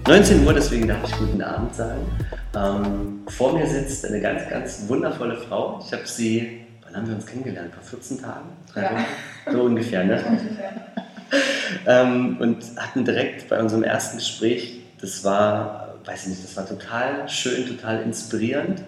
19 0.00 0.46
Uhr, 0.46 0.54
deswegen 0.54 0.88
darf 0.88 0.98
ich 1.06 1.16
guten 1.16 1.42
Abend 1.42 1.74
sagen. 1.74 2.00
Ähm, 2.56 3.22
vor 3.28 3.56
mir 3.56 3.66
sitzt 3.66 4.04
eine 4.06 4.20
ganz, 4.20 4.48
ganz 4.48 4.84
wundervolle 4.88 5.36
Frau. 5.36 5.80
Ich 5.84 5.92
habe 5.92 6.06
sie, 6.06 6.64
wann 6.84 6.96
haben 6.96 7.06
wir 7.06 7.14
uns 7.14 7.26
kennengelernt? 7.26 7.72
Vor 7.74 7.82
14 7.82 8.20
Tagen? 8.20 8.48
Drei 8.72 8.82
ja. 8.82 8.90
Wochen? 8.92 9.52
So 9.52 9.62
ungefähr, 9.62 10.04
ne? 10.04 10.22
ähm, 11.86 12.36
und 12.40 12.64
hatten 12.76 13.04
direkt 13.04 13.48
bei 13.48 13.60
unserem 13.60 13.82
ersten 13.84 14.16
Gespräch, 14.16 14.80
das 15.00 15.24
war, 15.24 15.94
weiß 16.04 16.24
ich 16.24 16.28
nicht, 16.30 16.44
das 16.44 16.56
war 16.56 16.66
total 16.66 17.28
schön, 17.28 17.66
total 17.66 18.02
inspirierend. 18.02 18.82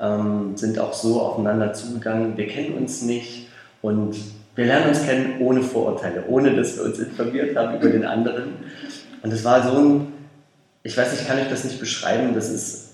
Ähm, 0.00 0.56
sind 0.56 0.78
auch 0.78 0.92
so 0.92 1.20
aufeinander 1.20 1.72
zugegangen. 1.72 2.36
Wir 2.36 2.46
kennen 2.46 2.74
uns 2.74 3.02
nicht 3.02 3.48
und 3.82 4.16
wir 4.54 4.66
lernen 4.66 4.88
uns 4.88 5.04
kennen 5.04 5.36
ohne 5.40 5.62
Vorurteile, 5.62 6.24
ohne 6.28 6.54
dass 6.54 6.76
wir 6.76 6.84
uns 6.84 6.98
informiert 7.00 7.56
haben 7.56 7.76
über 7.76 7.90
den 7.90 8.04
anderen. 8.04 8.54
Und 9.22 9.32
es 9.32 9.44
war 9.44 9.62
so 9.62 9.78
ein, 9.78 10.13
ich 10.84 10.96
weiß 10.96 11.10
nicht, 11.10 11.22
ich 11.22 11.28
kann 11.28 11.38
euch 11.38 11.48
das 11.48 11.64
nicht 11.64 11.80
beschreiben, 11.80 12.34
das 12.34 12.50
ist, 12.50 12.90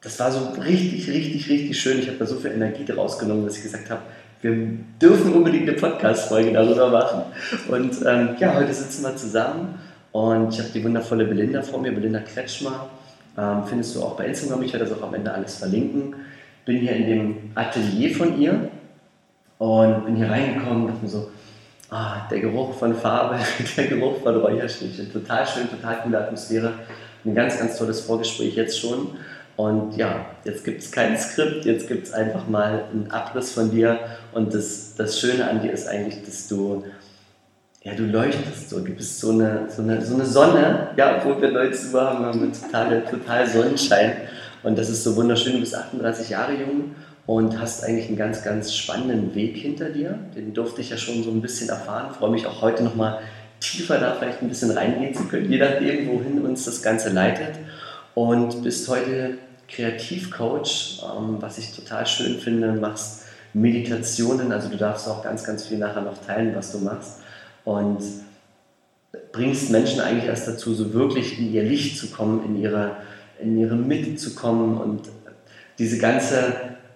das 0.00 0.18
war 0.20 0.30
so 0.30 0.50
richtig, 0.60 1.08
richtig, 1.08 1.48
richtig 1.48 1.80
schön. 1.80 1.98
Ich 1.98 2.06
habe 2.06 2.18
da 2.18 2.24
so 2.24 2.36
viel 2.36 2.52
Energie 2.52 2.84
draus 2.84 3.18
genommen, 3.18 3.44
dass 3.44 3.56
ich 3.56 3.64
gesagt 3.64 3.90
habe, 3.90 4.00
wir 4.40 4.56
dürfen 5.00 5.34
unbedingt 5.34 5.68
eine 5.68 5.76
Podcast-Folge 5.76 6.52
darüber 6.52 6.90
machen. 6.90 7.22
Und 7.68 7.94
ähm, 8.06 8.36
ja, 8.38 8.54
heute 8.54 8.72
sitzen 8.72 9.02
wir 9.02 9.16
zusammen 9.16 9.78
und 10.12 10.52
ich 10.52 10.60
habe 10.60 10.70
die 10.72 10.84
wundervolle 10.84 11.24
Belinda 11.24 11.62
vor 11.62 11.80
mir, 11.80 11.92
Belinda 11.92 12.20
Kretschmer. 12.20 12.88
Ähm, 13.36 13.62
findest 13.66 13.96
du 13.96 14.02
auch 14.02 14.16
bei 14.16 14.26
Instagram, 14.26 14.62
ich 14.62 14.72
werde 14.72 14.86
das 14.86 14.98
auch 14.98 15.02
am 15.02 15.14
Ende 15.14 15.32
alles 15.32 15.56
verlinken. 15.56 16.14
Bin 16.64 16.78
hier 16.78 16.92
in 16.92 17.06
dem 17.06 17.36
Atelier 17.56 18.14
von 18.14 18.40
ihr 18.40 18.68
und 19.58 20.04
bin 20.04 20.16
hier 20.16 20.30
reingekommen 20.30 20.82
und 20.82 20.88
dachte 20.88 21.02
mir 21.02 21.08
so, 21.08 21.30
ah, 21.90 22.28
der 22.30 22.40
Geruch 22.40 22.74
von 22.74 22.94
Farbe, 22.94 23.38
der 23.76 23.86
Geruch 23.86 24.22
von 24.22 24.36
Räucherstäbchen, 24.36 25.12
total 25.12 25.44
schön, 25.46 25.68
total 25.68 26.02
coole 26.02 26.18
Atmosphäre. 26.18 26.74
Ein 27.24 27.34
ganz, 27.34 27.58
ganz 27.58 27.78
tolles 27.78 28.00
Vorgespräch 28.00 28.56
jetzt 28.56 28.78
schon. 28.78 29.08
Und 29.56 29.96
ja, 29.96 30.26
jetzt 30.44 30.64
gibt 30.64 30.82
es 30.82 30.90
kein 30.90 31.16
Skript, 31.16 31.64
jetzt 31.66 31.86
gibt 31.86 32.06
es 32.06 32.12
einfach 32.12 32.48
mal 32.48 32.84
einen 32.92 33.10
Abriss 33.10 33.52
von 33.52 33.70
dir. 33.70 33.98
Und 34.32 34.54
das, 34.54 34.94
das 34.96 35.20
Schöne 35.20 35.48
an 35.48 35.60
dir 35.60 35.72
ist 35.72 35.86
eigentlich, 35.86 36.24
dass 36.24 36.48
du, 36.48 36.84
ja, 37.82 37.94
du 37.94 38.04
leuchtest 38.04 38.70
so. 38.70 38.80
Du 38.80 38.92
bist 38.92 39.20
so 39.20 39.30
eine, 39.30 39.66
so 39.68 39.82
eine, 39.82 40.04
so 40.04 40.14
eine 40.14 40.24
Sonne, 40.24 40.88
ja, 40.96 41.18
obwohl 41.18 41.40
wir 41.40 41.52
19 41.52 41.94
Uhr 41.94 42.00
haben, 42.00 42.24
haben 42.24 42.40
wir 42.40 42.52
total, 42.52 43.04
total 43.04 43.46
Sonnenschein. 43.46 44.12
Und 44.62 44.78
das 44.78 44.88
ist 44.88 45.04
so 45.04 45.14
wunderschön. 45.16 45.54
Du 45.54 45.60
bist 45.60 45.74
38 45.74 46.30
Jahre 46.30 46.52
jung 46.54 46.94
und 47.26 47.60
hast 47.60 47.84
eigentlich 47.84 48.08
einen 48.08 48.16
ganz, 48.16 48.42
ganz 48.42 48.74
spannenden 48.74 49.34
Weg 49.34 49.56
hinter 49.56 49.90
dir. 49.90 50.18
Den 50.34 50.54
durfte 50.54 50.80
ich 50.80 50.90
ja 50.90 50.96
schon 50.96 51.22
so 51.22 51.30
ein 51.30 51.42
bisschen 51.42 51.68
erfahren. 51.68 52.12
Freue 52.14 52.30
mich 52.30 52.46
auch 52.46 52.62
heute 52.62 52.82
nochmal 52.82 53.20
tiefer 53.62 53.98
da 53.98 54.14
vielleicht 54.14 54.42
ein 54.42 54.48
bisschen 54.48 54.72
reingehen 54.72 55.14
zu 55.14 55.24
können, 55.24 55.50
je 55.50 55.58
nachdem, 55.58 56.08
wohin 56.08 56.44
uns 56.44 56.64
das 56.64 56.82
Ganze 56.82 57.10
leitet. 57.10 57.54
Und 58.14 58.62
bist 58.62 58.88
heute 58.88 59.38
Kreativcoach, 59.68 61.02
ähm, 61.02 61.36
was 61.40 61.58
ich 61.58 61.74
total 61.74 62.06
schön 62.06 62.38
finde, 62.38 62.72
machst 62.72 63.22
Meditationen, 63.54 64.50
also 64.52 64.68
du 64.68 64.76
darfst 64.76 65.08
auch 65.08 65.22
ganz, 65.22 65.44
ganz 65.44 65.66
viel 65.66 65.78
nachher 65.78 66.02
noch 66.02 66.18
teilen, 66.26 66.54
was 66.54 66.72
du 66.72 66.78
machst. 66.78 67.20
Und 67.64 68.02
bringst 69.30 69.70
Menschen 69.70 70.00
eigentlich 70.00 70.24
erst 70.24 70.48
dazu, 70.48 70.74
so 70.74 70.92
wirklich 70.92 71.38
in 71.38 71.52
ihr 71.52 71.62
Licht 71.62 71.98
zu 71.98 72.08
kommen, 72.08 72.44
in 72.44 72.60
ihre, 72.60 72.96
in 73.40 73.56
ihre 73.58 73.76
Mitte 73.76 74.16
zu 74.16 74.34
kommen 74.34 74.78
und 74.78 75.08
diese 75.78 75.98
ganze 75.98 76.54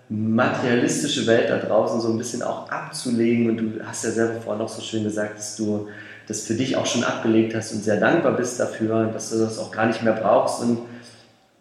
materialistische 0.09 1.27
Welt 1.27 1.51
da 1.51 1.59
draußen 1.59 2.01
so 2.01 2.09
ein 2.09 2.19
bisschen 2.19 2.43
auch 2.43 2.71
abzulegen. 2.71 3.51
Und 3.51 3.57
du 3.57 3.87
hast 3.87 4.05
ja 4.05 4.11
selber 4.11 4.41
vorhin 4.41 4.63
auch 4.63 4.69
so 4.69 4.81
schön 4.81 5.05
gesagt, 5.05 5.39
dass 5.39 5.57
du 5.57 5.89
das 6.27 6.43
für 6.43 6.55
dich 6.55 6.77
auch 6.77 6.87
schon 6.87 7.05
abgelegt 7.05 7.55
hast 7.55 7.73
und 7.73 7.85
sehr 7.85 7.99
dankbar 7.99 8.33
bist 8.37 8.59
dafür, 8.59 9.07
dass 9.13 9.31
du 9.31 9.39
das 9.39 9.59
auch 9.59 9.71
gar 9.71 9.87
nicht 9.87 10.03
mehr 10.03 10.13
brauchst 10.13 10.61
und 10.63 10.79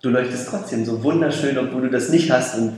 du 0.02 0.10
leuchtest 0.10 0.50
trotzdem 0.50 0.86
so 0.86 1.04
wunderschön, 1.04 1.58
obwohl 1.58 1.84
du 1.84 1.90
das 1.90 2.10
nicht 2.10 2.32
hast. 2.32 2.58
Und 2.58 2.74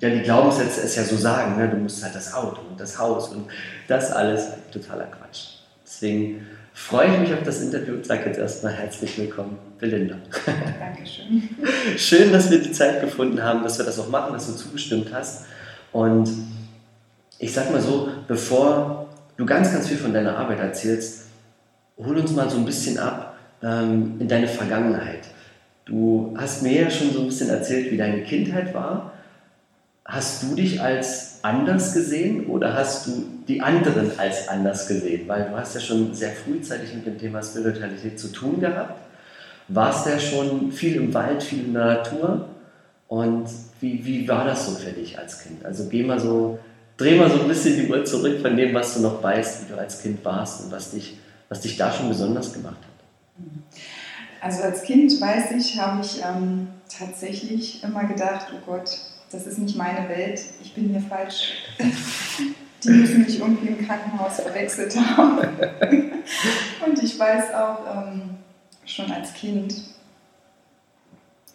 ja, 0.00 0.10
die 0.10 0.20
Glaubenssätze 0.20 0.80
es 0.82 0.96
ja 0.96 1.04
so 1.04 1.16
sagen, 1.16 1.58
ne? 1.58 1.68
du 1.68 1.76
musst 1.76 2.02
halt 2.02 2.14
das 2.14 2.32
Auto 2.32 2.60
und 2.68 2.80
das 2.80 2.98
Haus 2.98 3.28
und 3.28 3.46
das 3.88 4.12
alles, 4.12 4.48
totaler 4.72 5.06
Quatsch. 5.06 5.58
Deswegen 5.84 6.46
freue 6.72 7.12
ich 7.12 7.18
mich 7.20 7.34
auf 7.34 7.42
das 7.44 7.60
Interview 7.60 7.94
und 7.94 8.06
sage 8.06 8.26
jetzt 8.26 8.38
erstmal 8.38 8.72
herzlich 8.72 9.18
willkommen, 9.18 9.58
Belinda. 9.78 10.16
Dankeschön. 10.78 11.48
Schön, 11.96 12.32
dass 12.32 12.50
wir 12.50 12.60
die 12.60 12.72
Zeit 12.72 13.00
gefunden 13.02 13.42
haben, 13.42 13.62
dass 13.62 13.78
wir 13.78 13.84
das 13.84 13.98
auch 13.98 14.08
machen, 14.08 14.32
dass 14.32 14.46
du 14.46 14.54
zugestimmt 14.54 15.08
hast. 15.12 15.44
Und 15.92 16.30
ich 17.38 17.52
sag 17.52 17.70
mal 17.70 17.80
so, 17.80 18.08
bevor 18.28 19.08
du 19.36 19.44
ganz, 19.44 19.72
ganz 19.72 19.88
viel 19.88 19.96
von 19.96 20.14
deiner 20.14 20.38
Arbeit 20.38 20.60
erzählst, 20.60 21.26
hol 22.04 22.18
uns 22.18 22.32
mal 22.32 22.48
so 22.48 22.58
ein 22.58 22.64
bisschen 22.64 22.98
ab 22.98 23.36
ähm, 23.62 24.16
in 24.18 24.28
deine 24.28 24.48
Vergangenheit. 24.48 25.24
Du 25.84 26.34
hast 26.36 26.62
mir 26.62 26.82
ja 26.82 26.90
schon 26.90 27.12
so 27.12 27.20
ein 27.20 27.26
bisschen 27.26 27.50
erzählt, 27.50 27.90
wie 27.90 27.96
deine 27.96 28.22
Kindheit 28.22 28.72
war. 28.74 29.12
Hast 30.04 30.42
du 30.42 30.54
dich 30.54 30.80
als 30.80 31.40
anders 31.42 31.94
gesehen 31.94 32.46
oder 32.46 32.74
hast 32.74 33.06
du 33.06 33.24
die 33.48 33.60
anderen 33.60 34.18
als 34.18 34.48
anders 34.48 34.86
gesehen? 34.86 35.28
Weil 35.28 35.44
du 35.50 35.56
hast 35.56 35.74
ja 35.74 35.80
schon 35.80 36.14
sehr 36.14 36.30
frühzeitig 36.30 36.94
mit 36.94 37.06
dem 37.06 37.18
Thema 37.18 37.42
Spiritualität 37.42 38.18
zu 38.18 38.28
tun 38.28 38.60
gehabt. 38.60 39.00
Warst 39.68 40.06
ja 40.06 40.18
schon 40.18 40.72
viel 40.72 40.96
im 40.96 41.14
Wald, 41.14 41.42
viel 41.42 41.64
in 41.64 41.74
der 41.74 41.84
Natur. 41.84 42.48
Und 43.08 43.48
wie, 43.80 44.04
wie 44.04 44.28
war 44.28 44.44
das 44.44 44.66
so 44.66 44.72
für 44.72 44.90
dich 44.90 45.18
als 45.18 45.42
Kind? 45.42 45.64
Also 45.64 45.88
geh 45.88 46.02
mal 46.02 46.20
so, 46.20 46.58
dreh 46.96 47.16
mal 47.16 47.30
so 47.30 47.40
ein 47.40 47.48
bisschen 47.48 47.76
die 47.76 47.90
Uhr 47.90 48.04
zurück 48.04 48.40
von 48.40 48.56
dem, 48.56 48.74
was 48.74 48.94
du 48.94 49.00
noch 49.00 49.22
weißt, 49.22 49.62
wie 49.62 49.72
du 49.72 49.78
als 49.78 50.00
Kind 50.02 50.24
warst 50.24 50.64
und 50.64 50.72
was 50.72 50.92
dich, 50.92 51.18
was 51.50 51.60
dich 51.60 51.76
da 51.76 51.92
schon 51.92 52.08
besonders 52.08 52.54
gemacht 52.54 52.78
hat. 52.80 53.80
Also 54.40 54.62
als 54.62 54.82
Kind, 54.84 55.20
weiß 55.20 55.50
ich, 55.52 55.78
habe 55.78 56.00
ich 56.00 56.22
ähm, 56.24 56.68
tatsächlich 56.88 57.84
immer 57.84 58.04
gedacht, 58.04 58.46
oh 58.54 58.64
Gott, 58.64 58.98
das 59.30 59.46
ist 59.46 59.58
nicht 59.58 59.76
meine 59.76 60.08
Welt, 60.08 60.40
ich 60.62 60.74
bin 60.74 60.88
hier 60.88 61.02
falsch. 61.02 61.52
Die 62.82 62.88
müssen 62.88 63.24
mich 63.24 63.38
irgendwie 63.38 63.68
im 63.68 63.86
Krankenhaus 63.86 64.40
verwechselt 64.40 64.96
haben. 64.96 65.38
Und 66.86 67.02
ich 67.02 67.18
weiß 67.18 67.52
auch, 67.52 67.80
ähm, 67.94 68.22
schon 68.86 69.12
als 69.12 69.34
Kind 69.34 69.74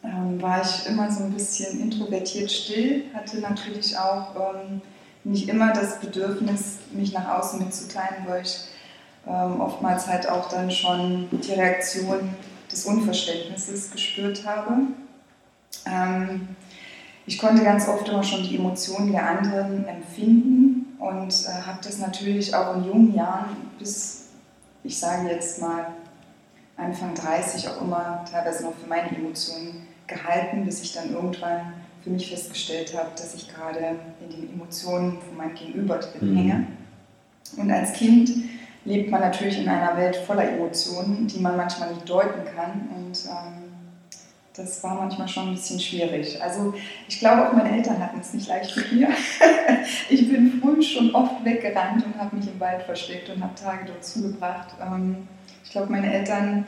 ähm, 0.03 0.39
war 0.39 0.61
ich 0.61 0.87
immer 0.87 1.11
so 1.11 1.23
ein 1.23 1.31
bisschen 1.31 1.81
introvertiert 1.81 2.51
still, 2.51 3.05
hatte 3.15 3.39
natürlich 3.39 3.97
auch 3.97 4.35
ähm, 4.35 4.81
nicht 5.23 5.49
immer 5.49 5.73
das 5.73 5.99
Bedürfnis, 5.99 6.77
mich 6.91 7.11
nach 7.11 7.39
außen 7.39 7.57
mitzuteilen, 7.57 8.27
weil 8.27 8.43
ich 8.43 8.59
ähm, 9.27 9.61
oftmals 9.61 10.07
halt 10.07 10.29
auch 10.29 10.49
dann 10.49 10.69
schon 10.69 11.27
die 11.31 11.53
Reaktion 11.53 12.29
des 12.71 12.85
Unverständnisses 12.85 13.91
gespürt 13.91 14.45
habe. 14.45 14.73
Ähm, 15.85 16.49
ich 17.25 17.39
konnte 17.39 17.63
ganz 17.63 17.87
oft 17.87 18.07
immer 18.07 18.23
schon 18.23 18.43
die 18.43 18.57
Emotionen 18.57 19.11
der 19.11 19.27
anderen 19.27 19.87
empfinden 19.87 20.95
und 20.99 21.33
äh, 21.45 21.65
habe 21.65 21.79
das 21.83 21.99
natürlich 21.99 22.53
auch 22.53 22.75
in 22.75 22.85
jungen 22.85 23.15
Jahren 23.15 23.55
bis, 23.79 24.27
ich 24.83 24.99
sage 24.99 25.29
jetzt 25.29 25.61
mal, 25.61 25.87
Anfang 26.77 27.13
30 27.15 27.69
auch 27.69 27.81
immer 27.81 28.25
teilweise 28.29 28.63
noch 28.63 28.73
für 28.75 28.87
meine 28.87 29.09
Emotionen 29.15 29.87
gehalten, 30.07 30.65
bis 30.65 30.81
ich 30.83 30.93
dann 30.93 31.13
irgendwann 31.13 31.73
für 32.03 32.09
mich 32.09 32.29
festgestellt 32.29 32.95
habe, 32.95 33.09
dass 33.15 33.33
ich 33.33 33.47
gerade 33.47 33.95
in 34.21 34.29
den 34.29 34.53
Emotionen 34.53 35.19
von 35.21 35.37
meinem 35.37 35.55
Gegenüber 35.55 35.97
drin 35.97 36.31
mhm. 36.31 36.37
hänge. 36.37 36.67
Und 37.57 37.71
als 37.71 37.93
Kind 37.93 38.29
lebt 38.85 39.11
man 39.11 39.21
natürlich 39.21 39.59
in 39.59 39.67
einer 39.67 39.97
Welt 39.97 40.15
voller 40.15 40.47
Emotionen, 40.47 41.27
die 41.27 41.39
man 41.39 41.57
manchmal 41.57 41.93
nicht 41.93 42.09
deuten 42.09 42.45
kann. 42.55 42.89
Und 42.95 43.25
ähm, 43.25 43.63
das 44.55 44.81
war 44.83 44.95
manchmal 44.95 45.27
schon 45.27 45.49
ein 45.49 45.55
bisschen 45.55 45.79
schwierig. 45.79 46.41
Also 46.41 46.73
ich 47.07 47.19
glaube, 47.19 47.47
auch 47.47 47.53
meine 47.53 47.75
Eltern 47.75 47.99
hatten 47.99 48.19
es 48.21 48.33
nicht 48.33 48.47
leicht 48.47 48.75
mit 48.77 48.93
mir. 48.93 49.09
ich 50.09 50.29
bin 50.31 50.61
früh 50.61 50.81
schon 50.81 51.13
oft 51.13 51.43
weggerannt 51.43 52.05
und 52.05 52.17
habe 52.17 52.35
mich 52.35 52.47
im 52.47 52.59
Wald 52.59 52.83
versteckt 52.83 53.29
und 53.29 53.43
habe 53.43 53.55
Tage 53.55 53.85
dort 53.85 54.05
zugebracht. 54.05 54.69
Ähm, 54.81 55.27
ich 55.63 55.71
glaube, 55.71 55.91
meine 55.91 56.13
Eltern 56.13 56.65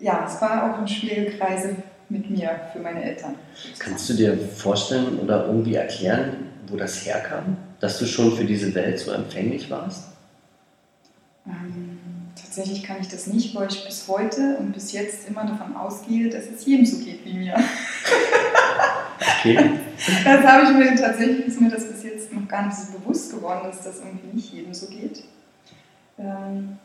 ja, 0.00 0.26
es 0.26 0.40
war 0.40 0.70
auch 0.70 0.78
eine 0.78 0.88
schwierige 0.88 1.40
Reise 1.40 1.76
mit 2.08 2.28
mir 2.30 2.60
für 2.72 2.78
meine 2.78 3.02
Eltern. 3.02 3.34
Kannst 3.78 4.08
du 4.08 4.14
dir 4.14 4.36
vorstellen 4.36 5.18
oder 5.18 5.46
irgendwie 5.46 5.74
erklären, 5.74 6.50
wo 6.68 6.76
das 6.76 7.04
herkam, 7.06 7.56
dass 7.80 7.98
du 7.98 8.06
schon 8.06 8.36
für 8.36 8.44
diese 8.44 8.74
Welt 8.74 8.98
so 8.98 9.12
empfänglich 9.12 9.70
warst? 9.70 10.13
Ähm, 11.46 11.98
tatsächlich 12.34 12.82
kann 12.82 12.98
ich 13.00 13.08
das 13.08 13.26
nicht, 13.26 13.54
weil 13.54 13.68
ich 13.70 13.84
bis 13.84 14.08
heute 14.08 14.56
und 14.58 14.72
bis 14.72 14.92
jetzt 14.92 15.28
immer 15.28 15.44
davon 15.44 15.76
ausgehe, 15.76 16.30
dass 16.30 16.44
es 16.46 16.64
jedem 16.64 16.86
so 16.86 16.98
geht 16.98 17.24
wie 17.24 17.34
mir. 17.34 17.56
Okay. 19.38 19.70
Das 20.24 20.44
habe 20.44 20.64
ich 20.64 20.70
mir 20.70 20.94
tatsächlich, 20.96 21.46
ist 21.46 21.60
mir 21.60 21.70
das 21.70 21.88
bis 21.88 22.02
jetzt 22.02 22.32
noch 22.32 22.46
gar 22.46 22.66
nicht 22.66 22.76
so 22.76 22.98
bewusst 22.98 23.32
geworden, 23.32 23.60
dass 23.64 23.82
das 23.82 24.00
irgendwie 24.00 24.34
nicht 24.34 24.52
jedem 24.52 24.74
so 24.74 24.86
geht. 24.88 25.24
Ähm, 26.18 26.78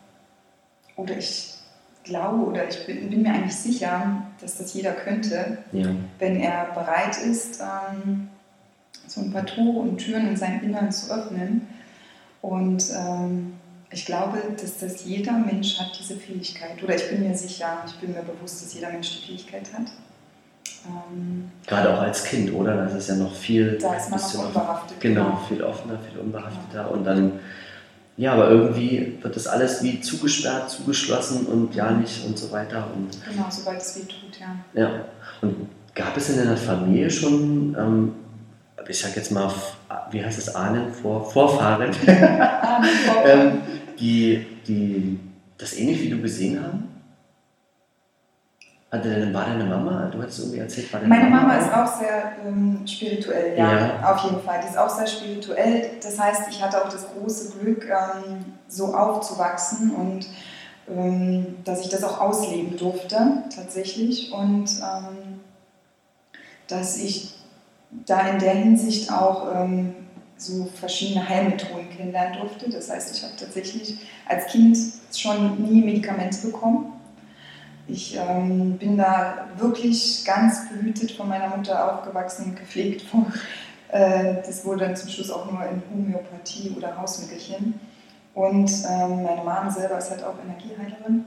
oder 0.95 1.17
ich 1.17 1.55
glaube 2.03 2.45
oder 2.45 2.67
ich 2.69 2.85
bin, 2.85 3.09
bin, 3.09 3.23
mir 3.23 3.33
eigentlich 3.33 3.55
sicher, 3.55 4.23
dass 4.39 4.57
das 4.57 4.73
jeder 4.73 4.93
könnte, 4.93 5.57
ja. 5.71 5.87
wenn 6.19 6.39
er 6.39 6.65
bereit 6.73 7.17
ist, 7.17 7.61
ähm, 7.61 8.29
so 9.07 9.21
ein 9.21 9.31
paar 9.31 9.45
Tore 9.45 9.79
und 9.79 9.97
Türen 9.97 10.27
in 10.27 10.37
seinem 10.37 10.63
Inneren 10.63 10.91
zu 10.91 11.11
öffnen. 11.11 11.67
Und 12.41 12.85
ähm, 12.95 13.58
ich 13.91 14.05
glaube, 14.05 14.37
dass 14.59 14.77
das 14.77 15.05
jeder 15.05 15.33
Mensch 15.33 15.79
hat, 15.79 15.91
diese 15.99 16.15
Fähigkeit. 16.15 16.81
Oder 16.83 16.95
ich 16.95 17.09
bin 17.09 17.27
mir 17.27 17.35
sicher, 17.35 17.83
ich 17.87 17.95
bin 17.95 18.13
mir 18.13 18.21
bewusst, 18.21 18.63
dass 18.63 18.73
jeder 18.73 18.91
Mensch 18.91 19.09
die 19.09 19.27
Fähigkeit 19.27 19.67
hat. 19.73 19.87
Ähm, 20.85 21.51
Gerade 21.65 21.93
auch 21.93 22.01
als 22.01 22.23
Kind, 22.23 22.53
oder? 22.53 22.75
Das 22.75 22.93
ist 22.93 23.09
ja 23.09 23.15
noch 23.15 23.33
viel. 23.33 23.77
Da 23.79 23.95
ist 23.95 24.11
man 24.11 24.19
noch 24.19 24.45
unbehaftet. 24.45 24.99
Genau, 25.01 25.23
genau, 25.23 25.41
viel 25.47 25.63
offener, 25.63 25.99
viel 25.99 26.19
unbehafteter. 26.19 26.81
Ja. 26.81 26.85
Und 26.85 27.03
dann, 27.03 27.39
ja, 28.15 28.33
aber 28.33 28.49
irgendwie 28.49 29.17
wird 29.21 29.35
das 29.35 29.47
alles 29.47 29.81
wie 29.81 29.99
zugesperrt, 30.01 30.69
zugeschlossen 30.69 31.47
und 31.47 31.73
ja 31.73 31.91
nicht 31.91 32.25
und 32.25 32.37
so 32.37 32.51
weiter. 32.51 32.87
Und, 32.95 33.17
genau, 33.25 33.47
sobald 33.49 33.81
es 33.81 33.95
weh 33.97 34.01
tut, 34.01 34.39
ja. 34.39 34.55
Ja. 34.73 35.05
Und 35.41 35.67
gab 35.95 36.15
es 36.15 36.29
in 36.29 36.37
deiner 36.37 36.57
Familie 36.57 37.09
schon, 37.09 37.75
ähm, 37.77 38.13
ich 38.87 38.99
sag 38.99 39.15
jetzt 39.15 39.31
mal, 39.31 39.51
wie 40.11 40.23
heißt 40.23 40.37
es, 40.37 40.55
Ahnen, 40.55 40.93
Vor, 40.93 41.29
Vorfahren, 41.29 41.91
ähm, 42.07 43.61
die, 43.99 44.45
die 44.67 45.19
das 45.57 45.73
ähnlich 45.73 46.01
wie 46.01 46.09
du 46.09 46.21
gesehen 46.21 46.63
haben? 46.63 46.87
Hatte 48.91 49.09
deine, 49.11 49.31
war 49.33 49.45
deine 49.45 49.65
Mama, 49.65 50.09
du 50.11 50.19
hattest 50.19 50.39
irgendwie 50.39 50.59
erzählt, 50.59 50.91
war 50.91 50.99
deine 50.99 51.13
Meine 51.13 51.29
Mama, 51.29 51.41
Mama 51.43 51.57
ist 51.57 51.71
auch 51.71 51.99
sehr 51.99 52.31
ähm, 52.43 52.87
spirituell, 52.87 53.55
ja, 53.55 53.87
ja, 53.87 54.11
auf 54.11 54.23
jeden 54.23 54.41
Fall. 54.41 54.61
Die 54.63 54.67
ist 54.67 54.77
auch 54.77 54.89
sehr 54.89 55.05
spirituell. 55.05 55.91
Das 56.01 56.19
heißt, 56.19 56.49
ich 56.49 56.63
hatte 56.63 56.83
auch 56.83 56.89
das 56.89 57.05
große 57.13 57.59
Glück, 57.59 57.85
ähm, 57.85 58.45
so 58.67 58.95
aufzuwachsen 58.95 59.91
und 59.91 60.27
ähm, 60.89 61.57
dass 61.65 61.81
ich 61.81 61.89
das 61.89 62.03
auch 62.03 62.19
ausleben 62.19 62.77
durfte, 62.77 63.43
tatsächlich. 63.55 64.31
Und 64.31 64.71
ähm, 64.79 65.39
dass 66.67 66.97
ich 66.97 67.35
da 68.05 68.21
in 68.27 68.39
der 68.39 68.53
Hinsicht 68.53 69.11
auch 69.11 69.53
ähm, 69.53 69.93
so 70.39 70.67
verschiedene 70.79 71.27
Heilmethoden 71.27 71.89
kennenlernen 71.89 72.39
durfte. 72.39 72.69
Das 72.69 72.89
heißt, 72.89 73.15
ich 73.15 73.23
habe 73.23 73.33
tatsächlich 73.37 73.97
als 74.27 74.47
Kind 74.47 74.77
schon 75.11 75.61
nie 75.61 75.81
Medikamente 75.81 76.47
bekommen 76.47 76.93
ich 77.89 78.15
ähm, 78.15 78.77
bin 78.77 78.97
da 78.97 79.47
wirklich 79.57 80.23
ganz 80.23 80.69
behütet 80.69 81.11
von 81.11 81.27
meiner 81.27 81.55
Mutter 81.55 81.91
aufgewachsen 81.93 82.45
und 82.45 82.55
gepflegt. 82.55 83.01
Von, 83.01 83.25
äh, 83.91 84.35
das 84.45 84.63
wurde 84.63 84.85
dann 84.85 84.95
zum 84.95 85.09
Schluss 85.09 85.31
auch 85.31 85.51
nur 85.51 85.63
in 85.63 85.81
Homöopathie 85.91 86.75
oder 86.77 86.95
Hausmittelchen. 86.95 87.79
Und 88.35 88.71
ähm, 88.87 89.23
meine 89.23 89.43
Mama 89.43 89.69
selber 89.71 89.97
ist 89.97 90.11
halt 90.11 90.23
auch 90.23 90.35
Energieheilerin. 90.43 91.25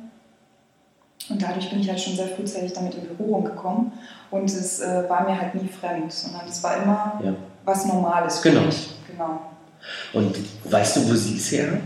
Und 1.28 1.42
dadurch 1.42 1.68
bin 1.70 1.80
ich 1.80 1.88
halt 1.88 2.00
schon 2.00 2.14
sehr 2.14 2.28
frühzeitig 2.28 2.72
damit 2.72 2.94
in 2.94 3.08
Berührung 3.08 3.44
gekommen. 3.44 3.92
Und 4.30 4.44
es 4.44 4.80
äh, 4.80 5.08
war 5.08 5.28
mir 5.28 5.40
halt 5.40 5.54
nie 5.56 5.68
fremd, 5.68 6.12
sondern 6.12 6.48
es 6.48 6.62
war 6.62 6.76
immer 6.76 7.20
ja. 7.24 7.34
was 7.64 7.86
Normales 7.86 8.38
für 8.38 8.50
genau. 8.50 8.66
mich. 8.66 8.90
Genau. 9.12 9.52
Und 10.12 10.36
weißt 10.64 10.96
du, 10.96 11.10
wo 11.10 11.14
sie 11.14 11.36
es 11.36 11.50
her 11.52 11.72
hat? 11.72 11.80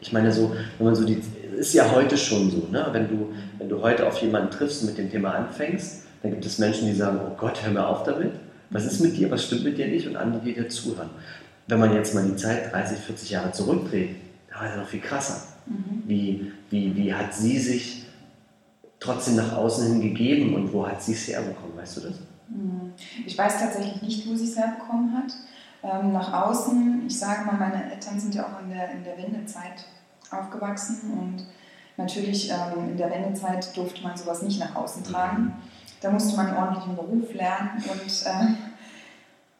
Ich 0.00 0.12
meine, 0.12 0.30
so, 0.32 0.54
wenn 0.78 0.86
man 0.86 0.94
so 0.94 1.04
die, 1.04 1.20
ist 1.58 1.74
ja 1.74 1.90
heute 1.90 2.16
schon 2.16 2.50
so, 2.50 2.68
ne? 2.70 2.86
wenn, 2.92 3.08
du, 3.08 3.32
wenn 3.58 3.68
du 3.68 3.80
heute 3.80 4.06
auf 4.06 4.18
jemanden 4.18 4.50
triffst 4.50 4.82
und 4.82 4.88
mit 4.88 4.98
dem 4.98 5.10
Thema 5.10 5.32
anfängst, 5.34 6.02
dann 6.22 6.30
gibt 6.32 6.44
es 6.44 6.58
Menschen, 6.58 6.86
die 6.86 6.94
sagen, 6.94 7.18
oh 7.24 7.34
Gott, 7.36 7.62
hör 7.64 7.72
mir 7.72 7.86
auf 7.86 8.04
damit, 8.04 8.32
was 8.70 8.84
ist 8.84 9.00
mit 9.00 9.16
dir, 9.16 9.30
was 9.30 9.44
stimmt 9.44 9.64
mit 9.64 9.78
dir 9.78 9.86
nicht 9.88 10.06
und 10.06 10.16
andere, 10.16 10.42
die 10.42 10.54
dir 10.54 10.68
zuhören. 10.68 11.10
Wenn 11.66 11.80
man 11.80 11.94
jetzt 11.94 12.14
mal 12.14 12.24
die 12.24 12.36
Zeit 12.36 12.72
30, 12.72 12.98
40 12.98 13.30
Jahre 13.30 13.52
zurückdreht, 13.52 14.16
da 14.50 14.60
war 14.60 14.70
es 14.70 14.76
noch 14.76 14.88
viel 14.88 15.00
krasser. 15.00 15.42
Mhm. 15.66 16.02
Wie, 16.06 16.52
wie, 16.70 16.96
wie 16.96 17.14
hat 17.14 17.34
sie 17.34 17.58
sich 17.58 18.04
trotzdem 19.00 19.36
nach 19.36 19.52
außen 19.56 19.86
hin 19.86 20.00
gegeben 20.00 20.54
und 20.54 20.72
wo 20.72 20.86
hat 20.86 21.02
sie 21.02 21.12
es 21.12 21.26
herbekommen, 21.28 21.76
weißt 21.76 21.96
du 21.96 22.00
das? 22.02 22.14
Mhm. 22.48 22.92
Ich 23.26 23.36
weiß 23.36 23.58
tatsächlich 23.58 24.02
nicht, 24.02 24.28
wo 24.28 24.34
sie 24.34 24.44
es 24.44 24.56
herbekommen 24.56 25.16
hat. 25.16 25.32
Ähm, 25.82 26.12
nach 26.12 26.32
außen, 26.32 27.04
ich 27.06 27.18
sage 27.18 27.44
mal, 27.44 27.56
meine 27.56 27.92
Eltern 27.92 28.18
sind 28.18 28.34
ja 28.34 28.44
auch 28.44 28.60
in 28.62 28.70
der, 28.70 28.90
in 28.90 29.04
der 29.04 29.16
Wendezeit 29.18 29.84
aufgewachsen 30.30 31.12
und 31.12 31.46
natürlich 31.96 32.50
ähm, 32.50 32.90
in 32.90 32.96
der 32.96 33.10
Wendezeit 33.10 33.76
durfte 33.76 34.02
man 34.02 34.16
sowas 34.16 34.42
nicht 34.42 34.60
nach 34.60 34.74
außen 34.74 35.04
tragen. 35.04 35.54
Da 36.00 36.10
musste 36.10 36.36
man 36.36 36.48
einen 36.48 36.56
ordentlichen 36.56 36.96
Beruf 36.96 37.32
lernen 37.32 37.82
und, 37.90 38.26
äh, 38.26 38.54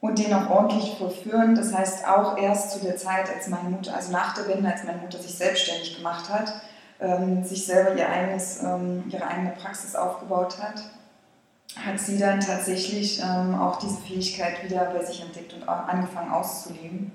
und 0.00 0.18
den 0.18 0.34
auch 0.34 0.50
ordentlich 0.50 0.96
vollführen. 0.98 1.54
Das 1.54 1.74
heißt, 1.74 2.06
auch 2.06 2.36
erst 2.36 2.72
zu 2.72 2.80
der 2.80 2.96
Zeit, 2.96 3.28
als 3.34 3.48
meine 3.48 3.70
Mutter, 3.70 3.94
also 3.94 4.12
nach 4.12 4.34
der 4.34 4.48
Wende, 4.48 4.70
als 4.70 4.84
meine 4.84 4.98
Mutter 4.98 5.18
sich 5.18 5.34
selbstständig 5.34 5.96
gemacht 5.96 6.28
hat, 6.30 6.52
ähm, 7.00 7.44
sich 7.44 7.66
selber 7.66 7.94
ihr 7.94 8.08
eigenes, 8.08 8.62
ähm, 8.62 9.04
ihre 9.10 9.26
eigene 9.26 9.50
Praxis 9.50 9.94
aufgebaut 9.94 10.58
hat, 10.60 10.82
hat 11.84 12.00
sie 12.00 12.18
dann 12.18 12.40
tatsächlich 12.40 13.20
ähm, 13.20 13.54
auch 13.54 13.78
diese 13.78 13.98
Fähigkeit 13.98 14.64
wieder 14.64 14.86
bei 14.86 15.04
sich 15.04 15.22
entdeckt 15.22 15.52
und 15.54 15.68
angefangen 15.68 16.30
auszuleben. 16.30 17.12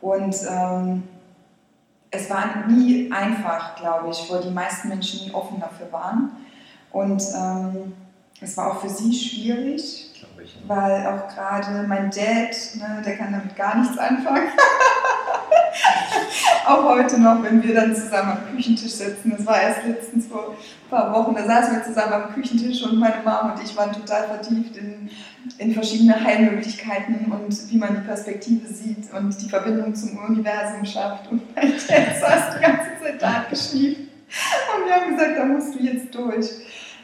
Und 0.00 0.34
ähm, 0.48 1.02
es 2.10 2.28
war 2.28 2.66
nie 2.68 3.10
einfach, 3.12 3.76
glaube 3.76 4.10
ich, 4.10 4.30
weil 4.30 4.42
die 4.42 4.50
meisten 4.50 4.88
Menschen 4.88 5.26
nie 5.26 5.34
offen 5.34 5.60
dafür 5.60 5.90
waren. 5.92 6.32
Und 6.90 7.22
ähm, 7.34 7.94
es 8.40 8.56
war 8.56 8.72
auch 8.72 8.80
für 8.80 8.88
sie 8.88 9.12
schwierig, 9.12 10.10
ich, 10.42 10.56
ja. 10.56 10.60
weil 10.66 11.06
auch 11.06 11.28
gerade 11.28 11.86
mein 11.86 12.10
Dad, 12.10 12.54
ne, 12.74 13.02
der 13.04 13.16
kann 13.16 13.32
damit 13.32 13.54
gar 13.56 13.76
nichts 13.76 13.96
anfangen. 13.96 14.48
auch 16.66 16.84
heute 16.84 17.20
noch, 17.20 17.42
wenn 17.42 17.62
wir 17.62 17.74
dann 17.74 17.94
zusammen 17.94 18.32
am 18.32 18.56
Küchentisch 18.56 18.92
sitzen, 18.92 19.34
das 19.36 19.46
war 19.46 19.60
erst 19.60 19.86
letztens 19.86 20.26
vor 20.26 20.50
ein 20.50 20.90
paar 20.90 21.12
Wochen, 21.12 21.34
da 21.34 21.44
saßen 21.44 21.76
wir 21.76 21.84
zusammen 21.84 22.12
am 22.12 22.34
Küchentisch 22.34 22.82
und 22.82 22.98
meine 22.98 23.22
Mama 23.24 23.52
und 23.52 23.62
ich 23.62 23.76
waren 23.76 23.92
total 23.92 24.24
vertieft 24.28 24.76
in, 24.76 25.10
in 25.58 25.74
verschiedene 25.74 26.22
Heilmöglichkeiten 26.22 27.32
und 27.32 27.70
wie 27.70 27.76
man 27.76 27.96
die 27.96 28.06
Perspektive 28.06 28.66
sieht 28.72 29.12
und 29.12 29.40
die 29.40 29.48
Verbindung 29.48 29.94
zum 29.94 30.18
Universum 30.18 30.84
schafft. 30.84 31.30
Und 31.30 31.54
mein 31.54 31.72
Dad 31.72 32.16
saß 32.20 32.56
die 32.56 32.62
ganze 32.62 32.88
Zeit 33.02 33.20
da 33.20 33.44
geschnieft. 33.48 34.00
Und 34.00 34.86
wir 34.86 34.94
haben 34.94 35.16
gesagt, 35.16 35.38
da 35.38 35.44
musst 35.44 35.74
du 35.74 35.82
jetzt 35.82 36.14
durch. 36.14 36.46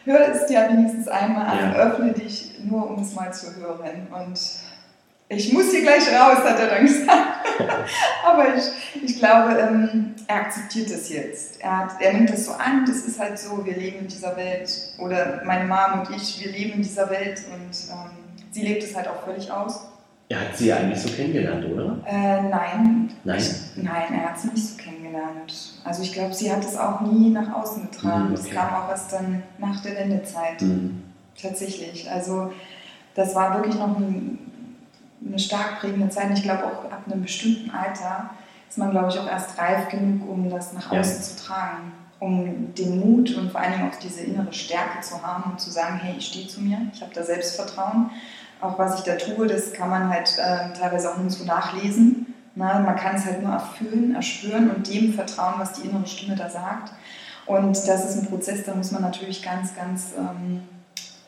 Hör 0.04 0.28
es 0.28 0.46
dir 0.46 0.66
wenigstens 0.70 1.06
einmal 1.08 1.46
an, 1.46 1.72
ja. 1.72 1.74
öffne 1.74 2.12
dich 2.12 2.58
nur, 2.64 2.88
um 2.90 3.02
es 3.02 3.14
mal 3.14 3.32
zu 3.32 3.54
hören. 3.56 4.06
Und 4.10 4.40
ich 5.28 5.52
muss 5.52 5.70
hier 5.70 5.82
gleich 5.82 6.08
raus, 6.08 6.38
hat 6.38 6.58
er 6.58 6.68
dann 6.68 6.86
gesagt. 6.86 7.48
Aber 8.24 8.54
ich, 8.56 8.64
ich 9.02 9.18
glaube, 9.18 9.58
ähm, 9.58 10.14
er 10.26 10.36
akzeptiert 10.36 10.90
das 10.90 11.08
jetzt. 11.10 11.60
Er, 11.60 11.78
hat, 11.78 12.00
er 12.00 12.14
nimmt 12.14 12.30
das 12.30 12.46
so 12.46 12.52
an, 12.52 12.84
das 12.86 12.98
ist 13.02 13.18
halt 13.18 13.38
so, 13.38 13.64
wir 13.64 13.76
leben 13.76 14.00
in 14.00 14.08
dieser 14.08 14.36
Welt. 14.36 14.70
Oder 14.98 15.42
meine 15.44 15.66
Mom 15.66 16.00
und 16.00 16.16
ich, 16.16 16.42
wir 16.42 16.52
leben 16.52 16.74
in 16.74 16.82
dieser 16.82 17.10
Welt 17.10 17.42
und 17.52 17.90
ähm, 17.90 18.10
sie 18.50 18.62
lebt 18.62 18.82
es 18.82 18.96
halt 18.96 19.08
auch 19.08 19.22
völlig 19.24 19.50
aus. 19.50 19.88
Er 20.30 20.40
hat 20.40 20.56
sie 20.56 20.66
ja 20.68 20.76
eigentlich 20.76 21.00
so 21.00 21.08
kennengelernt, 21.10 21.64
oder? 21.64 21.98
Äh, 22.06 22.42
nein. 22.42 23.10
Nein? 23.24 23.38
Ich, 23.38 23.82
nein, 23.82 24.12
er 24.12 24.30
hat 24.30 24.38
sie 24.38 24.48
nicht 24.48 24.66
so 24.66 24.76
kennengelernt. 24.76 25.80
Also 25.84 26.02
ich 26.02 26.12
glaube, 26.12 26.34
sie 26.34 26.52
hat 26.52 26.62
es 26.62 26.76
auch 26.76 27.00
nie 27.00 27.30
nach 27.30 27.54
außen 27.54 27.90
getragen. 27.90 28.28
Mhm, 28.28 28.34
okay. 28.34 28.42
Das 28.44 28.50
kam 28.50 28.74
auch 28.74 28.88
erst 28.90 29.12
dann 29.12 29.42
nach 29.58 29.82
der 29.82 29.96
Wendezeit. 29.96 30.60
Mhm. 30.60 31.02
Tatsächlich. 31.40 32.10
Also 32.10 32.52
das 33.14 33.34
war 33.34 33.54
wirklich 33.54 33.76
noch 33.76 33.96
ein 33.96 34.47
eine 35.26 35.38
stark 35.38 35.80
prägende 35.80 36.08
Zeit. 36.08 36.30
Und 36.30 36.38
ich 36.38 36.42
glaube 36.42 36.64
auch 36.64 36.84
ab 36.90 37.02
einem 37.06 37.22
bestimmten 37.22 37.70
Alter 37.70 38.30
ist 38.68 38.78
man, 38.78 38.90
glaube 38.90 39.08
ich, 39.08 39.18
auch 39.18 39.28
erst 39.28 39.58
reif 39.58 39.88
genug, 39.88 40.28
um 40.28 40.50
das 40.50 40.72
nach 40.72 40.90
außen 40.90 41.16
ja. 41.16 41.22
zu 41.22 41.44
tragen. 41.44 41.92
Um 42.20 42.74
den 42.74 42.98
Mut 42.98 43.36
und 43.36 43.52
vor 43.52 43.60
allen 43.60 43.72
Dingen 43.72 43.90
auch 43.90 43.98
diese 43.98 44.22
innere 44.22 44.52
Stärke 44.52 45.00
zu 45.02 45.22
haben 45.22 45.52
und 45.52 45.60
zu 45.60 45.70
sagen, 45.70 46.00
hey, 46.02 46.16
ich 46.18 46.26
stehe 46.26 46.48
zu 46.48 46.60
mir, 46.60 46.78
ich 46.92 47.00
habe 47.00 47.14
da 47.14 47.22
Selbstvertrauen. 47.22 48.10
Auch 48.60 48.76
was 48.76 48.98
ich 48.98 49.04
da 49.04 49.14
tue, 49.14 49.46
das 49.46 49.72
kann 49.72 49.88
man 49.88 50.08
halt 50.08 50.36
äh, 50.36 50.72
teilweise 50.76 51.12
auch 51.12 51.16
nur 51.16 51.30
so 51.30 51.44
nachlesen. 51.44 52.34
Na, 52.56 52.80
man 52.80 52.96
kann 52.96 53.14
es 53.14 53.24
halt 53.24 53.40
nur 53.40 53.52
erfüllen, 53.52 54.16
erspüren 54.16 54.70
und 54.70 54.92
dem 54.92 55.14
vertrauen, 55.14 55.54
was 55.58 55.74
die 55.74 55.86
innere 55.86 56.08
Stimme 56.08 56.34
da 56.34 56.50
sagt. 56.50 56.92
Und 57.46 57.76
das 57.86 58.04
ist 58.04 58.20
ein 58.20 58.26
Prozess, 58.26 58.64
da 58.64 58.74
muss 58.74 58.90
man 58.90 59.02
natürlich 59.02 59.42
ganz, 59.42 59.76
ganz 59.76 60.12
ähm, 60.18 60.62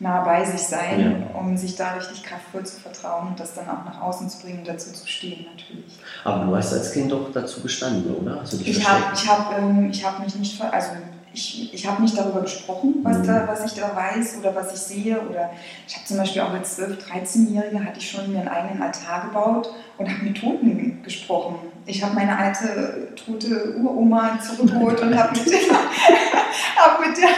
nah 0.01 0.23
bei 0.25 0.45
sich 0.45 0.63
sein, 0.63 1.29
ja. 1.31 1.39
um 1.39 1.57
sich 1.57 1.77
da 1.77 1.93
richtig 1.93 2.23
kraftvoll 2.23 2.65
zu 2.65 2.81
vertrauen 2.81 3.29
und 3.29 3.41
das 3.41 3.55
dann 3.55 3.69
auch 3.69 3.85
nach 3.85 4.01
außen 4.01 4.29
zu 4.31 4.41
bringen 4.41 4.61
und 4.61 4.69
dazu 4.69 4.93
zu 4.93 5.07
stehen 5.07 5.45
natürlich. 5.55 5.99
Aber 6.25 6.47
du 6.47 6.57
hast 6.57 6.73
als 6.73 6.93
Kind 6.93 7.13
doch 7.13 7.31
dazu 7.33 7.61
gestanden, 7.61 8.15
oder? 8.17 8.43
Ich 8.65 8.89
habe 8.89 9.05
ich 9.15 9.29
hab, 9.29 9.59
ähm, 9.59 9.93
hab 9.93 10.25
mich 10.25 10.35
nicht, 10.37 10.61
also 10.61 10.89
ich 11.33 11.73
ich, 11.73 11.87
habe 11.87 12.03
nicht 12.03 12.17
darüber 12.17 12.41
gesprochen, 12.41 12.97
was, 13.03 13.19
mhm. 13.19 13.27
da, 13.27 13.49
was 13.49 13.65
ich 13.65 13.79
da 13.79 13.95
weiß 13.95 14.39
oder 14.41 14.55
was 14.55 14.73
ich 14.73 14.81
sehe. 14.81 15.21
Oder 15.21 15.51
ich 15.87 15.95
habe 15.95 16.07
zum 16.07 16.17
Beispiel 16.17 16.43
auch 16.43 16.53
als 16.53 16.79
12-, 16.79 16.99
13-Jährige 16.99 17.85
hatte 17.85 17.99
ich 17.99 18.11
schon 18.11 18.33
mir 18.33 18.41
einen 18.41 18.49
eigenen 18.49 18.83
Altar 18.83 19.27
gebaut 19.27 19.73
und 19.99 20.09
habe 20.09 20.25
mit 20.25 20.41
Toten 20.41 21.03
gesprochen. 21.03 21.57
Ich 21.87 22.03
habe 22.03 22.15
meine 22.15 22.37
alte 22.37 23.09
tote 23.15 23.77
Uroma 23.77 24.39
zurückgeholt 24.41 25.01
und 25.01 25.17
habe 25.17 25.39
mit, 25.39 25.51
der, 25.51 25.59
hab 26.77 27.01
mit 27.01 27.17
der 27.17 27.29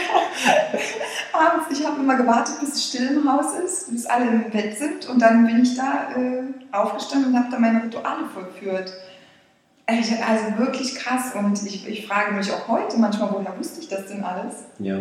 abends, 1.33 1.67
ich 1.71 1.85
habe 1.85 2.01
immer 2.01 2.15
gewartet, 2.15 2.59
bis 2.59 2.73
es 2.73 2.87
still 2.87 3.17
im 3.17 3.31
Haus 3.31 3.53
ist, 3.63 3.91
bis 3.91 4.05
alle 4.05 4.27
im 4.27 4.49
Bett 4.51 4.77
sind 4.77 5.07
und 5.07 5.19
dann 5.19 5.45
bin 5.45 5.63
ich 5.63 5.75
da 5.75 6.09
äh, 6.15 6.43
aufgestanden 6.71 7.33
und 7.33 7.39
habe 7.39 7.49
da 7.51 7.59
meine 7.59 7.83
Rituale 7.83 8.25
vollführt. 8.33 8.93
Also 9.85 10.57
wirklich 10.57 10.95
krass 10.95 11.33
und 11.35 11.61
ich, 11.65 11.87
ich 11.87 12.07
frage 12.07 12.33
mich 12.33 12.51
auch 12.51 12.67
heute 12.67 12.97
manchmal, 12.97 13.31
woher 13.31 13.57
wusste 13.57 13.81
ich 13.81 13.89
das 13.89 14.07
denn 14.07 14.23
alles? 14.23 14.55
Ja. 14.79 14.99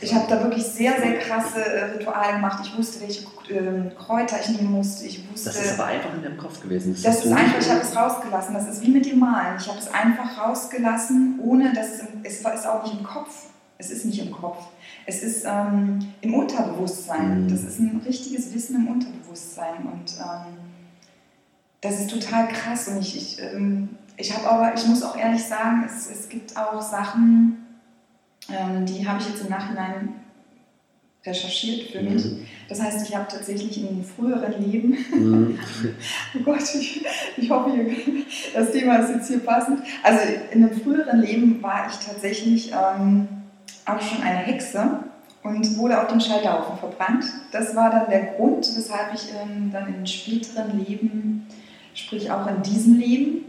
Ich 0.00 0.14
habe 0.14 0.26
da 0.28 0.42
wirklich 0.42 0.64
sehr, 0.64 1.00
sehr 1.00 1.18
krasse 1.18 1.58
äh, 1.58 1.84
Rituale 1.96 2.34
gemacht. 2.34 2.64
Ich 2.64 2.76
wusste, 2.76 3.00
welche 3.00 3.24
äh, 3.52 3.90
Kräuter 3.98 4.36
ich 4.40 4.48
nehmen 4.50 4.72
musste. 4.72 5.06
Ich 5.06 5.28
wusste, 5.30 5.48
das 5.48 5.64
ist 5.64 5.78
aber 5.78 5.88
einfach 5.88 6.14
in 6.14 6.22
deinem 6.22 6.36
Kopf 6.36 6.60
gewesen. 6.62 6.92
Das, 6.92 7.02
das 7.02 7.24
ist 7.24 7.32
einfach, 7.32 7.58
ich 7.58 7.70
habe 7.70 7.80
es 7.80 7.96
rausgelassen. 7.96 8.54
Das 8.54 8.68
ist 8.68 8.82
wie 8.82 8.90
mit 8.90 9.06
dem 9.06 9.18
Malen. 9.18 9.56
Ich 9.58 9.66
habe 9.66 9.78
es 9.78 9.92
einfach 9.92 10.38
rausgelassen, 10.38 11.40
ohne 11.42 11.72
dass 11.72 11.86
es, 11.88 12.02
es 12.22 12.40
ist 12.40 12.66
auch 12.66 12.84
nicht 12.84 12.98
im 12.98 13.04
Kopf. 13.04 13.46
Es 13.78 13.90
ist 13.90 14.04
nicht 14.04 14.20
im 14.20 14.30
Kopf. 14.30 14.58
Es 15.06 15.22
ist 15.22 15.44
ähm, 15.46 16.12
im 16.20 16.34
Unterbewusstsein. 16.34 17.44
Mhm. 17.44 17.48
Das 17.48 17.64
ist 17.64 17.80
ein 17.80 18.02
richtiges 18.06 18.54
Wissen 18.54 18.76
im 18.76 18.88
Unterbewusstsein. 18.88 19.76
Und 19.90 20.12
ähm, 20.18 20.63
das 21.84 22.00
ist 22.00 22.10
total 22.10 22.48
krass. 22.48 22.88
Und 22.88 23.00
ich, 23.00 23.16
ich, 23.16 23.42
ähm, 23.42 23.90
ich 24.16 24.34
habe 24.34 24.48
aber, 24.48 24.74
ich 24.74 24.86
muss 24.86 25.02
auch 25.02 25.16
ehrlich 25.16 25.44
sagen, 25.44 25.84
es, 25.86 26.10
es 26.10 26.28
gibt 26.28 26.56
auch 26.56 26.80
Sachen, 26.80 27.58
ähm, 28.48 28.86
die 28.86 29.06
habe 29.06 29.20
ich 29.20 29.28
jetzt 29.28 29.42
im 29.42 29.50
Nachhinein 29.50 30.14
recherchiert 31.26 31.90
für 31.90 32.02
mich. 32.02 32.24
Mhm. 32.24 32.46
Das 32.68 32.82
heißt, 32.82 33.06
ich 33.06 33.14
habe 33.14 33.26
tatsächlich 33.28 33.78
in 33.78 33.88
einem 33.88 34.04
früheren 34.04 34.62
Leben, 34.62 34.96
mhm. 35.12 35.58
oh 36.34 36.42
Gott, 36.42 36.74
ich, 36.74 37.04
ich 37.36 37.50
hoffe, 37.50 37.70
das 38.54 38.72
Thema 38.72 38.96
ist 38.96 39.10
jetzt 39.10 39.28
hier 39.28 39.40
passend. 39.40 39.80
Also 40.02 40.20
in 40.52 40.64
einem 40.64 40.80
früheren 40.80 41.20
Leben 41.20 41.62
war 41.62 41.86
ich 41.88 41.96
tatsächlich 42.06 42.72
ähm, 42.72 43.28
auch 43.84 44.00
schon 44.00 44.22
eine 44.22 44.38
Hexe 44.38 45.00
und 45.42 45.76
wurde 45.76 46.00
auf 46.00 46.08
dem 46.08 46.20
Scheiterhaufen 46.20 46.78
verbrannt. 46.78 47.26
Das 47.52 47.76
war 47.76 47.90
dann 47.90 48.08
der 48.08 48.34
Grund, 48.34 48.66
weshalb 48.74 49.12
ich 49.14 49.28
ähm, 49.30 49.70
dann 49.70 49.94
in 49.94 50.06
späteren 50.06 50.82
Leben 50.86 51.46
sprich 51.94 52.30
auch 52.30 52.46
in 52.46 52.62
diesem 52.62 52.98
Leben, 52.98 53.44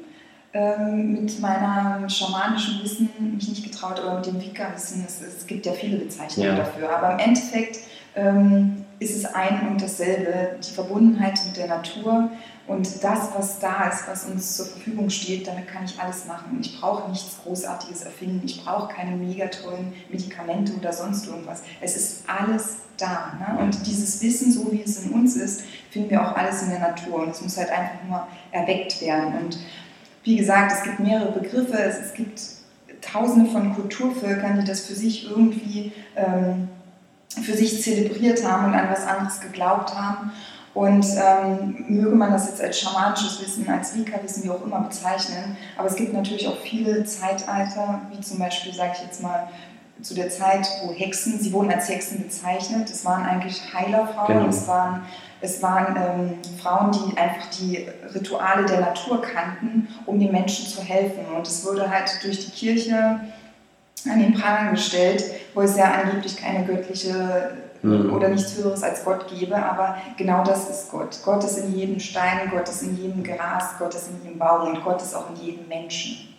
ähm, 0.54 1.12
mit 1.12 1.40
meinem 1.42 2.10
schamanischen 2.10 2.82
Wissen 2.82 3.10
mich 3.36 3.50
nicht 3.50 3.64
getraut 3.64 4.00
oder 4.00 4.16
mit 4.16 4.26
dem 4.26 4.40
Vika-Wissen. 4.40 5.04
Es, 5.06 5.22
es, 5.22 5.46
gibt 5.46 5.66
ja 5.66 5.74
viele 5.74 5.98
Bezeichnungen 5.98 6.52
ja. 6.52 6.56
dafür. 6.56 6.98
Aber 6.98 7.12
im 7.12 7.20
Endeffekt 7.20 7.80
ähm, 8.16 8.85
ist 9.00 9.16
es 9.16 9.26
ein 9.26 9.68
und 9.68 9.82
dasselbe. 9.82 10.58
Die 10.66 10.72
Verbundenheit 10.72 11.40
mit 11.46 11.58
der 11.58 11.68
Natur 11.68 12.30
und 12.68 13.04
das, 13.04 13.30
was 13.36 13.60
da 13.60 13.90
ist, 13.90 14.08
was 14.08 14.26
uns 14.26 14.58
zur 14.58 14.66
Verfügung 14.66 15.10
steht, 15.10 15.48
damit 15.48 15.68
kann 15.68 15.86
ich 15.86 16.00
alles 16.00 16.26
machen. 16.26 16.58
Ich 16.62 16.80
brauche 16.80 17.12
nichts 17.12 17.38
Großartiges 17.44 18.04
erfinden. 18.04 18.42
Ich 18.46 18.64
brauche 18.64 18.92
keine 18.92 19.16
mega 19.16 19.48
tollen 19.48 19.94
Medikamente 20.10 20.74
oder 20.74 20.92
sonst 20.92 21.28
irgendwas. 21.28 21.62
Es 21.80 21.96
ist 21.96 22.24
alles 22.28 22.78
da. 22.98 23.34
Ne? 23.40 23.60
Und 23.62 23.86
dieses 23.86 24.20
Wissen, 24.22 24.52
so 24.52 24.72
wie 24.72 24.82
es 24.82 25.04
in 25.04 25.12
uns 25.12 25.36
ist, 25.36 25.62
finden 25.92 26.10
wir 26.10 26.22
auch 26.22 26.36
alles 26.36 26.64
in 26.64 26.70
der 26.70 26.80
Natur. 26.80 27.24
Und 27.24 27.30
es 27.30 27.42
muss 27.42 27.58
halt 27.58 27.70
einfach 27.70 28.04
nur 28.08 28.28
erweckt 28.52 29.00
werden. 29.02 29.34
Und 29.44 29.60
wie 30.24 30.38
gesagt, 30.38 30.72
es 30.72 30.84
gibt 30.84 31.00
mehrere 31.00 31.34
Begriffe. 31.34 31.78
Es, 31.78 32.00
es 32.00 32.14
gibt 32.16 32.42
tausende 33.02 33.52
von 33.52 33.76
Kulturvölkern, 33.76 34.60
die 34.60 34.66
das 34.66 34.82
für 34.82 34.96
sich 34.96 35.30
irgendwie 35.30 35.92
ähm, 36.16 36.70
für 37.44 37.56
sich 37.56 37.82
zelebriert 37.82 38.44
haben 38.46 38.66
und 38.66 38.74
an 38.74 38.90
was 38.90 39.06
anderes 39.06 39.40
geglaubt 39.40 39.96
haben. 39.96 40.32
Und 40.74 41.06
ähm, 41.16 41.86
möge 41.88 42.16
man 42.16 42.34
das 42.34 42.50
jetzt 42.50 42.62
als 42.62 42.78
schamanisches 42.78 43.42
Wissen, 43.42 43.70
als 43.70 43.96
Vika-Wissen, 43.96 44.44
wie 44.44 44.50
auch 44.50 44.62
immer 44.62 44.82
bezeichnen. 44.82 45.56
Aber 45.78 45.88
es 45.88 45.96
gibt 45.96 46.12
natürlich 46.12 46.48
auch 46.50 46.58
viele 46.58 47.06
Zeitalter, 47.06 48.02
wie 48.12 48.20
zum 48.20 48.40
Beispiel, 48.40 48.74
sage 48.74 48.92
ich 48.96 49.04
jetzt 49.04 49.22
mal, 49.24 49.48
zu 50.02 50.14
der 50.14 50.30
Zeit, 50.30 50.68
wo 50.84 50.92
Hexen, 50.92 51.40
sie 51.40 51.54
wurden 51.54 51.72
als 51.72 51.88
Hexen 51.88 52.22
bezeichnet. 52.22 52.90
Es 52.90 53.06
waren 53.06 53.24
eigentlich 53.24 53.62
Heilerfrauen, 53.74 54.40
genau. 54.40 54.50
es 54.50 54.68
waren, 54.68 55.04
es 55.40 55.62
waren 55.62 55.96
ähm, 55.96 56.58
Frauen, 56.62 56.92
die 56.92 57.18
einfach 57.18 57.50
die 57.58 57.88
Rituale 58.14 58.66
der 58.66 58.82
Natur 58.82 59.22
kannten, 59.22 59.88
um 60.06 60.20
den 60.20 60.34
Menschen 60.34 60.68
zu 60.68 60.82
helfen. 60.82 61.26
Und 61.34 61.48
es 61.48 61.66
wurde 61.66 61.90
halt 61.90 62.20
durch 62.22 62.46
die 62.46 62.52
Kirche 62.52 63.22
an 64.08 64.20
den 64.20 64.34
Pranger 64.34 64.72
gestellt, 64.72 65.24
wo 65.54 65.62
es 65.62 65.78
ja 65.78 65.92
angeblich 65.92 66.38
keine 66.38 66.66
göttliche 66.66 67.52
mhm. 67.82 68.14
oder 68.14 68.30
nichts 68.30 68.58
Höheres 68.58 68.84
als 68.84 69.04
Gott 69.04 69.28
gebe, 69.28 69.56
aber 69.56 69.98
genau 70.18 70.44
das 70.44 70.70
ist 70.70 70.92
Gott. 70.92 71.20
Gott 71.24 71.44
ist 71.44 71.58
in 71.58 71.76
jedem 71.76 72.00
Stein, 72.00 72.50
Gott 72.52 72.68
ist 72.68 72.84
in 72.84 72.98
jedem 72.98 73.24
Gras, 73.24 73.76
Gott 73.80 73.94
ist 73.94 74.10
in 74.10 74.24
jedem 74.24 74.40
Baum 74.40 74.68
und 74.68 74.84
Gott 74.84 75.02
ist 75.02 75.16
auch 75.16 75.30
in 75.30 75.46
jedem 75.46 75.68
Menschen. 75.68 76.34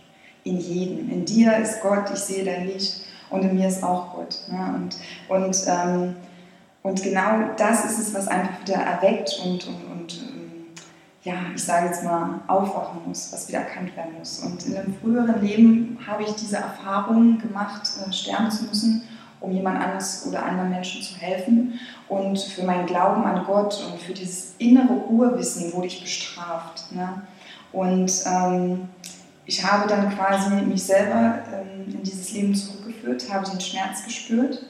In 0.45 0.59
jedem. 0.59 1.11
In 1.11 1.25
dir 1.25 1.57
ist 1.57 1.81
Gott, 1.81 2.11
ich 2.13 2.21
sehe 2.21 2.45
dein 2.45 2.67
Licht 2.67 3.01
und 3.31 3.43
in 3.43 3.57
mir 3.57 3.69
ist 3.69 3.83
auch 3.83 4.15
Gott. 4.15 4.37
Ne? 4.49 4.75
Und, 4.75 4.97
und, 5.29 5.57
ähm, 5.67 6.17
und 6.83 7.03
genau 7.03 7.51
das 7.57 7.85
ist 7.85 7.99
es, 7.99 8.15
was 8.15 8.29
einfach 8.29 8.61
wieder 8.63 8.77
erweckt 8.77 9.41
und, 9.45 9.67
und, 9.67 9.91
und 9.91 10.36
ja, 11.27 11.35
ich 11.57 11.65
sage 11.65 11.87
jetzt 11.87 12.05
mal, 12.05 12.41
aufwachen 12.47 13.01
muss, 13.05 13.33
was 13.33 13.49
wieder 13.49 13.59
erkannt 13.59 13.97
werden 13.97 14.15
muss. 14.17 14.39
Und 14.45 14.65
in 14.65 14.77
einem 14.77 14.95
früheren 14.95 15.43
Leben 15.45 15.99
habe 16.07 16.23
ich 16.23 16.31
diese 16.37 16.59
Erfahrung 16.59 17.39
gemacht, 17.39 17.83
äh, 18.07 18.13
sterben 18.13 18.49
zu 18.49 18.65
müssen, 18.67 19.03
um 19.41 19.51
jemand 19.51 19.83
anderes 19.83 20.25
oder 20.29 20.45
anderen 20.45 20.71
Menschen 20.71 21.03
zu 21.03 21.17
helfen. 21.17 21.81
Und 22.09 22.39
für 22.39 22.63
meinen 22.63 22.87
Glauben 22.87 23.25
an 23.25 23.45
Gott 23.45 23.85
und 23.91 24.01
für 24.01 24.13
dieses 24.13 24.55
innere 24.59 24.93
Urwissen 25.09 25.73
wurde 25.73 25.89
ich 25.89 26.01
bestraft. 26.01 26.93
Ne? 26.93 27.23
Und 27.73 28.13
ähm, 28.25 28.89
ich 29.47 29.65
habe 29.65 29.89
dann 29.89 30.15
quasi 30.17 30.55
mich 30.63 30.85
selber 30.85 31.41
ähm, 31.53 31.93
in 31.93 32.05
dieses 32.05 32.31
Leben 32.35 32.55
zurückgeführt, 32.55 33.27
habe 33.33 33.51
den 33.51 33.61
Schmerz 33.61 34.05
gespürt 34.05 34.65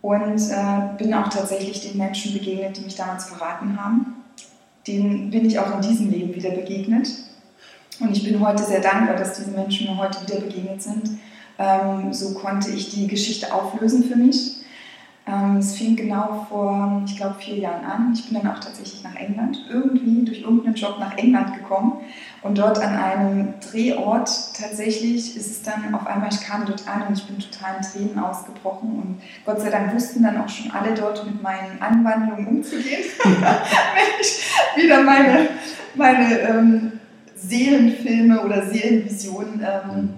und 0.00 0.40
äh, 0.40 0.96
bin 0.98 1.14
auch 1.14 1.28
tatsächlich 1.28 1.88
den 1.88 1.98
Menschen 1.98 2.32
begegnet, 2.32 2.76
die 2.76 2.80
mich 2.80 2.96
damals 2.96 3.26
verraten 3.26 3.80
haben. 3.80 4.21
Denen 4.86 5.30
bin 5.30 5.44
ich 5.44 5.58
auch 5.58 5.74
in 5.74 5.88
diesem 5.88 6.10
Leben 6.10 6.34
wieder 6.34 6.50
begegnet. 6.50 7.08
Und 8.00 8.16
ich 8.16 8.24
bin 8.24 8.40
heute 8.40 8.62
sehr 8.62 8.80
dankbar, 8.80 9.16
dass 9.16 9.38
diese 9.38 9.50
Menschen 9.50 9.86
mir 9.86 9.96
heute 9.96 10.20
wieder 10.26 10.40
begegnet 10.40 10.82
sind. 10.82 11.18
Ähm, 11.58 12.12
so 12.12 12.34
konnte 12.34 12.70
ich 12.70 12.90
die 12.90 13.06
Geschichte 13.06 13.52
auflösen 13.52 14.04
für 14.04 14.16
mich 14.16 14.62
ähm, 15.26 15.58
es 15.58 15.76
fing 15.76 15.94
genau 15.94 16.46
vor, 16.48 17.02
ich 17.06 17.16
glaube, 17.16 17.36
vier 17.38 17.58
Jahren 17.58 17.84
an. 17.84 18.12
Ich 18.12 18.28
bin 18.28 18.40
dann 18.40 18.52
auch 18.52 18.58
tatsächlich 18.58 19.04
nach 19.04 19.14
England, 19.14 19.56
irgendwie 19.70 20.24
durch 20.24 20.40
irgendeinen 20.40 20.74
Job 20.74 20.96
nach 20.98 21.16
England 21.16 21.54
gekommen. 21.54 22.00
Und 22.42 22.58
dort 22.58 22.78
an 22.80 22.96
einem 22.96 23.54
Drehort 23.60 24.28
tatsächlich 24.58 25.36
ist 25.36 25.48
es 25.48 25.62
dann 25.62 25.94
auf 25.94 26.06
einmal, 26.06 26.28
ich 26.32 26.40
kam 26.40 26.66
dort 26.66 26.88
an 26.88 27.06
und 27.06 27.16
ich 27.16 27.24
bin 27.24 27.38
total 27.38 27.76
in 27.76 27.82
Tränen 27.82 28.18
ausgebrochen. 28.18 28.90
Und 29.00 29.22
Gott 29.46 29.60
sei 29.60 29.70
Dank 29.70 29.94
wussten 29.94 30.24
dann 30.24 30.40
auch 30.40 30.48
schon 30.48 30.72
alle 30.72 30.92
dort 30.92 31.24
mit 31.24 31.40
meinen 31.40 31.80
Anwandlungen 31.80 32.48
umzugehen. 32.48 33.04
Wenn 33.22 34.20
ich 34.20 34.44
wieder 34.74 35.02
meine, 35.04 35.50
meine 35.94 36.38
ähm, 36.40 36.92
Seelenfilme 37.36 38.40
oder 38.40 38.66
Seelenvisionen 38.66 39.64
ähm, 39.64 40.08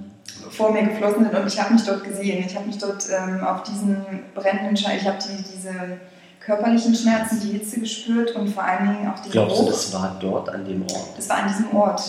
vor 0.50 0.72
mir 0.72 0.84
geflossen 0.84 1.24
sind 1.24 1.34
und 1.34 1.46
ich 1.46 1.60
habe 1.60 1.74
mich 1.74 1.84
dort 1.84 2.04
gesehen. 2.04 2.44
Ich 2.46 2.54
habe 2.56 2.66
mich 2.66 2.78
dort 2.78 3.06
ähm, 3.10 3.44
auf 3.44 3.64
diesen 3.64 3.96
brennenden 4.34 4.76
Schein, 4.76 4.98
ich 4.98 5.06
habe 5.06 5.18
die, 5.18 5.42
diese 5.42 5.98
körperlichen 6.44 6.94
Schmerzen, 6.94 7.40
die 7.40 7.52
Hitze 7.58 7.80
gespürt 7.80 8.32
und 8.36 8.48
vor 8.48 8.62
allen 8.62 8.88
Dingen 8.88 9.08
auch 9.08 9.18
die 9.20 9.30
Glaubst 9.30 9.56
Geruch. 9.56 9.66
du, 9.66 9.72
das 9.72 9.92
war 9.94 10.16
dort 10.20 10.48
an 10.50 10.64
dem 10.64 10.82
Ort? 10.82 11.16
Das 11.16 11.28
war 11.28 11.38
an 11.38 11.48
diesem 11.48 11.74
Ort. 11.74 12.02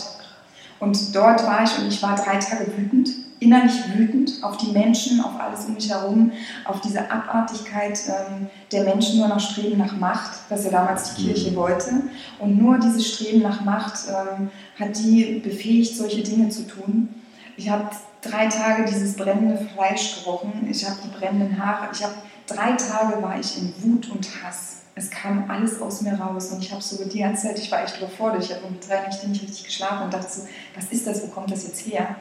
Und 0.78 1.14
dort 1.14 1.46
war 1.46 1.64
ich 1.64 1.78
und 1.78 1.88
ich 1.88 2.02
war 2.02 2.16
drei 2.16 2.36
Tage 2.36 2.66
wütend, 2.76 3.08
innerlich 3.40 3.72
wütend 3.94 4.32
auf 4.42 4.58
die 4.58 4.72
Menschen, 4.72 5.22
auf 5.22 5.40
alles 5.40 5.64
um 5.64 5.74
mich 5.74 5.90
herum, 5.90 6.32
auf 6.66 6.80
diese 6.82 7.10
Abartigkeit 7.10 7.98
ähm, 8.08 8.48
der 8.72 8.84
Menschen, 8.84 9.18
nur 9.18 9.28
noch 9.28 9.40
Streben 9.40 9.78
nach 9.78 9.96
Macht, 9.96 10.32
was 10.50 10.64
ja 10.64 10.70
damals 10.70 11.14
die 11.14 11.24
Kirche 11.26 11.52
mhm. 11.52 11.56
wollte. 11.56 11.90
Und 12.38 12.58
nur 12.58 12.78
dieses 12.78 13.06
Streben 13.14 13.40
nach 13.40 13.62
Macht 13.62 14.00
ähm, 14.08 14.50
hat 14.78 14.98
die 14.98 15.40
befähigt, 15.42 15.96
solche 15.96 16.22
Dinge 16.22 16.50
zu 16.50 16.66
tun. 16.66 17.08
Ich 17.56 17.70
habe 17.70 17.88
drei 18.20 18.48
Tage 18.48 18.84
dieses 18.84 19.16
brennende 19.16 19.66
Fleisch 19.74 20.22
gerochen, 20.22 20.68
ich 20.70 20.84
habe 20.84 20.96
die 21.02 21.18
brennenden 21.18 21.58
Haare, 21.58 21.88
ich 21.90 22.02
habe 22.02 22.14
drei 22.46 22.72
Tage 22.72 23.22
war 23.22 23.38
ich 23.38 23.58
in 23.58 23.74
Wut 23.82 24.10
und 24.10 24.26
Hass. 24.42 24.82
Es 24.94 25.10
kam 25.10 25.50
alles 25.50 25.80
aus 25.82 26.00
mir 26.00 26.18
raus 26.18 26.50
und 26.52 26.62
ich 26.62 26.72
habe 26.72 26.82
so 26.82 27.04
die 27.04 27.18
ganze 27.18 27.48
Zeit, 27.48 27.58
ich 27.58 27.70
war 27.70 27.84
echt 27.84 27.98
überfordert, 27.98 28.44
ich 28.44 28.54
habe 28.54 28.64
um 28.66 28.80
drei 28.80 29.06
Nächte 29.06 29.28
nicht 29.28 29.42
richtig 29.42 29.64
geschlafen 29.64 30.04
und 30.04 30.14
dachte 30.14 30.30
so, 30.30 30.48
was 30.74 30.86
ist 30.86 31.06
das, 31.06 31.22
wo 31.22 31.26
kommt 31.26 31.50
das 31.50 31.64
jetzt 31.64 31.86
her? 31.86 32.16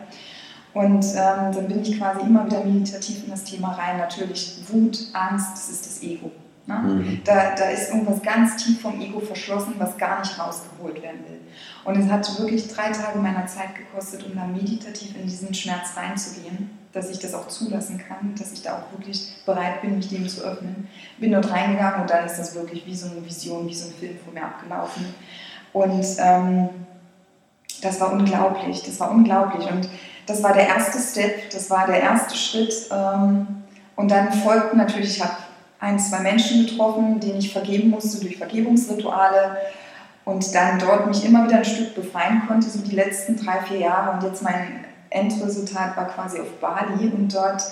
Und 0.73 1.05
ähm, 1.05 1.53
dann 1.53 1.67
bin 1.69 1.81
ich 1.81 1.97
quasi 1.97 2.19
immer 2.19 2.45
wieder 2.45 2.61
meditativ 2.65 3.23
in 3.23 3.29
das 3.29 3.45
Thema 3.45 3.71
rein. 3.71 3.97
Natürlich 3.97 4.57
Wut, 4.67 5.07
Angst, 5.13 5.53
das 5.53 5.69
ist 5.69 5.85
das 5.85 6.03
Ego. 6.03 6.29
Ne? 6.67 6.73
Mhm. 6.73 7.21
Da, 7.23 7.53
da 7.55 7.69
ist 7.69 7.89
irgendwas 7.89 8.21
ganz 8.23 8.55
tief 8.57 8.81
vom 8.81 8.99
Ego 8.99 9.19
verschlossen, 9.19 9.75
was 9.77 9.97
gar 9.97 10.19
nicht 10.19 10.39
rausgeholt 10.39 11.01
werden 11.01 11.19
will. 11.27 11.39
Und 11.83 11.97
es 11.97 12.09
hat 12.09 12.39
wirklich 12.39 12.67
drei 12.67 12.89
Tage 12.89 13.19
meiner 13.19 13.45
Zeit 13.45 13.75
gekostet, 13.75 14.25
um 14.25 14.35
da 14.35 14.45
meditativ 14.45 15.15
in 15.15 15.23
diesen 15.27 15.53
Schmerz 15.53 15.95
reinzugehen. 15.95 16.71
dass 16.91 17.09
ich 17.09 17.19
das 17.19 17.33
auch 17.33 17.49
zulassen 17.49 17.97
kann, 17.97 18.33
dass 18.39 18.53
ich 18.53 18.61
da 18.61 18.77
auch 18.77 18.97
wirklich 18.97 19.35
bereit 19.45 19.81
bin, 19.81 19.97
mich 19.97 20.07
dem 20.07 20.25
zu 20.29 20.41
öffnen. 20.45 20.87
Bin 21.17 21.33
dort 21.33 21.51
reingegangen 21.51 22.01
und 22.01 22.09
dann 22.09 22.25
ist 22.25 22.37
das 22.37 22.55
wirklich 22.55 22.85
wie 22.85 22.95
so 22.95 23.11
eine 23.11 23.23
Vision, 23.25 23.67
wie 23.67 23.73
so 23.73 23.89
ein 23.89 23.93
Film 23.95 24.17
vor 24.23 24.33
mir 24.33 24.45
abgelaufen. 24.45 25.13
Und 25.73 26.05
ähm, 26.19 26.69
das 27.81 27.99
war 27.99 28.13
unglaublich, 28.13 28.81
das 28.83 28.97
war 29.01 29.11
unglaublich. 29.11 29.69
Und 29.69 29.89
das 30.25 30.41
war 30.41 30.53
der 30.53 30.67
erste 30.69 30.99
Step, 30.99 31.49
das 31.49 31.69
war 31.69 31.85
der 31.85 31.99
erste 31.99 32.35
Schritt. 32.35 32.73
Ähm, 32.89 33.45
und 33.97 34.09
dann 34.09 34.31
folgten 34.31 34.77
natürlich, 34.77 35.17
ich 35.17 35.21
habe 35.21 35.35
ein, 35.79 35.99
zwei 35.99 36.19
Menschen 36.19 36.65
getroffen, 36.65 37.19
denen 37.19 37.39
ich 37.39 37.51
vergeben 37.51 37.89
musste 37.89 38.21
durch 38.21 38.37
Vergebungsrituale 38.37 39.57
und 40.23 40.55
dann 40.55 40.79
dort 40.79 41.07
mich 41.07 41.23
immer 41.25 41.45
wieder 41.45 41.57
ein 41.57 41.65
Stück 41.65 41.95
befreien 41.95 42.43
konnte, 42.47 42.69
so 42.69 42.79
die 42.79 42.95
letzten 42.95 43.37
drei, 43.37 43.59
vier 43.61 43.79
Jahre. 43.79 44.15
Und 44.15 44.23
jetzt 44.23 44.41
mein 44.41 44.85
Endresultat 45.09 45.95
war 45.95 46.07
quasi 46.07 46.39
auf 46.39 46.51
Bali 46.59 47.09
und 47.09 47.33
dort 47.33 47.63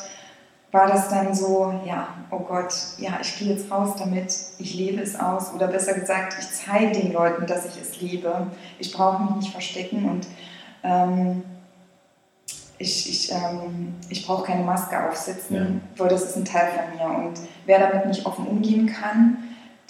war 0.71 0.87
das 0.87 1.09
dann 1.09 1.35
so, 1.35 1.73
ja, 1.85 2.07
oh 2.31 2.39
Gott, 2.39 2.73
ja, 2.97 3.19
ich 3.21 3.37
gehe 3.37 3.53
jetzt 3.53 3.69
raus 3.71 3.95
damit, 3.97 4.35
ich 4.57 4.73
lebe 4.73 5.01
es 5.01 5.19
aus 5.19 5.53
oder 5.53 5.67
besser 5.67 5.93
gesagt, 5.93 6.35
ich 6.39 6.49
zeige 6.49 6.99
den 6.99 7.13
Leuten, 7.13 7.45
dass 7.45 7.65
ich 7.65 7.79
es 7.79 8.01
lebe. 8.01 8.47
Ich 8.79 8.91
brauche 8.91 9.23
mich 9.23 9.35
nicht 9.35 9.51
verstecken 9.51 10.09
und 10.09 10.27
ähm, 10.83 11.43
ich, 12.77 13.09
ich, 13.09 13.31
ähm, 13.31 13.95
ich 14.09 14.25
brauche 14.25 14.45
keine 14.45 14.63
Maske 14.63 15.07
aufsetzen, 15.07 15.55
ja. 15.55 15.65
weil 15.97 16.09
das 16.09 16.23
ist 16.23 16.37
ein 16.37 16.45
Teil 16.45 16.67
von 16.67 16.97
mir. 16.97 17.25
Und 17.25 17.39
wer 17.65 17.79
damit 17.79 18.05
nicht 18.07 18.25
offen 18.25 18.47
umgehen 18.47 18.87
kann, 18.87 19.37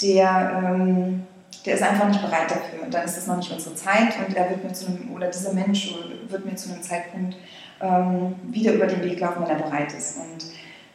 der, 0.01 0.63
ähm, 0.63 1.23
der 1.65 1.75
ist 1.75 1.83
einfach 1.83 2.07
nicht 2.07 2.21
bereit 2.21 2.51
dafür. 2.51 2.83
Und 2.83 2.93
dann 2.93 3.05
ist 3.05 3.17
das 3.17 3.27
noch 3.27 3.37
nicht 3.37 3.51
unsere 3.51 3.75
Zeit 3.75 4.13
und 4.25 4.35
er 4.35 4.49
wird 4.49 4.63
mir 4.63 4.73
zu 4.73 4.87
einem, 4.87 5.11
oder 5.13 5.27
dieser 5.27 5.53
Mensch 5.53 5.93
wird 6.27 6.45
mir 6.45 6.55
zu 6.55 6.71
einem 6.71 6.81
Zeitpunkt 6.81 7.35
ähm, 7.81 8.35
wieder 8.43 8.73
über 8.73 8.87
den 8.87 9.03
Weg 9.03 9.19
laufen, 9.19 9.43
wenn 9.43 9.57
er 9.57 9.63
bereit 9.63 9.93
ist. 9.93 10.17
Und 10.17 10.45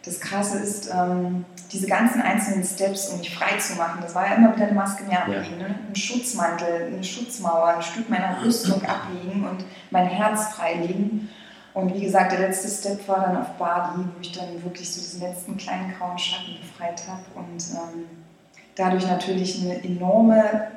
das 0.04 0.20
Krasse 0.20 0.58
ist, 0.58 0.90
ähm, 0.92 1.44
diese 1.72 1.86
ganzen 1.86 2.22
einzelnen 2.22 2.64
Steps, 2.64 3.08
um 3.08 3.18
mich 3.18 3.34
frei 3.34 3.58
zu 3.58 3.74
machen, 3.74 3.98
das 4.00 4.14
war 4.14 4.26
ja 4.26 4.34
immer 4.34 4.54
wieder 4.54 4.66
eine 4.66 4.74
Maske 4.74 5.04
mehr 5.04 5.22
ablegen, 5.22 5.60
ja. 5.60 5.68
ne? 5.68 5.74
ein 5.88 5.96
Schutzmantel, 5.96 6.86
eine 6.86 7.04
Schutzmauer, 7.04 7.68
ein 7.76 7.82
Stück 7.82 8.08
meiner 8.08 8.42
Rüstung 8.42 8.82
ablegen 8.86 9.46
und 9.46 9.64
mein 9.90 10.06
Herz 10.06 10.48
freilegen. 10.54 11.28
Und 11.78 11.94
wie 11.94 12.00
gesagt, 12.00 12.32
der 12.32 12.40
letzte 12.40 12.68
Step 12.68 13.06
war 13.06 13.20
dann 13.20 13.36
auf 13.36 13.50
Bali, 13.56 13.98
wo 13.98 14.20
ich 14.20 14.32
dann 14.32 14.64
wirklich 14.64 14.92
so 14.92 15.00
diesen 15.00 15.20
letzten 15.20 15.56
kleinen 15.56 15.94
grauen 15.96 16.18
Schatten 16.18 16.56
befreit 16.60 17.00
habe 17.06 17.22
und 17.36 17.62
ähm, 17.70 18.04
dadurch 18.74 19.06
natürlich 19.06 19.62
eine 19.62 19.84
enorme, 19.84 20.72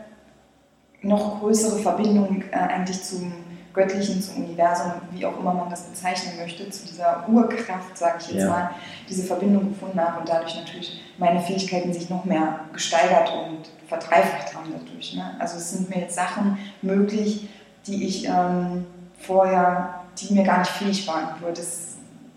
noch 1.02 1.40
größere 1.40 1.80
Verbindung 1.80 2.44
äh, 2.52 2.56
eigentlich 2.56 3.02
zum 3.02 3.34
Göttlichen, 3.74 4.22
zum 4.22 4.44
Universum, 4.46 4.92
wie 5.10 5.26
auch 5.26 5.40
immer 5.40 5.56
man 5.56 5.72
das 5.72 5.86
bezeichnen 5.86 6.38
möchte, 6.38 6.70
zu 6.70 6.86
dieser 6.86 7.28
Urkraft, 7.28 7.98
sage 7.98 8.18
ich 8.20 8.34
jetzt 8.34 8.44
ja. 8.44 8.50
mal, 8.50 8.70
diese 9.10 9.24
Verbindung 9.24 9.70
gefunden 9.70 10.00
habe 10.00 10.20
und 10.20 10.30
dadurch 10.30 10.56
natürlich 10.56 11.02
meine 11.18 11.40
Fähigkeiten 11.40 11.92
sich 11.92 12.12
noch 12.12 12.26
mehr 12.26 12.60
gesteigert 12.74 13.32
und 13.34 13.72
verdreifacht 13.88 14.54
haben 14.54 14.72
dadurch. 14.72 15.16
Ne? 15.16 15.36
Also 15.40 15.58
es 15.58 15.72
sind 15.72 15.90
mir 15.90 16.02
jetzt 16.02 16.14
Sachen 16.14 16.60
möglich, 16.84 17.50
die 17.88 18.06
ich 18.06 18.28
ähm, 18.28 18.86
vorher, 19.18 20.01
die 20.20 20.34
mir 20.34 20.44
gar 20.44 20.60
nicht 20.60 20.72
fähig 20.72 21.08
waren. 21.08 21.40
Nur 21.42 21.52
das 21.52 21.96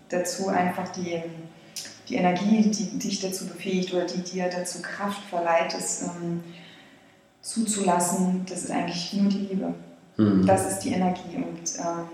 dazu 0.09 0.49
einfach 0.49 0.89
die, 0.89 1.21
die 2.07 2.15
Energie, 2.15 2.61
die 2.61 2.99
dich 2.99 3.21
dazu 3.21 3.47
befähigt 3.47 3.93
oder 3.93 4.05
die 4.05 4.21
dir 4.21 4.49
dazu 4.49 4.81
Kraft 4.81 5.21
verleiht, 5.29 5.73
es 5.73 6.03
ähm, 6.03 6.43
zuzulassen, 7.41 8.45
das 8.49 8.63
ist 8.63 8.71
eigentlich 8.71 9.13
nur 9.13 9.29
die 9.29 9.39
Liebe. 9.39 9.73
Mhm. 10.17 10.45
Das 10.45 10.65
ist 10.71 10.79
die 10.79 10.93
Energie. 10.93 11.35
Und 11.35 11.77
ähm, 11.79 12.07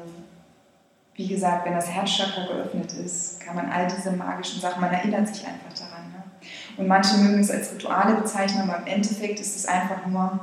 wie 1.16 1.28
gesagt, 1.28 1.66
wenn 1.66 1.74
das 1.74 1.90
Herzchakra 1.90 2.46
geöffnet 2.48 2.94
ist, 2.94 3.40
kann 3.40 3.56
man 3.56 3.70
all 3.70 3.88
diese 3.88 4.12
magischen 4.12 4.62
Sachen, 4.62 4.82
man 4.82 4.92
erinnert 4.92 5.28
sich 5.28 5.46
einfach 5.46 5.74
daran. 5.78 6.12
Ne? 6.12 6.24
Und 6.78 6.88
manche 6.88 7.18
mögen 7.18 7.40
es 7.40 7.52
als 7.52 7.74
Rituale 7.74 8.16
bezeichnen, 8.16 8.70
aber 8.70 8.80
im 8.80 8.88
Endeffekt 8.88 9.40
ist 9.40 9.56
es 9.56 9.66
einfach 9.66 10.06
nur 10.08 10.40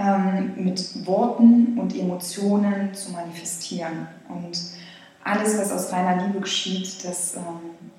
ähm, 0.00 0.52
mit 0.56 1.06
Worten 1.06 1.78
und 1.78 1.94
Emotionen 1.94 2.94
zu 2.94 3.12
manifestieren. 3.12 4.08
Und 4.28 4.58
alles, 5.22 5.58
was 5.58 5.70
aus 5.72 5.92
reiner 5.92 6.24
Liebe 6.24 6.40
geschieht, 6.40 7.04
das, 7.04 7.36
ähm, 7.36 7.42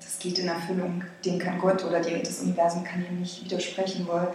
das 0.00 0.18
geht 0.18 0.38
in 0.40 0.48
Erfüllung. 0.48 1.04
Dem 1.24 1.38
kann 1.38 1.58
Gott 1.60 1.84
oder 1.84 2.00
die, 2.00 2.20
das 2.20 2.40
Universum 2.40 2.82
kann 2.82 3.04
ihm 3.08 3.20
nicht 3.20 3.44
widersprechen, 3.44 4.08
weil 4.08 4.28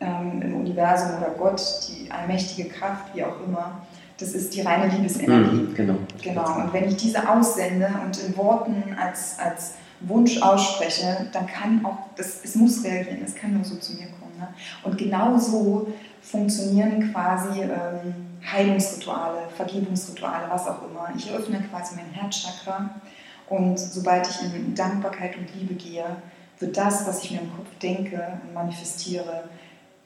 ähm, 0.00 0.42
im 0.42 0.56
Universum 0.56 1.16
oder 1.16 1.30
Gott, 1.38 1.62
die 1.88 2.10
allmächtige 2.10 2.68
Kraft, 2.68 3.14
wie 3.14 3.24
auch 3.24 3.40
immer, 3.46 3.80
das 4.18 4.32
ist 4.32 4.54
die 4.54 4.60
reine 4.60 4.94
Liebesenergie. 4.94 5.56
Mhm, 5.56 5.74
genau. 5.74 5.94
genau. 6.20 6.56
Und 6.56 6.72
wenn 6.74 6.86
ich 6.88 6.96
diese 6.96 7.26
aussende 7.26 7.88
und 8.04 8.22
in 8.22 8.36
Worten 8.36 8.94
als, 9.00 9.38
als 9.38 9.74
Wunsch 10.00 10.42
ausspreche, 10.42 11.28
dann 11.32 11.46
kann 11.46 11.82
auch, 11.84 11.96
das, 12.16 12.40
es 12.44 12.54
muss 12.54 12.84
reagieren, 12.84 13.20
es 13.24 13.34
kann 13.34 13.54
nur 13.54 13.64
so 13.64 13.76
zu 13.76 13.94
mir 13.94 14.08
kommen. 14.08 14.19
Ne? 14.40 14.48
Und 14.82 14.98
genau 14.98 15.38
so 15.38 15.92
funktionieren 16.22 17.12
quasi 17.12 17.62
ähm, 17.62 18.14
Heilungsrituale, 18.44 19.48
Vergebungsrituale, 19.56 20.48
was 20.48 20.66
auch 20.66 20.82
immer. 20.88 21.08
Ich 21.16 21.30
öffne 21.30 21.62
quasi 21.70 21.96
mein 21.96 22.10
Herzchakra 22.10 22.90
und 23.48 23.78
sobald 23.78 24.28
ich 24.28 24.42
in 24.42 24.74
Dankbarkeit 24.74 25.36
und 25.36 25.54
Liebe 25.54 25.74
gehe, 25.74 26.04
wird 26.58 26.76
das, 26.76 27.06
was 27.06 27.24
ich 27.24 27.32
mir 27.32 27.40
im 27.40 27.56
Kopf 27.56 27.68
denke 27.82 28.40
und 28.44 28.54
manifestiere, 28.54 29.44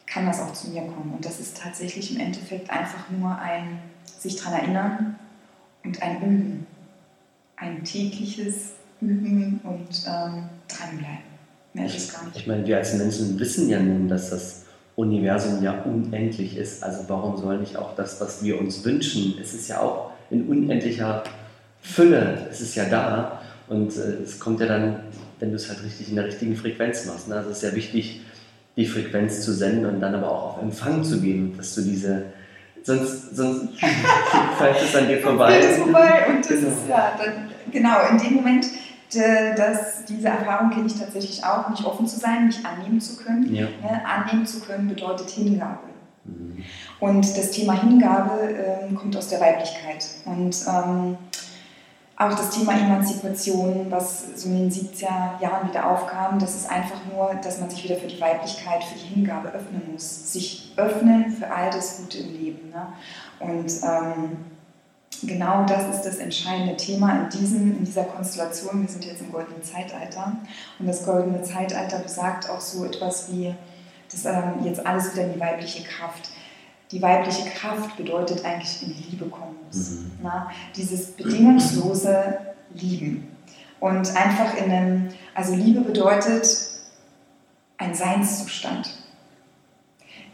kann 0.07 0.27
das 0.27 0.41
auch 0.41 0.53
zu 0.53 0.71
mir 0.71 0.83
kommen. 0.83 1.13
Und 1.15 1.25
das 1.25 1.41
ist 1.41 1.61
tatsächlich 1.61 2.15
im 2.15 2.21
Endeffekt 2.21 2.71
einfach 2.71 3.11
nur 3.11 3.37
ein 3.37 3.79
sich 4.05 4.37
daran 4.37 4.53
erinnern 4.55 5.19
und 5.85 6.03
ein 6.03 6.23
Üben. 6.23 6.67
Ein 7.57 7.85
tägliches 7.85 8.73
Üben 9.01 9.61
und 9.63 10.07
ähm, 10.07 10.49
dranbleiben. 10.67 11.34
Mehr 11.75 11.87
ist 11.87 11.97
es 11.97 12.13
gar 12.13 12.25
nicht. 12.25 12.37
Ich 12.37 12.47
meine, 12.47 12.67
wir 12.67 12.79
als 12.79 12.95
Menschen 12.95 13.39
wissen 13.39 13.69
ja 13.69 13.81
nun, 13.81 14.09
dass 14.09 14.31
das 14.31 14.65
Universum 14.97 15.63
ja 15.63 15.83
unendlich 15.83 16.57
ist. 16.57 16.83
Also 16.83 17.05
warum 17.09 17.37
soll 17.37 17.59
nicht 17.59 17.77
auch 17.77 17.97
das, 17.97 18.21
was 18.21 18.43
wir 18.43 18.61
uns 18.61 18.85
wünschen, 18.85 19.35
es 19.43 19.53
ist 19.55 19.69
ja 19.69 19.81
auch 19.81 20.13
in 20.31 20.47
unendlicher 20.47 21.25
Fülle, 21.83 22.47
es 22.51 22.61
ist 22.61 22.77
ja 22.77 22.85
da. 22.87 23.41
Und 23.69 23.97
äh, 23.97 24.23
es 24.23 24.39
kommt 24.39 24.61
ja 24.61 24.67
dann, 24.67 25.01
wenn 25.41 25.51
du 25.51 25.57
es 25.57 25.69
halt 25.69 25.83
richtig 25.83 26.09
in 26.11 26.17
der 26.17 26.27
richtigen 26.27 26.55
Frequenz 26.55 27.07
machst. 27.07 27.29
Ne? 27.29 27.35
Also 27.35 27.51
es 27.51 27.59
ist 27.59 27.63
ja 27.65 27.75
wichtig, 27.75 28.21
die 28.77 28.87
Frequenz 28.87 29.41
zu 29.43 29.53
senden 29.53 29.87
und 29.87 30.01
dann 30.01 30.15
aber 30.15 30.31
auch 30.31 30.57
auf 30.57 30.63
Empfang 30.63 31.03
zu 31.03 31.21
gehen, 31.21 31.57
dass 31.57 31.75
du 31.75 31.83
diese, 31.83 32.25
sonst, 32.83 33.35
sonst 33.35 33.81
fällt 34.59 34.77
es 34.83 34.95
an 34.95 35.09
dir 35.09 35.19
vorbei. 35.19 35.61
Vorbei 35.61 36.27
und 36.29 36.39
das 36.39 36.49
genau. 36.49 36.69
ist, 36.69 36.89
ja, 36.89 37.19
dann, 37.19 37.51
genau, 37.73 37.97
in 38.11 38.19
dem 38.19 38.35
Moment, 38.35 38.67
dass 39.13 40.05
diese 40.07 40.29
Erfahrung 40.29 40.71
kenne 40.71 40.87
ich 40.87 40.99
tatsächlich 40.99 41.45
auch, 41.45 41.69
nicht 41.71 41.85
offen 41.85 42.07
zu 42.07 42.19
sein, 42.19 42.47
nicht 42.47 42.65
annehmen 42.65 43.01
zu 43.01 43.17
können. 43.17 43.55
Ja. 43.55 43.65
Ne? 43.65 44.03
Annehmen 44.05 44.47
zu 44.47 44.61
können 44.61 44.89
bedeutet 44.89 45.31
Hingabe. 45.31 45.89
Mhm. 46.25 46.65
Und 47.01 47.37
das 47.37 47.51
Thema 47.51 47.81
Hingabe 47.81 48.39
ähm, 48.41 48.95
kommt 48.95 49.17
aus 49.17 49.29
der 49.29 49.41
Weiblichkeit. 49.41 50.07
Und 50.25 50.57
ähm, 50.69 51.19
auch 52.17 52.35
das 52.35 52.51
Thema 52.51 52.75
Emanzipation, 52.75 53.87
was 53.91 54.41
so 54.41 54.49
in 54.49 54.69
den 54.69 54.71
70er 54.71 55.41
Jahren 55.41 55.69
wieder 55.69 55.91
aufkam, 55.91 56.39
das 56.39 56.55
ist 56.55 56.71
einfach 56.71 57.01
nur, 57.13 57.35
dass 57.43 57.61
man 57.61 57.69
sich 57.69 57.83
wieder 57.83 57.97
für 57.97 58.07
die 58.07 58.21
Weiblichkeit, 58.21 58.85
für 58.85 58.99
die 58.99 59.15
Hingabe 59.15 59.49
öffnen 59.49 59.83
muss. 59.93 60.33
Sich 60.33 60.73
öffnen 60.77 61.31
für 61.33 61.53
all 61.53 61.71
das 61.71 61.99
Gute 61.99 62.19
im 62.19 62.33
Leben. 62.33 62.71
Ne? 62.71 62.87
Und 63.41 63.73
ähm, 63.83 64.37
genau 65.23 65.65
das 65.65 65.97
ist 65.97 66.03
das 66.03 66.17
entscheidende 66.17 66.77
Thema 66.77 67.23
in, 67.23 67.29
diesem, 67.31 67.79
in 67.79 67.85
dieser 67.85 68.05
Konstellation. 68.05 68.83
Wir 68.83 68.89
sind 68.89 69.05
jetzt 69.05 69.21
im 69.21 69.33
goldenen 69.33 69.63
Zeitalter. 69.63 70.37
Und 70.79 70.87
das 70.87 71.05
goldene 71.05 71.43
Zeitalter 71.43 71.99
besagt 71.99 72.49
auch 72.51 72.61
so 72.61 72.85
etwas 72.85 73.31
wie, 73.33 73.55
dass 74.11 74.25
ähm, 74.25 74.65
jetzt 74.65 74.85
alles 74.85 75.13
wieder 75.13 75.25
in 75.25 75.35
die 75.35 75.41
weibliche 75.41 75.85
Kraft 75.85 76.31
die 76.95 77.03
weibliche 77.03 77.51
Kraft 77.51 77.97
bedeutet 77.97 78.45
eigentlich 78.45 78.83
in 78.83 78.95
die 78.95 79.11
Liebe 79.11 79.27
kommen 79.27 79.57
muss. 79.67 79.91
Mhm. 79.91 80.13
Na, 80.23 80.51
dieses 80.77 81.13
bedingungslose 81.13 82.39
Lieben. 82.73 83.29
Und 83.81 84.17
einfach 84.17 84.57
in 84.57 84.71
einem, 84.71 85.09
also 85.35 85.55
Liebe 85.55 85.81
bedeutet 85.81 86.47
ein 87.79 87.95
Seinszustand. 87.95 89.04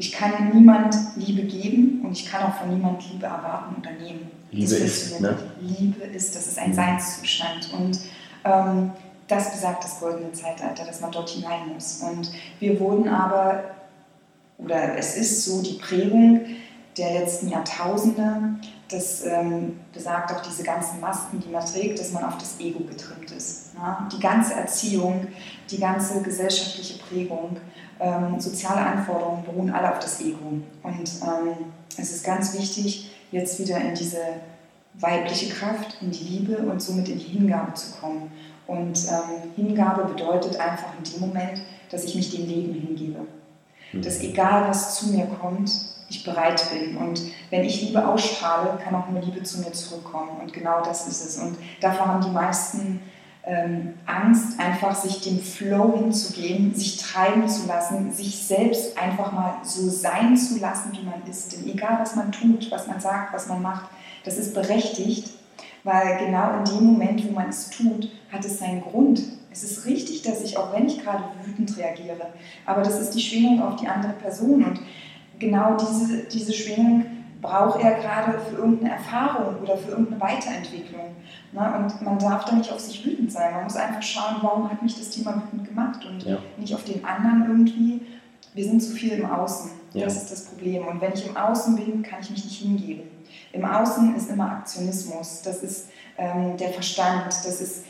Ich 0.00 0.12
kann 0.12 0.50
niemand 0.54 0.96
Liebe 1.16 1.42
geben 1.42 2.00
und 2.02 2.12
ich 2.12 2.24
kann 2.24 2.44
auch 2.44 2.54
von 2.54 2.70
niemand 2.70 3.02
Liebe 3.12 3.26
erwarten 3.26 3.76
oder 3.78 3.90
nehmen. 3.92 4.30
Liebe 4.50 4.74
ist, 4.74 5.20
ne? 5.20 5.36
Liebe 5.60 6.04
ist, 6.04 6.34
das 6.34 6.46
ist 6.46 6.58
ein 6.58 6.72
Seinszustand. 6.72 7.70
Und 7.74 8.00
ähm, 8.44 8.92
das 9.28 9.52
besagt 9.52 9.84
das 9.84 10.00
goldene 10.00 10.32
Zeitalter, 10.32 10.86
dass 10.86 11.02
man 11.02 11.12
dort 11.12 11.28
hinein 11.28 11.74
muss. 11.74 12.00
Und 12.00 12.30
wir 12.60 12.80
wurden 12.80 13.08
aber 13.08 13.62
oder 14.56 14.96
es 14.96 15.18
ist 15.18 15.44
so 15.44 15.60
die 15.60 15.74
Prägung 15.74 16.46
der 16.96 17.20
letzten 17.20 17.48
Jahrtausende, 17.48 18.54
das 18.90 19.26
ähm, 19.26 19.80
besagt 19.92 20.32
auch 20.32 20.40
diese 20.40 20.62
ganzen 20.62 20.98
Masken, 21.00 21.40
die 21.40 21.50
man 21.50 21.64
trägt, 21.64 21.98
dass 21.98 22.12
man 22.12 22.24
auf 22.24 22.38
das 22.38 22.58
Ego 22.58 22.80
getrimmt 22.84 23.30
ist. 23.32 23.74
Ja? 23.74 24.08
Die 24.10 24.18
ganze 24.18 24.54
Erziehung, 24.54 25.26
die 25.70 25.78
ganze 25.78 26.22
gesellschaftliche 26.22 26.98
Prägung, 27.04 27.58
ähm, 28.00 28.40
soziale 28.40 28.80
Anforderungen 28.80 29.44
beruhen 29.44 29.70
alle 29.70 29.90
auf 29.92 29.98
das 29.98 30.20
Ego. 30.20 30.60
Und 30.82 31.10
ähm, 31.22 31.72
es 31.96 32.10
ist 32.12 32.24
ganz 32.24 32.56
wichtig, 32.56 33.10
jetzt 33.30 33.58
wieder 33.58 33.78
in 33.78 33.94
diese 33.94 34.20
weibliche 34.94 35.52
Kraft, 35.54 35.98
in 36.00 36.10
die 36.10 36.24
Liebe 36.24 36.58
und 36.58 36.80
somit 36.82 37.08
in 37.08 37.18
die 37.18 37.26
Hingabe 37.26 37.74
zu 37.74 37.92
kommen. 38.00 38.32
Und 38.66 38.98
ähm, 39.08 39.52
Hingabe 39.56 40.04
bedeutet 40.04 40.58
einfach 40.58 40.88
in 40.98 41.04
dem 41.12 41.20
Moment, 41.20 41.62
dass 41.90 42.04
ich 42.04 42.14
mich 42.14 42.30
dem 42.30 42.46
Leben 42.46 42.72
hingebe. 42.74 43.20
Mhm. 43.92 44.02
Dass 44.02 44.20
egal 44.20 44.68
was 44.68 44.96
zu 44.96 45.08
mir 45.08 45.26
kommt, 45.40 45.70
ich 46.08 46.24
bereit 46.24 46.62
bin. 46.72 46.96
Und 46.96 47.22
wenn 47.50 47.64
ich 47.64 47.82
Liebe 47.82 48.06
ausstrahle, 48.06 48.78
kann 48.82 48.94
auch 48.94 49.08
nur 49.08 49.20
Liebe 49.20 49.42
zu 49.42 49.60
mir 49.60 49.72
zurückkommen. 49.72 50.40
Und 50.40 50.52
genau 50.52 50.82
das 50.82 51.06
ist 51.06 51.24
es. 51.24 51.38
Und 51.38 51.56
davor 51.80 52.06
haben 52.06 52.22
die 52.22 52.30
meisten 52.30 53.00
ähm, 53.44 53.94
Angst, 54.06 54.60
einfach 54.60 54.94
sich 54.94 55.20
dem 55.22 55.40
Flow 55.40 55.96
hinzugeben, 55.96 56.74
sich 56.74 56.98
treiben 56.98 57.48
zu 57.48 57.66
lassen, 57.66 58.12
sich 58.12 58.36
selbst 58.36 58.98
einfach 58.98 59.32
mal 59.32 59.54
so 59.62 59.88
sein 59.88 60.36
zu 60.36 60.58
lassen, 60.58 60.92
wie 60.92 61.04
man 61.04 61.22
ist. 61.28 61.52
Denn 61.52 61.66
egal, 61.68 61.98
was 62.00 62.16
man 62.16 62.32
tut, 62.32 62.70
was 62.70 62.86
man 62.86 63.00
sagt, 63.00 63.32
was 63.32 63.48
man 63.48 63.62
macht, 63.62 63.90
das 64.24 64.36
ist 64.36 64.54
berechtigt, 64.54 65.30
weil 65.84 66.18
genau 66.18 66.58
in 66.58 66.64
dem 66.64 66.84
Moment, 66.84 67.26
wo 67.26 67.32
man 67.32 67.48
es 67.48 67.70
tut, 67.70 68.10
hat 68.30 68.44
es 68.44 68.58
seinen 68.58 68.82
Grund. 68.82 69.22
Es 69.50 69.64
ist 69.64 69.86
richtig, 69.86 70.22
dass 70.22 70.42
ich, 70.42 70.58
auch 70.58 70.72
wenn 70.72 70.86
ich 70.86 71.02
gerade 71.02 71.24
wütend 71.44 71.76
reagiere, 71.76 72.26
aber 72.66 72.82
das 72.82 73.00
ist 73.00 73.10
die 73.10 73.20
Schwingung 73.20 73.62
auf 73.62 73.80
die 73.80 73.88
andere 73.88 74.12
Person 74.12 74.62
und 74.62 74.80
genau 75.38 75.76
diese, 75.76 76.24
diese 76.24 76.52
Schwingung 76.52 77.06
braucht 77.40 77.80
er 77.80 78.00
gerade 78.00 78.38
für 78.38 78.56
irgendeine 78.56 78.92
Erfahrung 78.92 79.56
oder 79.62 79.76
für 79.76 79.90
irgendeine 79.90 80.20
Weiterentwicklung. 80.20 81.16
Ne? 81.52 81.74
Und 81.78 82.02
man 82.02 82.18
darf 82.18 82.44
da 82.44 82.54
nicht 82.54 82.70
auf 82.72 82.80
sich 82.80 83.04
wütend 83.04 83.32
sein. 83.32 83.54
Man 83.54 83.64
muss 83.64 83.76
einfach 83.76 84.02
schauen, 84.02 84.36
warum 84.42 84.70
hat 84.70 84.82
mich 84.82 84.98
das 84.98 85.10
Thema 85.10 85.42
wütend 85.42 85.68
gemacht 85.68 86.04
und 86.04 86.22
ja. 86.24 86.38
nicht 86.58 86.74
auf 86.74 86.84
den 86.84 87.04
anderen 87.04 87.46
irgendwie. 87.48 88.02
Wir 88.54 88.64
sind 88.64 88.82
zu 88.82 88.92
viel 88.92 89.12
im 89.12 89.30
Außen. 89.30 89.70
Ja. 89.92 90.04
Das 90.04 90.16
ist 90.16 90.30
das 90.30 90.44
Problem. 90.46 90.86
Und 90.86 91.00
wenn 91.00 91.12
ich 91.12 91.26
im 91.26 91.36
Außen 91.36 91.76
bin, 91.76 92.02
kann 92.02 92.20
ich 92.20 92.30
mich 92.30 92.44
nicht 92.44 92.60
hingeben. 92.62 93.02
Im 93.52 93.64
Außen 93.64 94.14
ist 94.16 94.30
immer 94.30 94.50
Aktionismus. 94.50 95.42
Das 95.42 95.62
ist 95.62 95.88
ähm, 96.18 96.56
der 96.56 96.70
Verstand. 96.70 97.26
Das 97.28 97.60
ist 97.60 97.84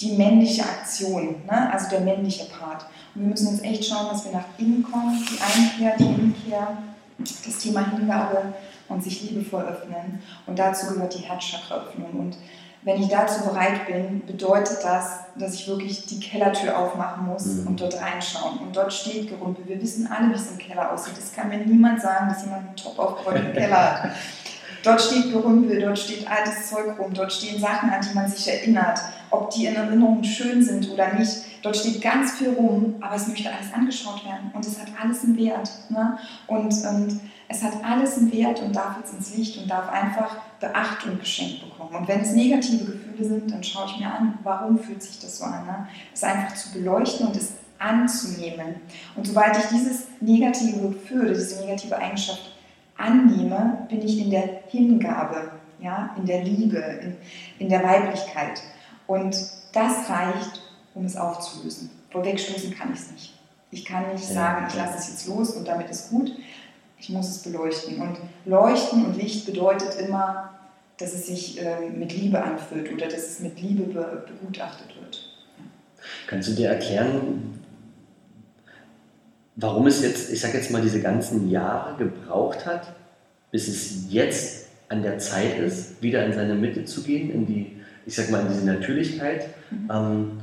die 0.00 0.12
männliche 0.16 0.62
Aktion, 0.62 1.36
ne? 1.46 1.72
also 1.72 1.88
der 1.88 2.00
männliche 2.00 2.46
Part. 2.46 2.86
Und 3.14 3.22
wir 3.22 3.28
müssen 3.28 3.52
jetzt 3.52 3.64
echt 3.64 3.84
schauen, 3.84 4.08
dass 4.10 4.24
wir 4.24 4.32
nach 4.32 4.46
innen 4.58 4.82
kommen, 4.82 5.24
die 5.30 5.40
Einkehr, 5.40 5.96
die 5.96 6.04
Innenkehr, 6.04 6.76
das 7.18 7.58
Thema 7.58 7.90
Hingabe 7.90 8.54
und 8.88 9.02
sich 9.02 9.22
liebevoll 9.22 9.64
öffnen. 9.64 10.22
Und 10.46 10.58
dazu 10.58 10.92
gehört 10.92 11.14
die 11.14 11.22
Herzchakraöffnung. 11.22 12.10
Und 12.12 12.36
wenn 12.82 13.02
ich 13.02 13.08
dazu 13.08 13.44
bereit 13.44 13.86
bin, 13.86 14.26
bedeutet 14.26 14.78
das, 14.82 15.20
dass 15.36 15.54
ich 15.54 15.66
wirklich 15.66 16.06
die 16.06 16.20
Kellertür 16.20 16.78
aufmachen 16.78 17.26
muss 17.26 17.46
mhm. 17.46 17.68
und 17.68 17.80
dort 17.80 18.00
reinschauen. 18.00 18.58
Und 18.58 18.76
dort 18.76 18.92
steht 18.92 19.28
Gerümpel. 19.28 19.66
Wir 19.66 19.80
wissen 19.80 20.06
alle, 20.06 20.28
wie 20.30 20.34
es 20.34 20.50
im 20.50 20.58
Keller 20.58 20.92
aussieht. 20.92 21.14
Es 21.18 21.32
kann 21.32 21.48
mir 21.48 21.58
niemand 21.58 22.00
sagen, 22.00 22.28
dass 22.28 22.42
jemand 22.42 22.66
einen 22.66 22.76
top 22.76 22.98
aufgeräumten 22.98 23.52
Keller 23.54 24.02
hat. 24.02 24.10
Dort 24.82 25.00
steht 25.00 25.32
Gerümpel, 25.32 25.80
dort 25.80 25.98
steht 25.98 26.30
altes 26.30 26.68
Zeug 26.68 26.98
rum, 26.98 27.14
dort 27.14 27.32
stehen 27.32 27.58
Sachen, 27.58 27.88
an 27.88 28.02
die 28.06 28.14
man 28.14 28.28
sich 28.28 28.46
erinnert, 28.46 29.00
ob 29.34 29.50
die 29.50 29.66
in 29.66 29.74
Erinnerungen 29.74 30.24
schön 30.24 30.62
sind 30.62 30.90
oder 30.90 31.14
nicht. 31.14 31.44
Dort 31.62 31.76
steht 31.76 32.02
ganz 32.02 32.32
viel 32.32 32.50
rum, 32.50 32.96
aber 33.00 33.16
es 33.16 33.26
möchte 33.26 33.50
alles 33.50 33.72
angeschaut 33.72 34.24
werden 34.24 34.50
und 34.52 34.64
es 34.66 34.78
hat 34.78 34.88
alles 35.00 35.24
einen 35.24 35.36
Wert. 35.36 35.70
Ne? 35.88 36.18
Und, 36.46 36.72
und 36.72 37.20
es 37.48 37.62
hat 37.62 37.72
alles 37.84 38.18
einen 38.18 38.32
Wert 38.32 38.60
und 38.62 38.74
darf 38.74 38.96
jetzt 38.98 39.14
ins 39.14 39.36
Licht 39.36 39.58
und 39.58 39.70
darf 39.70 39.88
einfach 39.90 40.36
Beachtung 40.60 41.18
geschenkt 41.18 41.62
bekommen. 41.62 41.94
Und 41.94 42.08
wenn 42.08 42.20
es 42.20 42.32
negative 42.32 42.84
Gefühle 42.84 43.28
sind, 43.28 43.50
dann 43.50 43.62
schaue 43.62 43.86
ich 43.86 43.98
mir 43.98 44.12
an, 44.12 44.38
warum 44.42 44.78
fühlt 44.78 45.02
sich 45.02 45.18
das 45.20 45.38
so 45.38 45.44
an. 45.44 45.66
Ne? 45.66 45.88
Es 46.12 46.22
einfach 46.22 46.54
zu 46.54 46.72
beleuchten 46.72 47.26
und 47.26 47.36
es 47.36 47.52
anzunehmen. 47.78 48.76
Und 49.16 49.26
sobald 49.26 49.56
ich 49.56 49.64
dieses 49.66 50.06
negative 50.20 50.88
Gefühl, 50.88 51.34
diese 51.34 51.60
negative 51.60 51.96
Eigenschaft 51.96 52.52
annehme, 52.96 53.86
bin 53.88 54.02
ich 54.02 54.18
in 54.18 54.30
der 54.30 54.62
Hingabe, 54.68 55.52
ja, 55.80 56.14
in 56.16 56.26
der 56.26 56.44
Liebe, 56.44 56.78
in, 56.78 57.16
in 57.58 57.68
der 57.68 57.82
Weiblichkeit. 57.82 58.62
Und 59.06 59.36
das 59.72 60.08
reicht, 60.08 60.62
um 60.94 61.04
es 61.04 61.16
aufzulösen. 61.16 61.90
Vorwegstoßen 62.10 62.74
kann 62.74 62.92
ich 62.92 63.00
es 63.00 63.10
nicht. 63.10 63.34
Ich 63.70 63.84
kann 63.84 64.12
nicht 64.12 64.24
sagen, 64.24 64.66
ich 64.68 64.74
lasse 64.76 64.98
es 64.98 65.08
jetzt 65.08 65.26
los 65.28 65.50
und 65.50 65.66
damit 65.66 65.90
ist 65.90 66.10
gut. 66.10 66.30
Ich 66.98 67.08
muss 67.08 67.28
es 67.28 67.42
beleuchten. 67.42 68.00
Und 68.00 68.16
Leuchten 68.44 69.04
und 69.04 69.16
Licht 69.16 69.46
bedeutet 69.46 69.96
immer, 69.98 70.50
dass 70.98 71.12
es 71.12 71.26
sich 71.26 71.60
äh, 71.60 71.90
mit 71.90 72.16
Liebe 72.16 72.42
anfühlt 72.42 72.92
oder 72.92 73.06
dass 73.06 73.28
es 73.28 73.40
mit 73.40 73.60
Liebe 73.60 73.82
be 73.82 74.26
begutachtet 74.28 74.94
wird. 75.00 75.28
Ja. 75.58 75.64
Kannst 76.28 76.48
du 76.48 76.52
dir 76.52 76.68
erklären, 76.68 77.60
warum 79.56 79.86
es 79.86 80.02
jetzt, 80.02 80.32
ich 80.32 80.40
sage 80.40 80.56
jetzt 80.56 80.70
mal, 80.70 80.82
diese 80.82 81.00
ganzen 81.00 81.50
Jahre 81.50 81.96
gebraucht 81.96 82.64
hat, 82.66 82.94
bis 83.50 83.68
es 83.68 84.12
jetzt 84.12 84.68
an 84.88 85.02
der 85.02 85.18
Zeit 85.18 85.58
ist, 85.58 86.00
wieder 86.02 86.24
in 86.24 86.32
seine 86.32 86.54
Mitte 86.54 86.84
zu 86.84 87.02
gehen, 87.02 87.30
in 87.30 87.46
die, 87.46 87.80
ich 88.06 88.14
sag 88.14 88.30
mal, 88.30 88.42
in 88.42 88.48
diese 88.48 88.66
Natürlichkeit. 88.66 89.48
Mhm. 89.70 89.90
Ähm, 89.92 90.40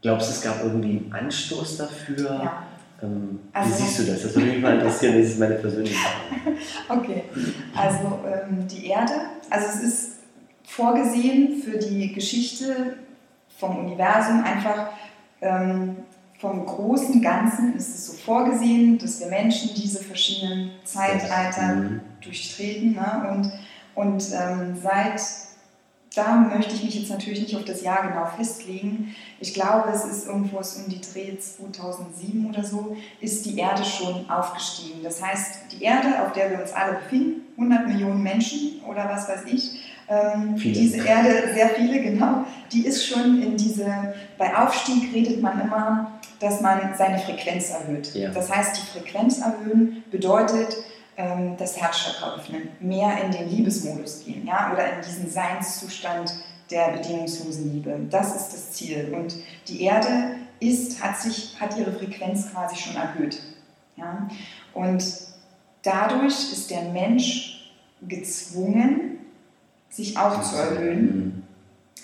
glaubst 0.00 0.28
du, 0.28 0.34
es 0.34 0.42
gab 0.42 0.62
irgendwie 0.62 0.98
einen 0.98 1.12
Anstoß 1.12 1.78
dafür? 1.78 2.30
Ja. 2.30 2.62
Ähm, 3.02 3.40
also, 3.52 3.70
wie 3.70 3.82
siehst 3.82 3.98
du 3.98 4.02
das? 4.04 4.22
Das 4.22 4.34
würde 4.34 4.48
mich 4.48 4.60
mal 4.60 4.74
interessieren, 4.74 5.18
das 5.18 5.30
ist 5.30 5.38
meine 5.38 5.56
persönliche 5.56 5.94
Frage. 6.86 7.00
okay, 7.00 7.24
also 7.74 8.20
ähm, 8.26 8.66
die 8.68 8.86
Erde, 8.86 9.12
also 9.50 9.66
es 9.66 9.82
ist 9.82 10.08
vorgesehen 10.64 11.62
für 11.62 11.78
die 11.78 12.12
Geschichte 12.12 12.96
vom 13.58 13.76
Universum 13.78 14.42
einfach 14.44 14.90
ähm, 15.40 15.96
vom 16.42 16.66
großen 16.66 17.22
Ganzen 17.22 17.76
ist 17.76 17.94
es 17.94 18.06
so 18.08 18.12
vorgesehen, 18.14 18.98
dass 18.98 19.20
wir 19.20 19.28
Menschen 19.28 19.70
diese 19.76 20.02
verschiedenen 20.02 20.72
Zeitalter 20.82 21.74
mhm. 21.76 22.00
durchtreten. 22.20 22.94
Ne? 22.94 23.28
Und, 23.30 23.52
und 23.94 24.24
ähm, 24.32 24.76
seit 24.82 25.20
da 26.14 26.36
möchte 26.36 26.74
ich 26.74 26.82
mich 26.84 26.94
jetzt 26.94 27.10
natürlich 27.10 27.40
nicht 27.40 27.56
auf 27.56 27.64
das 27.64 27.82
Jahr 27.82 28.08
genau 28.08 28.26
festlegen. 28.26 29.14
Ich 29.40 29.54
glaube, 29.54 29.90
es 29.90 30.04
ist 30.04 30.26
irgendwo 30.26 30.58
um 30.58 30.88
die 30.88 31.00
Dreh 31.00 31.38
2007 31.38 32.48
oder 32.48 32.64
so, 32.64 32.96
ist 33.20 33.46
die 33.46 33.58
Erde 33.58 33.84
schon 33.84 34.28
aufgestiegen. 34.30 35.02
Das 35.02 35.22
heißt, 35.22 35.72
die 35.72 35.82
Erde, 35.82 36.22
auf 36.24 36.32
der 36.32 36.50
wir 36.50 36.60
uns 36.60 36.72
alle 36.72 36.94
befinden, 36.94 37.42
100 37.56 37.86
Millionen 37.86 38.22
Menschen 38.22 38.80
oder 38.88 39.08
was 39.08 39.28
weiß 39.28 39.42
ich, 39.46 39.80
ähm, 40.08 40.56
diese 40.56 41.06
Erde, 41.06 41.54
sehr 41.54 41.70
viele, 41.70 42.02
genau, 42.02 42.44
die 42.72 42.86
ist 42.86 43.06
schon 43.06 43.42
in 43.42 43.56
diese, 43.56 44.14
bei 44.36 44.56
Aufstieg 44.56 45.14
redet 45.14 45.40
man 45.40 45.60
immer 45.60 46.20
dass 46.42 46.60
man 46.60 46.94
seine 46.96 47.18
Frequenz 47.18 47.70
erhöht. 47.70 48.14
Ja. 48.14 48.30
Das 48.30 48.54
heißt, 48.54 48.76
die 48.76 48.98
Frequenz 48.98 49.38
erhöhen 49.38 50.02
bedeutet, 50.10 50.76
ähm, 51.16 51.56
das 51.56 51.80
Herzchakra 51.80 52.36
öffnen, 52.36 52.68
mehr 52.80 53.22
in 53.22 53.30
den 53.30 53.48
Liebesmodus 53.48 54.24
gehen 54.24 54.46
ja? 54.46 54.72
oder 54.72 54.96
in 54.96 55.02
diesen 55.02 55.30
Seinszustand 55.30 56.32
der 56.70 56.92
bedingungslosen 56.92 57.72
Liebe. 57.72 57.98
Das 58.10 58.34
ist 58.34 58.52
das 58.52 58.72
Ziel. 58.72 59.12
Und 59.14 59.36
die 59.68 59.82
Erde 59.82 60.36
ist, 60.60 61.02
hat, 61.02 61.20
sich, 61.20 61.60
hat 61.60 61.76
ihre 61.76 61.92
Frequenz 61.92 62.50
quasi 62.50 62.76
schon 62.76 62.96
erhöht. 62.96 63.42
Ja? 63.96 64.28
Und 64.72 65.04
dadurch 65.82 66.52
ist 66.52 66.70
der 66.70 66.82
Mensch 66.82 67.72
gezwungen, 68.00 69.18
sich 69.90 70.16
auch 70.16 70.40
zu 70.42 70.56
erhöhen 70.56 71.04
mhm 71.04 71.42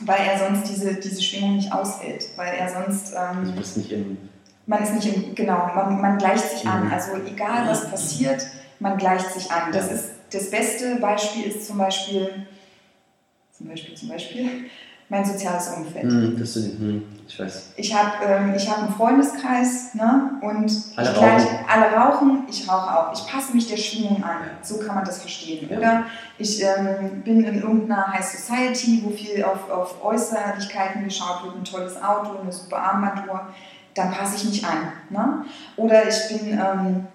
weil 0.01 0.21
er 0.21 0.39
sonst 0.39 0.69
diese, 0.69 0.95
diese 0.95 1.23
Schwingung 1.23 1.57
nicht 1.57 1.73
aushält, 1.73 2.29
weil 2.37 2.55
er 2.55 2.69
sonst... 2.69 3.15
Ähm, 3.15 3.59
ist 3.59 3.77
nicht 3.77 3.93
im, 3.93 4.19
man 4.67 4.83
ist 4.83 4.95
nicht 4.95 5.15
im... 5.15 5.35
Genau, 5.35 5.71
man, 5.75 6.01
man 6.01 6.19
gleicht 6.19 6.51
sich 6.51 6.65
mhm. 6.65 6.71
an. 6.71 6.93
Also 6.93 7.13
egal, 7.27 7.69
was 7.69 7.91
passiert, 7.91 8.47
man 8.81 8.97
gleicht 8.97 9.33
sich 9.33 9.51
an. 9.51 9.73
Das, 9.73 9.91
ist, 9.91 10.11
das 10.31 10.51
beste 10.51 10.97
Beispiel 10.97 11.45
ist 11.45 11.67
zum 11.67 11.79
Beispiel... 11.79 12.47
Zum 13.53 13.69
Beispiel, 13.69 13.95
zum 13.97 14.09
Beispiel 14.09 14.51
mein 15.09 15.25
soziales 15.25 15.69
Umfeld. 15.69 16.05
Mhm, 16.05 16.37
das 16.39 16.55
sind, 16.55 16.81
mhm, 16.81 17.03
ich 17.27 17.39
weiß. 17.39 17.73
Ich 17.77 17.95
habe 17.95 18.25
ähm, 18.25 18.55
hab 18.55 18.79
einen 18.79 18.95
Freundeskreis 18.95 19.95
ne, 19.95 20.33
und 20.43 20.71
alle, 20.97 21.11
ich 21.11 21.17
rauchen. 21.17 21.59
alle 21.67 21.97
rauchen, 21.97 22.43
ich 22.49 22.69
rauche 22.69 22.99
auch. 22.99 23.13
Ich 23.13 23.27
passe 23.27 23.55
mich 23.55 23.69
der 23.69 23.79
Schwingung 23.79 24.23
an. 24.23 24.43
So 24.63 24.79
kann 24.79 24.97
man 24.97 25.05
das 25.05 25.21
verstehen. 25.21 25.69
Ja. 25.71 25.79
Oder 25.79 26.05
ich 26.39 26.63
ähm, 26.63 27.23
bin 27.23 27.43
in 27.43 27.63
irgendeiner 27.63 28.13
High 28.13 28.25
Society, 28.25 29.03
wo 29.03 29.11
viel 29.11 29.43
auf, 29.45 29.71
auf 29.71 30.05
Äußerlichkeiten 30.05 31.05
geschaut 31.05 31.43
wird, 31.45 31.57
ein 31.57 31.65
tolles 31.65 32.01
Auto, 32.03 32.39
eine 32.41 32.53
super 32.53 32.77
Armbanduhr. 32.77 33.49
Dann 33.95 34.13
passe 34.13 34.37
ich 34.37 34.45
mich 34.45 34.65
an. 34.65 34.93
Ne? 35.11 35.45
Oder 35.77 36.07
ich 36.07 36.29
bin... 36.29 36.53
Ähm, 36.53 37.07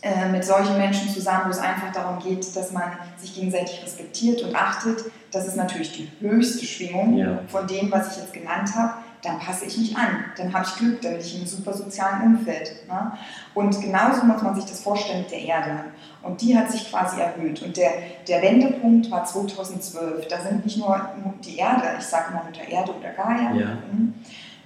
äh, 0.00 0.28
mit 0.28 0.44
solchen 0.44 0.78
Menschen 0.78 1.08
zusammen, 1.08 1.46
wo 1.46 1.50
es 1.50 1.58
einfach 1.58 1.92
darum 1.92 2.20
geht, 2.20 2.54
dass 2.54 2.70
man 2.70 2.84
sich 3.16 3.34
gegenseitig 3.34 3.82
respektiert 3.82 4.42
und 4.42 4.54
achtet. 4.54 5.04
Das 5.32 5.46
ist 5.46 5.56
natürlich 5.56 5.92
die 5.92 6.08
höchste 6.20 6.64
Schwingung 6.64 7.16
ja. 7.16 7.40
von 7.48 7.66
dem, 7.66 7.90
was 7.90 8.12
ich 8.12 8.22
jetzt 8.22 8.32
genannt 8.32 8.76
habe. 8.76 8.94
Dann 9.22 9.40
passe 9.40 9.64
ich 9.64 9.76
mich 9.76 9.96
an, 9.96 10.24
dann 10.36 10.54
habe 10.54 10.64
ich 10.64 10.76
Glück, 10.76 11.02
dann 11.02 11.14
bin 11.14 11.20
ich 11.20 11.34
in 11.34 11.40
einem 11.40 11.48
super 11.48 11.72
sozialen 11.72 12.36
Umfeld. 12.36 12.86
Ne? 12.86 13.10
Und 13.54 13.80
genauso 13.80 14.24
muss 14.24 14.40
man 14.40 14.54
sich 14.54 14.66
das 14.66 14.80
vorstellen 14.80 15.22
mit 15.22 15.32
der 15.32 15.40
Erde. 15.40 15.80
Und 16.22 16.40
die 16.40 16.56
hat 16.56 16.70
sich 16.70 16.88
quasi 16.88 17.20
erhöht. 17.20 17.60
Und 17.62 17.76
der, 17.76 17.90
der 18.28 18.40
Wendepunkt 18.40 19.10
war 19.10 19.24
2012. 19.24 20.28
Da 20.28 20.40
sind 20.40 20.64
nicht 20.64 20.78
nur 20.78 21.08
die 21.44 21.56
Erde, 21.56 21.96
ich 21.98 22.04
sage 22.04 22.26
immer 22.30 22.44
Mutter 22.44 22.68
Erde 22.68 22.92
oder 22.94 23.10
Gaia, 23.10 23.52
ja. 23.52 23.78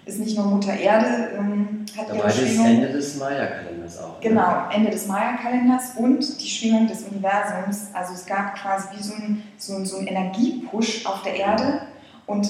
Ist 0.04 0.18
nicht 0.18 0.36
nur 0.36 0.46
Mutter 0.46 0.74
Erde, 0.74 1.30
ähm, 1.38 1.84
hat 1.96 2.10
Da 2.10 2.14
ihre 2.14 2.30
Schwingung. 2.30 2.66
Ende 2.66 2.88
des 2.88 3.16
Maya-Kalenders 3.18 3.98
auch. 3.98 4.20
ne? 4.20 4.28
Genau, 4.28 4.68
Ende 4.72 4.90
des 4.90 5.06
Maya-Kalenders 5.06 5.92
und 5.96 6.42
die 6.42 6.48
Schwingung 6.48 6.88
des 6.88 7.02
Universums. 7.02 7.88
Also 7.92 8.14
es 8.14 8.26
gab 8.26 8.56
quasi 8.56 8.88
wie 8.96 9.02
so 9.02 9.14
ein, 9.14 9.42
so 9.58 9.84
so 9.84 9.98
ein 9.98 10.08
Energiepush 10.08 11.06
auf 11.06 11.22
der 11.22 11.36
Erde 11.36 11.82
und 12.26 12.48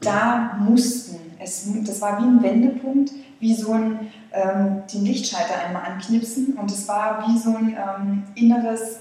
da 0.00 0.56
mussten, 0.60 1.16
es, 1.40 1.66
das 1.84 2.00
war 2.00 2.18
wie 2.20 2.24
ein 2.26 2.42
Wendepunkt, 2.42 3.10
wie 3.40 3.54
so 3.54 3.72
ein, 3.72 4.10
ähm, 4.32 4.82
den 4.92 5.04
Lichtschalter 5.04 5.54
einmal 5.66 5.82
anknipsen 5.84 6.54
und 6.54 6.70
es 6.70 6.86
war 6.86 7.24
wie 7.26 7.38
so 7.38 7.50
ein 7.50 7.76
ähm, 7.76 8.22
inneres, 8.34 9.00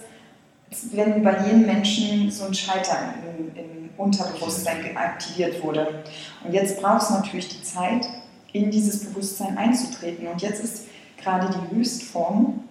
wenn 0.92 1.24
bei 1.24 1.46
jedem 1.46 1.66
Menschen 1.66 2.32
so 2.32 2.46
ein 2.46 2.54
Schalter 2.54 3.14
im, 3.38 3.56
im 3.56 3.73
Unterbewusstsein 3.98 4.96
aktiviert 4.98 5.64
wurde. 5.64 6.04
Und 6.44 6.54
jetzt 6.54 6.82
braucht 6.82 7.04
es 7.04 7.10
natürlich 7.10 7.50
die 7.50 7.64
Zeit, 7.64 8.08
in 8.52 8.70
dieses 8.72 9.06
Bewusstsein 9.06 9.58
einzutreten. 9.58 10.28
Und 10.28 10.42
jetzt 10.42 10.64
ist 10.64 10.84
gerade 11.22 11.50
die 11.54 11.76
Höchstform, 11.76 12.64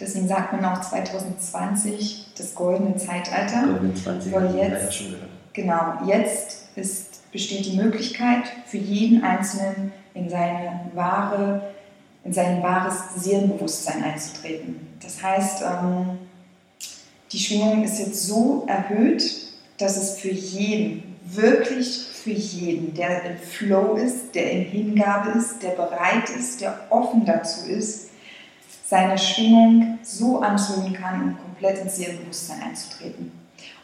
deswegen 0.00 0.26
sagt 0.26 0.52
man 0.52 0.64
auch 0.64 0.80
2020 0.80 2.26
das 2.36 2.54
goldene 2.54 2.96
Zeitalter. 2.96 3.62
Goldenen 3.66 3.96
20 3.96 4.32
Weil 4.32 4.54
jetzt- 4.56 5.00
ja. 5.00 5.06
Genau, 5.52 5.98
jetzt 6.06 6.68
ist, 6.76 7.30
besteht 7.30 7.66
die 7.66 7.76
Möglichkeit 7.76 8.44
für 8.66 8.78
jeden 8.78 9.22
Einzelnen 9.22 9.92
in 10.14 10.28
seine 10.28 10.80
wahre, 10.94 11.62
in 12.24 12.32
sein 12.32 12.62
wahres 12.62 12.94
Seelenbewusstsein 13.16 14.02
einzutreten. 14.02 14.88
Das 15.02 15.22
heißt, 15.22 15.62
ähm, 15.62 16.18
die 17.32 17.38
Schwingung 17.38 17.84
ist 17.84 17.98
jetzt 17.98 18.26
so 18.26 18.64
erhöht, 18.66 19.51
dass 19.82 19.96
es 19.96 20.18
für 20.18 20.30
jeden, 20.30 21.16
wirklich 21.24 22.06
für 22.22 22.30
jeden, 22.30 22.94
der 22.94 23.24
im 23.24 23.36
Flow 23.36 23.94
ist, 23.96 24.34
der 24.34 24.50
in 24.52 24.64
Hingabe 24.64 25.30
ist, 25.30 25.62
der 25.62 25.70
bereit 25.70 26.30
ist, 26.38 26.60
der 26.60 26.86
offen 26.90 27.24
dazu 27.24 27.68
ist, 27.68 28.10
seine 28.86 29.18
Schwingung 29.18 29.98
so 30.02 30.40
anzuhören 30.40 30.92
kann, 30.92 31.22
um 31.22 31.38
komplett 31.38 31.78
ins 31.78 31.96
Seelenbewusstsein 31.96 32.62
einzutreten. 32.62 33.32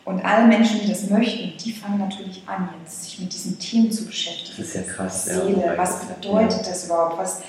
Und 0.04 0.24
alle 0.24 0.46
Menschen, 0.46 0.80
die 0.80 0.88
das 0.88 1.10
möchten, 1.10 1.56
die 1.58 1.72
fangen 1.72 1.98
natürlich 1.98 2.42
an, 2.46 2.68
jetzt 2.82 3.04
sich 3.04 3.20
mit 3.20 3.32
diesen 3.32 3.58
Themen 3.58 3.90
zu 3.90 4.06
beschäftigen. 4.06 4.54
Das 4.56 4.66
ist 4.68 4.74
ja 4.74 4.82
krass. 4.82 5.26
ja. 5.26 5.42
Seele, 5.42 5.74
was 5.76 6.06
bedeutet 6.06 6.66
das 6.66 6.84
überhaupt? 6.86 7.18
Was, 7.18 7.42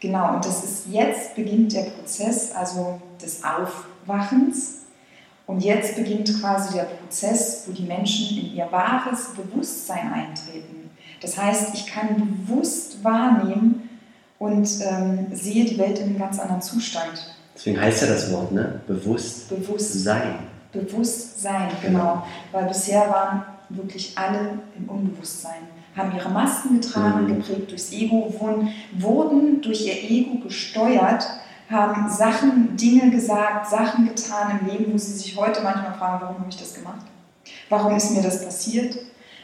genau, 0.00 0.34
und 0.34 0.44
das 0.44 0.64
ist 0.64 0.86
jetzt 0.90 1.34
beginnt 1.34 1.72
der 1.72 1.84
Prozess, 1.84 2.52
also 2.52 3.00
des 3.22 3.42
Aufwachens. 3.44 4.81
Und 5.46 5.62
jetzt 5.64 5.96
beginnt 5.96 6.40
quasi 6.40 6.74
der 6.74 6.84
Prozess, 6.84 7.64
wo 7.66 7.72
die 7.72 7.82
Menschen 7.82 8.38
in 8.38 8.54
ihr 8.54 8.70
wahres 8.70 9.30
Bewusstsein 9.34 10.12
eintreten. 10.12 10.90
Das 11.20 11.36
heißt, 11.36 11.74
ich 11.74 11.86
kann 11.86 12.38
bewusst 12.46 13.02
wahrnehmen 13.04 13.88
und 14.38 14.68
ähm, 14.82 15.26
sehe 15.32 15.64
die 15.64 15.78
Welt 15.78 15.98
in 15.98 16.06
einem 16.10 16.18
ganz 16.18 16.38
anderen 16.38 16.62
Zustand. 16.62 17.36
Deswegen 17.54 17.80
heißt 17.80 18.02
ja 18.02 18.08
das 18.08 18.32
Wort, 18.32 18.52
ne? 18.52 18.80
Bewusst 18.86 19.48
Bewusst 19.48 20.02
sein. 20.04 20.34
Bewusstsein, 20.72 21.68
genau. 21.82 22.26
Weil 22.50 22.64
bisher 22.66 23.08
waren 23.10 23.44
wirklich 23.68 24.16
alle 24.16 24.58
im 24.76 24.88
Unbewusstsein, 24.88 25.62
haben 25.96 26.12
ihre 26.16 26.30
Masken 26.30 26.80
getragen, 26.80 27.24
Mhm. 27.24 27.36
geprägt 27.36 27.70
durchs 27.70 27.92
Ego, 27.92 28.34
wurden, 28.38 28.68
wurden 28.98 29.60
durch 29.60 29.86
ihr 29.86 29.94
Ego 30.10 30.38
gesteuert, 30.38 31.26
haben 31.72 32.08
Sachen, 32.10 32.76
Dinge 32.76 33.10
gesagt, 33.10 33.68
Sachen 33.68 34.06
getan 34.06 34.60
im 34.60 34.68
Leben, 34.68 34.92
wo 34.92 34.98
sie 34.98 35.12
sich 35.12 35.36
heute 35.36 35.62
manchmal 35.62 35.94
fragen, 35.94 36.20
warum 36.20 36.38
habe 36.38 36.50
ich 36.50 36.58
das 36.58 36.74
gemacht? 36.74 37.06
Warum 37.68 37.96
ist 37.96 38.10
mir 38.10 38.22
das 38.22 38.44
passiert? 38.44 38.96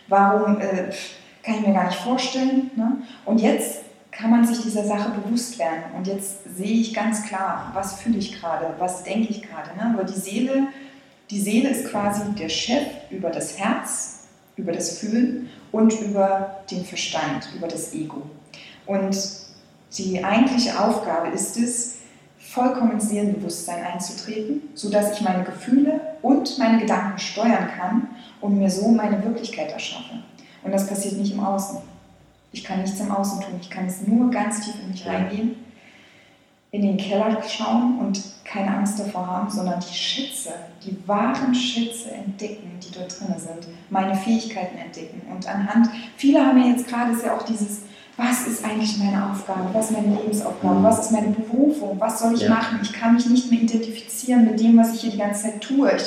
Warum 0.09 0.61
äh, 0.61 0.91
kann 1.43 1.57
ich 1.57 1.67
mir 1.67 1.73
gar 1.73 1.87
nicht 1.87 1.99
vorstellen? 1.99 2.71
Ne? 2.77 2.99
Und 3.25 3.41
jetzt 3.41 3.81
kann 4.11 4.31
man 4.31 4.47
sich 4.47 4.61
dieser 4.61 4.85
Sache 4.85 5.11
bewusst 5.11 5.59
werden. 5.59 5.85
Und 5.97 6.07
jetzt 6.07 6.57
sehe 6.57 6.81
ich 6.81 6.95
ganz 6.95 7.25
klar, 7.25 7.71
was 7.75 8.01
fühle 8.01 8.19
ich 8.19 8.41
gerade, 8.41 8.75
was 8.79 9.05
denke 9.05 9.31
ich 9.31 9.43
gerade. 9.43 9.77
Ne? 9.77 9.95
Aber 9.95 10.05
die 10.05 10.19
Seele, 10.19 10.69
die 11.31 11.41
Seele 11.41 11.71
ist 11.71 11.89
quasi 11.89 12.23
der 12.33 12.49
Chef 12.49 12.87
über 13.11 13.31
das 13.31 13.59
Herz, 13.59 14.27
über 14.57 14.73
das 14.73 14.99
Fühlen 14.99 15.51
und 15.73 15.99
über 16.01 16.63
den 16.71 16.85
Verstand, 16.85 17.49
über 17.57 17.69
das 17.69 17.95
Ego. 17.95 18.23
Und 18.87 19.17
die 19.97 20.25
eigentliche 20.25 20.81
Aufgabe 20.81 21.29
ist 21.29 21.57
es, 21.57 21.98
vollkommen 22.59 22.99
Seelenbewusstsein 22.99 23.85
einzutreten, 23.85 24.63
sodass 24.75 25.13
ich 25.13 25.21
meine 25.21 25.45
Gefühle 25.45 26.01
und 26.23 26.59
meine 26.59 26.81
Gedanken 26.81 27.17
steuern 27.19 27.69
kann 27.79 28.09
und 28.41 28.59
mir 28.59 28.69
so 28.69 28.89
meine 28.89 29.23
Wirklichkeit 29.25 29.71
erschaffe. 29.71 30.15
Und 30.65 30.73
das 30.73 30.89
passiert 30.89 31.19
nicht 31.19 31.33
im 31.33 31.41
Außen. 31.41 31.79
Ich 32.51 32.65
kann 32.65 32.83
nichts 32.83 32.99
im 32.99 33.13
Außen 33.13 33.43
tun. 33.43 33.61
Ich 33.61 33.71
kann 33.71 33.87
es 33.87 34.05
nur 34.09 34.29
ganz 34.31 34.61
tief 34.61 34.75
in 34.83 34.91
mich 34.91 35.07
reingehen, 35.07 35.55
in 36.73 36.83
den 36.83 36.97
Keller 36.97 37.41
schauen 37.45 38.01
und 38.01 38.21
keine 38.45 38.77
Angst 38.77 38.99
davor 38.99 39.27
haben, 39.27 39.51
sondern 39.51 39.79
die 39.79 39.95
Schätze, 39.95 40.51
die 40.85 40.97
wahren 41.07 41.55
Schätze 41.55 42.11
entdecken, 42.11 42.73
die 42.83 42.91
dort 42.91 43.21
drin 43.21 43.35
sind, 43.37 43.69
meine 43.89 44.17
Fähigkeiten 44.17 44.79
entdecken. 44.79 45.23
Und 45.31 45.47
anhand, 45.47 45.91
viele 46.17 46.45
haben 46.45 46.59
ja 46.59 46.71
jetzt 46.71 46.89
gerade 46.89 47.13
ist 47.13 47.25
ja 47.25 47.37
auch 47.37 47.43
dieses, 47.43 47.83
was 48.19 48.49
ist 48.49 48.65
eigentlich 48.65 48.99
meine 48.99 49.31
Aufgabe, 49.31 49.71
was 49.73 49.87
ist 49.87 49.93
meine 49.93 50.17
Lebensaufgabe, 50.17 50.83
was 50.83 51.07
ist 51.07 51.13
meine 51.13 51.29
Berufung, 51.29 51.99
was 52.01 52.19
soll 52.19 52.35
ich 52.35 52.41
Ja. 52.43 52.51
machen? 52.51 52.81
Ich 52.83 52.93
kann 52.93 53.15
mich 53.15 53.27
nicht 53.27 53.49
mehr 53.51 53.61
identifizieren 53.61 54.45
mit 54.45 54.59
dem, 54.61 54.77
was 54.77 54.93
ich 54.95 55.03
hier 55.03 55.13
die 55.13 55.19
ganze 55.19 55.45
Zeit 55.45 55.61
tue. 55.61 55.91
Ich, 55.97 56.05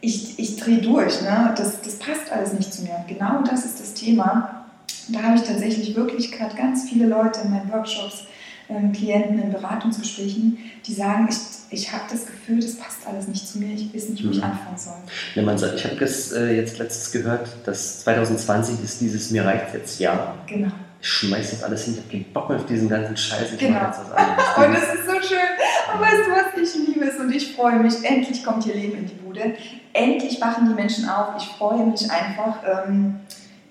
ich, 0.00 0.38
ich 0.38 0.56
drehe 0.56 0.78
durch, 0.78 1.22
ne? 1.22 1.54
das, 1.56 1.80
das 1.82 1.94
passt 2.00 2.32
alles 2.32 2.54
nicht 2.54 2.74
zu 2.74 2.82
mir. 2.82 2.96
Und 2.98 3.06
genau 3.06 3.42
das 3.48 3.64
ist 3.64 3.78
das 3.78 3.94
Thema. 3.94 4.64
Und 5.06 5.14
da 5.16 5.22
habe 5.22 5.36
ich 5.36 5.42
tatsächlich 5.42 5.94
wirklich 5.94 6.32
gerade 6.32 6.56
ganz 6.56 6.88
viele 6.88 7.06
Leute 7.06 7.40
in 7.44 7.50
meinen 7.50 7.70
Workshops, 7.72 8.24
ähm, 8.68 8.92
Klienten 8.92 9.40
in 9.40 9.52
Beratungsgesprächen, 9.52 10.58
die 10.86 10.92
sagen, 10.92 11.28
ich, 11.30 11.36
ich 11.70 11.92
habe 11.92 12.02
das 12.10 12.26
Gefühl, 12.26 12.60
das 12.60 12.76
passt 12.76 13.06
alles 13.06 13.28
nicht 13.28 13.46
zu 13.46 13.58
mir, 13.58 13.74
ich 13.74 13.94
weiß 13.94 14.08
nicht, 14.10 14.26
wo 14.26 14.30
ich 14.30 14.38
Mhm. 14.38 14.42
anfangen 14.44 14.76
soll. 14.78 14.94
Ja, 15.34 15.42
man 15.42 15.56
sagt, 15.58 15.74
ich 15.76 15.84
habe 15.84 15.96
das 15.96 16.32
äh, 16.32 16.56
jetzt 16.56 16.78
letztes 16.78 17.12
gehört, 17.12 17.48
dass 17.64 18.00
2020 18.00 18.82
ist 18.82 19.00
dieses 19.00 19.30
Mir 19.30 19.44
reicht 19.44 19.72
jetzt 19.74 19.98
Jahr. 20.00 20.36
Genau. 20.46 20.68
Ich 21.02 21.08
schmeiß 21.08 21.50
das 21.52 21.62
alles 21.62 21.84
hin, 21.84 21.94
ich 21.94 22.00
habe 22.00 22.10
keinen 22.10 22.32
Bock 22.34 22.48
mehr 22.50 22.58
auf 22.58 22.66
diesen 22.66 22.88
ganzen 22.88 23.16
Scheiß, 23.16 23.52
ich 23.54 23.58
Genau. 23.58 23.80
jetzt 23.86 24.00
was 24.00 24.12
anderes. 24.12 24.44
Und 24.56 24.74
es 24.74 24.82
ist 25.00 25.06
so 25.06 25.28
schön. 25.28 25.94
Und 25.94 26.00
weißt 26.00 26.26
du, 26.26 26.30
was 26.32 26.74
ich 26.74 26.86
liebe 26.88 27.04
es 27.06 27.16
und 27.18 27.32
ich 27.34 27.54
freue 27.56 27.78
mich. 27.80 27.94
Endlich 28.04 28.44
kommt 28.44 28.64
hier 28.64 28.74
Leben 28.74 28.98
in 28.98 29.06
die 29.06 29.14
Bude. 29.14 29.54
Endlich 29.92 30.40
wachen 30.40 30.68
die 30.68 30.74
Menschen 30.74 31.08
auf. 31.08 31.34
Ich 31.38 31.48
freue 31.48 31.84
mich 31.86 32.02
einfach, 32.10 32.58
ähm, 32.86 33.16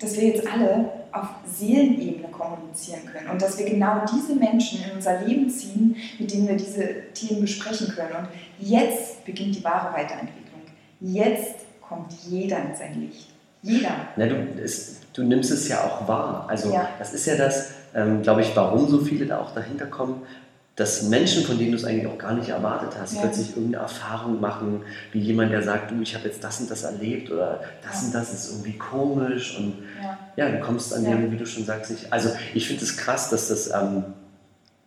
dass 0.00 0.16
wir 0.16 0.24
jetzt 0.28 0.46
alle 0.52 0.90
auf 1.12 1.28
Seelenebene 1.46 2.28
kommunizieren 2.28 3.00
können 3.12 3.28
und 3.30 3.40
dass 3.42 3.58
wir 3.58 3.66
genau 3.68 4.02
diese 4.12 4.34
Menschen 4.34 4.84
in 4.84 4.96
unser 4.96 5.20
Leben 5.22 5.48
ziehen, 5.50 5.96
mit 6.18 6.32
denen 6.32 6.48
wir 6.48 6.56
diese 6.56 6.86
Themen 7.14 7.40
besprechen 7.42 7.88
können. 7.94 8.14
Und 8.16 8.28
jetzt 8.58 9.24
beginnt 9.24 9.56
die 9.56 9.64
wahre 9.64 9.92
Weiterentwicklung. 9.94 10.60
Jetzt 11.00 11.56
kommt 11.86 12.12
jeder 12.28 12.58
in 12.58 12.74
sein 12.76 13.00
Licht. 13.00 13.30
Jeder. 13.62 13.90
Na, 14.16 14.26
du, 14.26 14.36
es, 14.62 15.00
du 15.12 15.22
nimmst 15.22 15.50
es 15.50 15.68
ja 15.68 15.84
auch 15.84 16.08
wahr. 16.08 16.46
Also 16.48 16.72
Ja. 16.72 16.88
das 16.98 17.12
ist 17.12 17.26
ja 17.26 17.36
das, 17.36 17.72
ähm, 17.94 18.22
glaube 18.22 18.40
ich, 18.42 18.54
warum 18.56 18.88
so 18.88 18.98
viele 19.00 19.26
da 19.26 19.38
auch 19.40 19.52
dahinter 19.52 19.86
kommen, 19.86 20.22
dass 20.80 21.02
Menschen, 21.02 21.44
von 21.44 21.58
denen 21.58 21.72
du 21.72 21.76
es 21.76 21.84
eigentlich 21.84 22.06
auch 22.06 22.16
gar 22.16 22.32
nicht 22.32 22.48
erwartet 22.48 22.98
hast, 22.98 23.12
Ja. 23.14 23.20
plötzlich 23.20 23.50
irgendeine 23.50 23.82
Erfahrung 23.82 24.40
machen, 24.40 24.80
wie 25.12 25.18
jemand, 25.20 25.52
der 25.52 25.62
sagt, 25.62 25.90
du, 25.90 26.00
ich 26.00 26.14
habe 26.14 26.26
jetzt 26.26 26.42
das 26.42 26.58
und 26.60 26.70
das 26.70 26.84
erlebt 26.84 27.30
oder 27.30 27.60
das 27.82 28.00
Ja. 28.00 28.06
und 28.06 28.14
das 28.14 28.32
ist 28.32 28.48
irgendwie 28.50 28.78
komisch 28.78 29.58
und 29.58 29.74
Ja. 30.02 30.18
ja, 30.36 30.50
du 30.56 30.60
kommst 30.60 30.94
an 30.94 31.04
dem, 31.04 31.30
wie 31.30 31.36
du 31.36 31.44
schon 31.44 31.66
sagst, 31.66 31.90
nicht. 31.90 32.10
Also 32.10 32.30
ich 32.54 32.66
finde 32.66 32.82
es 32.82 32.96
krass, 32.96 33.28
dass 33.28 33.48
das 33.48 33.70
ähm, 33.70 34.04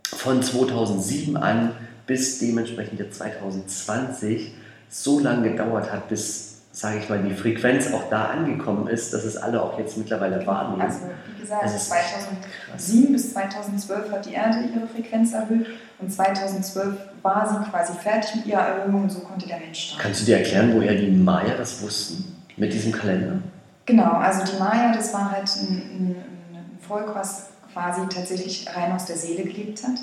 von 0.03 0.41
2007 0.41 1.37
an 1.37 1.73
bis 2.07 2.39
dementsprechend 2.39 2.99
jetzt 2.99 3.19
2020 3.19 4.51
so 4.89 5.19
lange 5.19 5.51
gedauert 5.51 5.91
hat, 5.91 6.09
bis, 6.09 6.52
sage 6.73 6.97
ich 6.97 7.07
mal, 7.07 7.19
die 7.19 7.35
Frequenz 7.35 7.93
auch 7.93 8.09
da 8.09 8.25
angekommen 8.25 8.87
ist, 8.87 9.13
dass 9.13 9.23
es 9.23 9.37
alle 9.37 9.61
auch 9.61 9.77
jetzt 9.77 9.95
mittlerweile 9.95 10.45
wahrnehmen. 10.45 10.81
Also, 10.81 11.01
wie 11.35 11.41
gesagt, 11.41 11.63
Also 11.63 11.75
es 11.75 11.83
ist 11.83 11.89
2007 11.89 13.13
bis 13.13 13.33
2012 13.33 14.11
hat 14.11 14.25
die 14.25 14.33
Erde 14.33 14.57
ihre 14.75 14.87
Frequenz 14.87 15.33
erhöht 15.33 15.67
und 15.99 16.11
2012 16.11 16.95
war 17.21 17.47
sie 17.47 17.69
quasi 17.69 17.93
fertig 17.93 18.37
mit 18.37 18.47
ihrer 18.47 18.61
Erhöhung 18.61 19.03
und 19.03 19.11
so 19.11 19.19
konnte 19.19 19.47
der 19.47 19.59
Mensch 19.59 19.81
starten. 19.81 20.01
Kannst 20.01 20.21
du 20.21 20.25
dir 20.25 20.37
erklären, 20.37 20.73
woher 20.75 20.95
die 20.95 21.11
Maya 21.11 21.55
das 21.55 21.79
wussten 21.83 22.35
mit 22.57 22.73
diesem 22.73 22.91
Kalender? 22.91 23.37
Genau, 23.85 24.13
also 24.13 24.43
die 24.43 24.57
Maya, 24.57 24.93
das 24.93 25.13
war 25.13 25.29
halt 25.29 25.49
ein, 25.55 25.67
ein, 25.67 26.15
ein 26.53 26.77
Volk, 26.79 27.13
was 27.13 27.49
quasi 27.71 28.01
tatsächlich 28.09 28.65
rein 28.75 28.91
aus 28.93 29.05
der 29.05 29.17
Seele 29.17 29.43
gelebt 29.43 29.83
hat. 29.83 29.99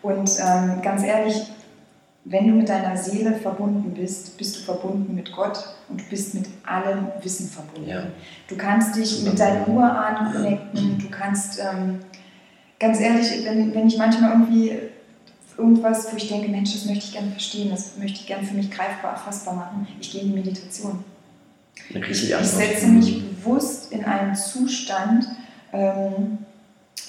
Und 0.00 0.30
ähm, 0.40 0.80
ganz 0.80 1.02
ehrlich, 1.02 1.42
wenn 2.28 2.48
du 2.48 2.54
mit 2.54 2.68
deiner 2.68 2.96
Seele 2.96 3.34
verbunden 3.34 3.94
bist, 3.94 4.36
bist 4.36 4.56
du 4.56 4.60
verbunden 4.60 5.14
mit 5.14 5.30
Gott 5.30 5.58
und 5.88 6.00
du 6.00 6.04
bist 6.10 6.34
mit 6.34 6.46
allem 6.64 7.06
Wissen 7.22 7.48
verbunden. 7.48 7.88
Ja. 7.88 8.02
Du 8.48 8.56
kannst 8.56 8.96
dich 8.96 9.22
mit 9.22 9.38
deinen 9.38 9.64
Urahnen 9.68 10.32
connecten, 10.32 10.98
du 10.98 11.08
kannst, 11.08 11.60
ähm, 11.60 12.00
ganz 12.80 13.00
ehrlich, 13.00 13.44
wenn, 13.44 13.72
wenn 13.72 13.86
ich 13.86 13.96
manchmal 13.96 14.32
irgendwie 14.32 14.72
irgendwas, 15.56 16.12
wo 16.12 16.16
ich 16.16 16.28
denke, 16.28 16.48
Mensch, 16.48 16.72
das 16.72 16.86
möchte 16.86 17.04
ich 17.04 17.12
gerne 17.12 17.30
verstehen, 17.30 17.70
das 17.70 17.96
möchte 17.96 18.18
ich 18.20 18.26
gerne 18.26 18.44
für 18.44 18.54
mich 18.54 18.72
greifbar, 18.72 19.12
erfassbar 19.12 19.54
machen, 19.54 19.86
ich 20.00 20.10
gehe 20.10 20.22
in 20.22 20.30
die 20.30 20.34
Meditation. 20.34 21.04
Ich, 21.90 22.10
ich 22.10 22.46
setze 22.48 22.88
mich 22.88 23.22
bewusst 23.22 23.92
in 23.92 24.04
einen 24.04 24.34
Zustand, 24.34 25.28
ähm, 25.72 26.38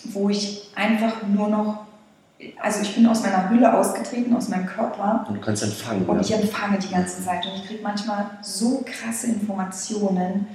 wo 0.03 0.30
ich 0.30 0.69
einfach 0.75 1.25
nur 1.27 1.47
noch, 1.47 1.87
also 2.62 2.82
ich 2.82 2.93
bin 2.95 3.06
aus 3.08 3.23
meiner 3.23 3.50
Hülle 3.50 3.73
ausgetreten, 3.73 4.36
aus 4.36 4.50
meinem 4.50 4.65
Körper. 4.65 5.26
Und 5.28 5.36
du 5.36 5.41
kannst 5.41 5.63
empfangen. 5.63 6.06
Und 6.06 6.15
ja. 6.17 6.21
ich 6.38 6.43
empfange 6.43 6.78
die 6.78 6.89
ganze 6.89 7.23
Zeit. 7.23 7.45
Und 7.45 7.54
ich 7.56 7.67
kriege 7.67 7.84
manchmal 7.84 8.26
so 8.41 8.84
krasse 8.86 9.28
Informationen, 9.28 10.47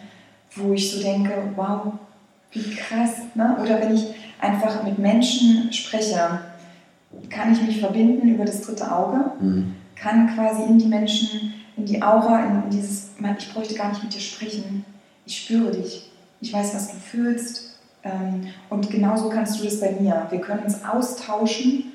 wo 0.55 0.73
ich 0.73 0.93
so 0.93 1.03
denke, 1.03 1.33
wow, 1.57 1.95
wie 2.53 2.75
krass. 2.75 3.17
Ne? 3.35 3.57
Oder 3.61 3.81
wenn 3.81 3.95
ich 3.95 4.15
einfach 4.41 4.85
mit 4.85 4.99
Menschen 4.99 5.73
spreche, 5.73 6.41
kann 7.31 7.53
ich 7.53 7.63
mich 7.63 7.81
verbinden 7.81 8.29
über 8.29 8.45
das 8.45 8.61
dritte 8.63 8.91
Auge, 8.95 9.33
Mhm. 9.41 9.75
kann 9.97 10.35
quasi 10.35 10.63
in 10.63 10.79
die 10.79 10.87
Menschen, 10.87 11.55
in 11.77 11.87
die 11.87 12.03
Aura, 12.03 12.45
in 12.45 12.71
dieses, 12.71 13.11
man, 13.19 13.37
ich 13.39 13.53
bräuchte 13.53 13.75
gar 13.75 13.89
nicht 13.91 14.03
mit 14.03 14.15
dir 14.15 14.21
sprechen. 14.21 14.85
Ich 15.27 15.43
spüre 15.43 15.71
dich. 15.71 16.11
Ich 16.41 16.53
weiß, 16.53 16.75
was 16.75 16.89
du 16.89 16.97
fühlst. 16.97 17.72
Ähm, 18.05 18.49
Und 18.69 18.91
genauso 18.91 19.29
kannst 19.29 19.61
du 19.61 19.65
das 19.65 19.81
bei 19.81 19.93
mir. 19.93 20.27
Wir 20.31 20.41
können 20.41 20.65
uns 20.65 20.85
austauschen, 20.85 21.93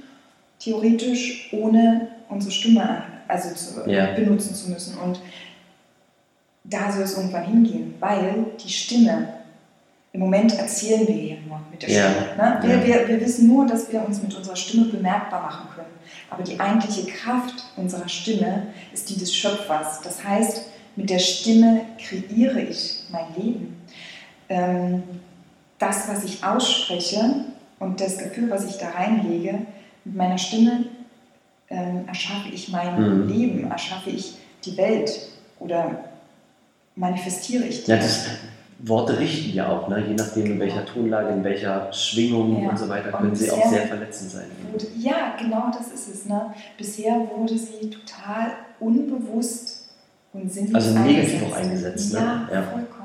theoretisch, 0.59 1.49
ohne 1.53 2.07
unsere 2.29 2.51
Stimme 2.51 3.03
also 3.27 3.53
zu, 3.53 3.89
Ja. 3.89 4.13
benutzen 4.13 4.55
zu 4.55 4.69
müssen. 4.69 4.97
Und 4.97 5.19
da 6.63 6.91
soll 6.91 7.03
es 7.03 7.17
irgendwann 7.17 7.43
hingehen, 7.45 7.93
weil 7.99 8.45
die 8.63 8.69
Stimme, 8.71 9.27
im 10.13 10.21
Moment 10.21 10.57
erzählen 10.57 11.05
wir 11.07 11.13
hier 11.15 11.37
nur 11.47 11.59
mit 11.69 11.81
der 11.83 11.89
Ja. 11.89 12.09
Stimme. 12.09 12.27
Ne? 12.37 12.59
Wir, 12.63 12.75
Ja. 12.75 12.85
wir, 12.85 13.07
wir 13.09 13.21
wissen 13.21 13.47
nur, 13.47 13.65
dass 13.67 13.91
wir 13.91 14.05
uns 14.05 14.21
mit 14.23 14.33
unserer 14.35 14.55
Stimme 14.55 14.85
bemerkbar 14.85 15.41
machen 15.41 15.67
können. 15.75 15.87
Aber 16.29 16.43
die 16.43 16.59
eigentliche 16.59 17.05
Kraft 17.07 17.65
unserer 17.75 18.07
Stimme 18.09 18.67
ist 18.93 19.09
die 19.09 19.17
des 19.17 19.35
Schöpfers. 19.35 20.01
Das 20.01 20.23
heißt, 20.23 20.63
mit 20.95 21.09
der 21.09 21.19
Stimme 21.19 21.81
kreiere 21.99 22.61
ich 22.61 23.03
mein 23.11 23.25
Leben. 23.37 23.81
Ähm, 24.49 25.03
das, 25.79 26.07
was 26.07 26.23
ich 26.23 26.43
ausspreche 26.43 27.45
und 27.79 27.99
das 28.01 28.17
Gefühl, 28.17 28.49
was 28.49 28.65
ich 28.65 28.77
da 28.77 28.89
reinlege, 28.89 29.59
mit 30.05 30.15
meiner 30.15 30.37
Stimme 30.37 30.85
ähm, 31.69 32.07
erschaffe 32.07 32.49
ich 32.53 32.69
mein 32.69 33.23
Mhm. 33.23 33.27
Leben, 33.27 33.71
erschaffe 33.71 34.09
ich 34.09 34.35
die 34.63 34.75
Welt 34.77 35.11
oder 35.59 36.05
manifestiere 36.95 37.65
ich 37.65 37.83
die 37.83 37.91
Ja, 37.91 37.97
das, 37.97 38.25
Worte 38.79 39.17
richten 39.19 39.55
ja 39.55 39.69
auch, 39.69 39.87
ne? 39.87 40.03
je 40.07 40.13
nachdem 40.13 40.45
in 40.45 40.59
welcher 40.59 40.85
Tonlage, 40.85 41.29
in 41.29 41.43
welcher 41.43 41.91
Schwingung 41.91 42.61
Ja. 42.61 42.69
und 42.69 42.77
so 42.77 42.87
weiter, 42.87 43.11
können 43.11 43.35
sie 43.35 43.49
auch 43.49 43.67
sehr 43.69 43.87
verletzend 43.87 44.29
sein. 44.31 44.45
wurde, 44.71 44.85
ja, 44.95 45.35
genau 45.39 45.71
das 45.75 45.87
ist 45.91 46.07
es. 46.13 46.25
Ne? 46.25 46.53
Bisher 46.77 47.13
wurde 47.35 47.57
sie 47.57 47.89
total 47.89 48.51
unbewusst 48.79 49.89
und 50.33 50.51
sinnlos 50.51 50.75
Also 50.75 50.99
negativ 50.99 51.41
auch 51.51 51.55
eingesetzt, 51.57 52.13
ne? 52.13 52.19
Ja, 52.19 52.49
Ja. 52.53 52.61
vollkommen. 52.63 52.96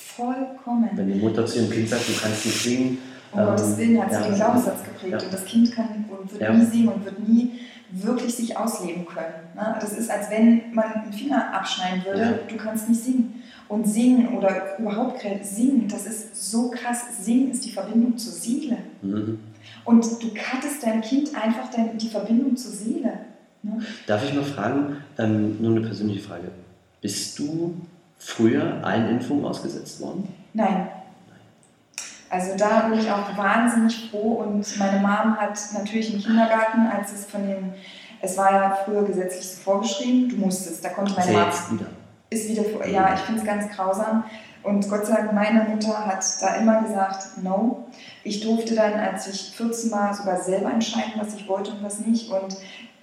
Vollkommen. 0.00 0.90
Wenn 0.94 1.12
die 1.12 1.18
Mutter 1.20 1.44
zu 1.46 1.58
ihrem 1.58 1.70
Kind 1.70 1.88
sagt, 1.88 2.08
du 2.08 2.12
kannst 2.20 2.46
nicht 2.46 2.62
singen, 2.62 2.98
Um 3.32 3.38
Ähm, 3.38 3.46
Gottes 3.46 3.76
Willen 3.78 4.02
hat 4.02 4.08
sie 4.10 4.16
ja, 4.16 4.22
den 4.26 4.34
Glaubenssatz 4.34 4.82
geprägt. 4.82 5.12
ja. 5.12 5.18
Und 5.24 5.32
das 5.32 5.44
Kind 5.44 5.72
kann 5.72 6.04
und 6.10 6.32
wird 6.32 6.42
Ja. 6.42 6.52
nie 6.52 6.64
singen 6.64 6.88
und 6.88 7.04
wird 7.04 7.28
nie 7.28 7.52
wirklich 7.92 8.34
sich 8.34 8.56
ausleben 8.56 9.06
können. 9.06 9.34
Ne? 9.54 9.76
Das 9.80 9.92
ist, 9.96 10.10
als 10.10 10.30
wenn 10.30 10.74
man 10.74 10.84
einen 10.92 11.12
Finger 11.12 11.54
abschneiden 11.54 12.04
würde, 12.04 12.40
du 12.48 12.56
kannst 12.56 12.88
nicht 12.88 13.00
singen. 13.02 13.42
Und 13.68 13.86
singen 13.86 14.36
oder 14.36 14.76
überhaupt 14.80 15.20
singen, 15.42 15.86
das 15.86 16.06
ist 16.06 16.50
so 16.50 16.70
krass. 16.72 17.04
Singen 17.22 17.52
ist 17.52 17.64
die 17.64 17.70
Verbindung 17.70 18.18
zur 18.18 18.32
Seele. 18.32 18.78
mhm. 19.02 19.38
Und 19.84 20.04
du 20.22 20.28
cuttest 20.34 20.82
deinem 20.84 21.00
Kind 21.00 21.30
einfach 21.34 21.68
die 21.96 22.08
Verbindung 22.08 22.56
zur 22.56 22.72
Seele. 22.72 23.12
Ne? 23.62 23.78
Darf 24.08 24.24
ich 24.24 24.34
mal 24.34 24.42
fragen, 24.44 24.96
ähm, 25.18 25.56
nur 25.60 25.70
eine 25.76 25.82
persönliche 25.86 26.20
Frage. 26.20 26.48
Bist 27.00 27.38
du 27.38 27.76
früher 28.20 28.84
allen 28.84 29.08
Impfungen 29.08 29.44
ausgesetzt 29.44 30.00
worden? 30.00 30.28
Nein. 30.54 30.88
Also 32.28 32.56
da 32.56 32.80
bin 32.88 33.00
ich 33.00 33.10
auch 33.10 33.36
wahnsinnig 33.36 34.08
froh 34.10 34.34
und 34.44 34.78
meine 34.78 35.00
Mom 35.00 35.36
hat 35.36 35.58
natürlich 35.74 36.14
im 36.14 36.20
Kindergarten, 36.20 36.86
als 36.86 37.12
es 37.12 37.24
von 37.24 37.44
den, 37.44 37.72
es 38.20 38.36
war 38.38 38.52
ja 38.52 38.78
früher 38.84 39.02
gesetzlich 39.02 39.44
so 39.48 39.60
vorgeschrieben, 39.62 40.28
du 40.28 40.36
musstest, 40.36 40.84
da 40.84 40.90
konnte 40.90 41.12
meine 41.14 41.32
Mom, 41.32 41.48
wieder. 41.72 41.86
ist 42.28 42.48
wieder, 42.48 42.62
vor- 42.64 42.86
ja, 42.86 43.14
ich 43.14 43.20
finde 43.20 43.40
es 43.40 43.46
ganz 43.46 43.68
grausam 43.74 44.22
und 44.62 44.88
Gott 44.88 45.06
sei 45.06 45.16
Dank, 45.16 45.32
meine 45.32 45.64
Mutter 45.64 46.06
hat 46.06 46.24
da 46.40 46.54
immer 46.56 46.82
gesagt, 46.82 47.42
no. 47.42 47.86
Ich 48.22 48.40
durfte 48.42 48.74
dann, 48.76 48.92
als 48.92 49.26
ich 49.26 49.52
14 49.56 49.90
war, 49.90 50.14
sogar 50.14 50.36
selber 50.40 50.70
entscheiden, 50.70 51.14
was 51.16 51.34
ich 51.34 51.48
wollte 51.48 51.72
und 51.72 51.82
was 51.82 51.98
nicht 52.00 52.30
und 52.30 52.56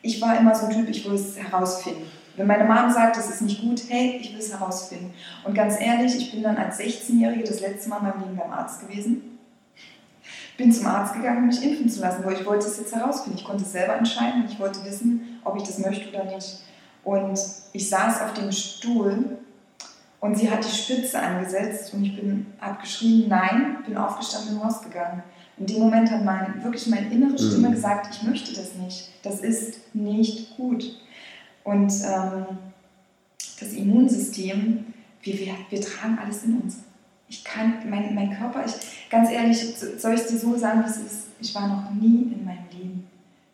ich 0.03 0.21
war 0.21 0.37
immer 0.39 0.55
so 0.55 0.67
ein 0.67 0.71
Typ, 0.73 0.87
ich 0.87 1.03
will 1.05 1.15
es 1.15 1.35
herausfinden. 1.37 2.03
Wenn 2.37 2.47
meine 2.47 2.65
Mom 2.65 2.91
sagt, 2.91 3.17
das 3.17 3.29
ist 3.29 3.41
nicht 3.41 3.61
gut, 3.61 3.81
hey, 3.89 4.19
ich 4.21 4.31
will 4.31 4.39
es 4.39 4.53
herausfinden. 4.53 5.11
Und 5.43 5.55
ganz 5.55 5.79
ehrlich, 5.79 6.15
ich 6.15 6.31
bin 6.31 6.43
dann 6.43 6.55
als 6.55 6.79
16-Jährige 6.79 7.43
das 7.43 7.59
letzte 7.61 7.89
Mal 7.89 7.97
in 7.97 8.03
meinem 8.03 8.19
Leben 8.21 8.37
beim 8.37 8.51
Arzt 8.51 8.87
gewesen. 8.87 9.39
Bin 10.55 10.71
zum 10.71 10.87
Arzt 10.87 11.13
gegangen, 11.15 11.39
um 11.39 11.47
mich 11.47 11.63
impfen 11.63 11.89
zu 11.89 11.99
lassen, 11.99 12.23
weil 12.23 12.33
ich 12.33 12.45
wollte 12.45 12.67
es 12.67 12.77
jetzt 12.77 12.95
herausfinden. 12.95 13.37
Ich 13.39 13.45
konnte 13.45 13.63
es 13.63 13.71
selber 13.71 13.95
entscheiden 13.95 14.43
und 14.43 14.51
ich 14.51 14.59
wollte 14.59 14.83
wissen, 14.85 15.39
ob 15.43 15.57
ich 15.57 15.63
das 15.63 15.79
möchte 15.79 16.09
oder 16.09 16.25
nicht. 16.25 16.59
Und 17.03 17.39
ich 17.73 17.89
saß 17.89 18.21
auf 18.21 18.33
dem 18.33 18.51
Stuhl 18.51 19.37
und 20.19 20.37
sie 20.37 20.49
hat 20.49 20.63
die 20.63 20.75
Spitze 20.75 21.19
angesetzt 21.19 21.93
und 21.93 22.03
ich 22.03 22.15
bin 22.19 22.47
abgeschrieben, 22.59 23.29
nein, 23.29 23.77
bin 23.85 23.97
aufgestanden 23.97 24.57
und 24.57 24.63
rausgegangen. 24.63 25.23
In 25.57 25.65
dem 25.65 25.79
Moment 25.79 26.11
hat 26.11 26.23
mein, 26.23 26.63
wirklich 26.63 26.87
meine 26.87 27.07
innere 27.09 27.37
Stimme 27.37 27.69
Mhm. 27.69 27.73
gesagt, 27.73 28.13
ich 28.13 28.23
möchte 28.23 28.53
das 28.53 28.75
nicht. 28.75 29.09
Das 29.23 29.39
ist 29.39 29.79
nicht 29.95 30.55
gut. 30.55 30.83
Und 31.67 31.91
ähm, 32.05 32.45
das 33.59 33.73
Immunsystem, 33.73 34.85
wir, 35.21 35.37
wir, 35.37 35.53
wir 35.69 35.81
tragen 35.81 36.17
alles 36.17 36.43
in 36.45 36.61
uns. 36.61 36.77
Ich 37.27 37.43
kann, 37.43 37.73
mein, 37.89 38.15
mein 38.15 38.37
Körper, 38.37 38.63
ich, 38.65 39.09
ganz 39.09 39.29
ehrlich, 39.29 39.75
so- 39.77 39.97
soll 39.97 40.13
ich 40.13 40.21
es 40.21 40.27
dir 40.27 40.37
so 40.39 40.55
sagen, 40.57 40.81
wie 40.85 40.89
es 40.89 40.95
ist? 40.95 41.23
Ich 41.41 41.53
war 41.53 41.67
noch 41.67 41.91
nie 41.91 42.31
in 42.33 42.45
meinem 42.45 42.63
Leben 42.71 43.07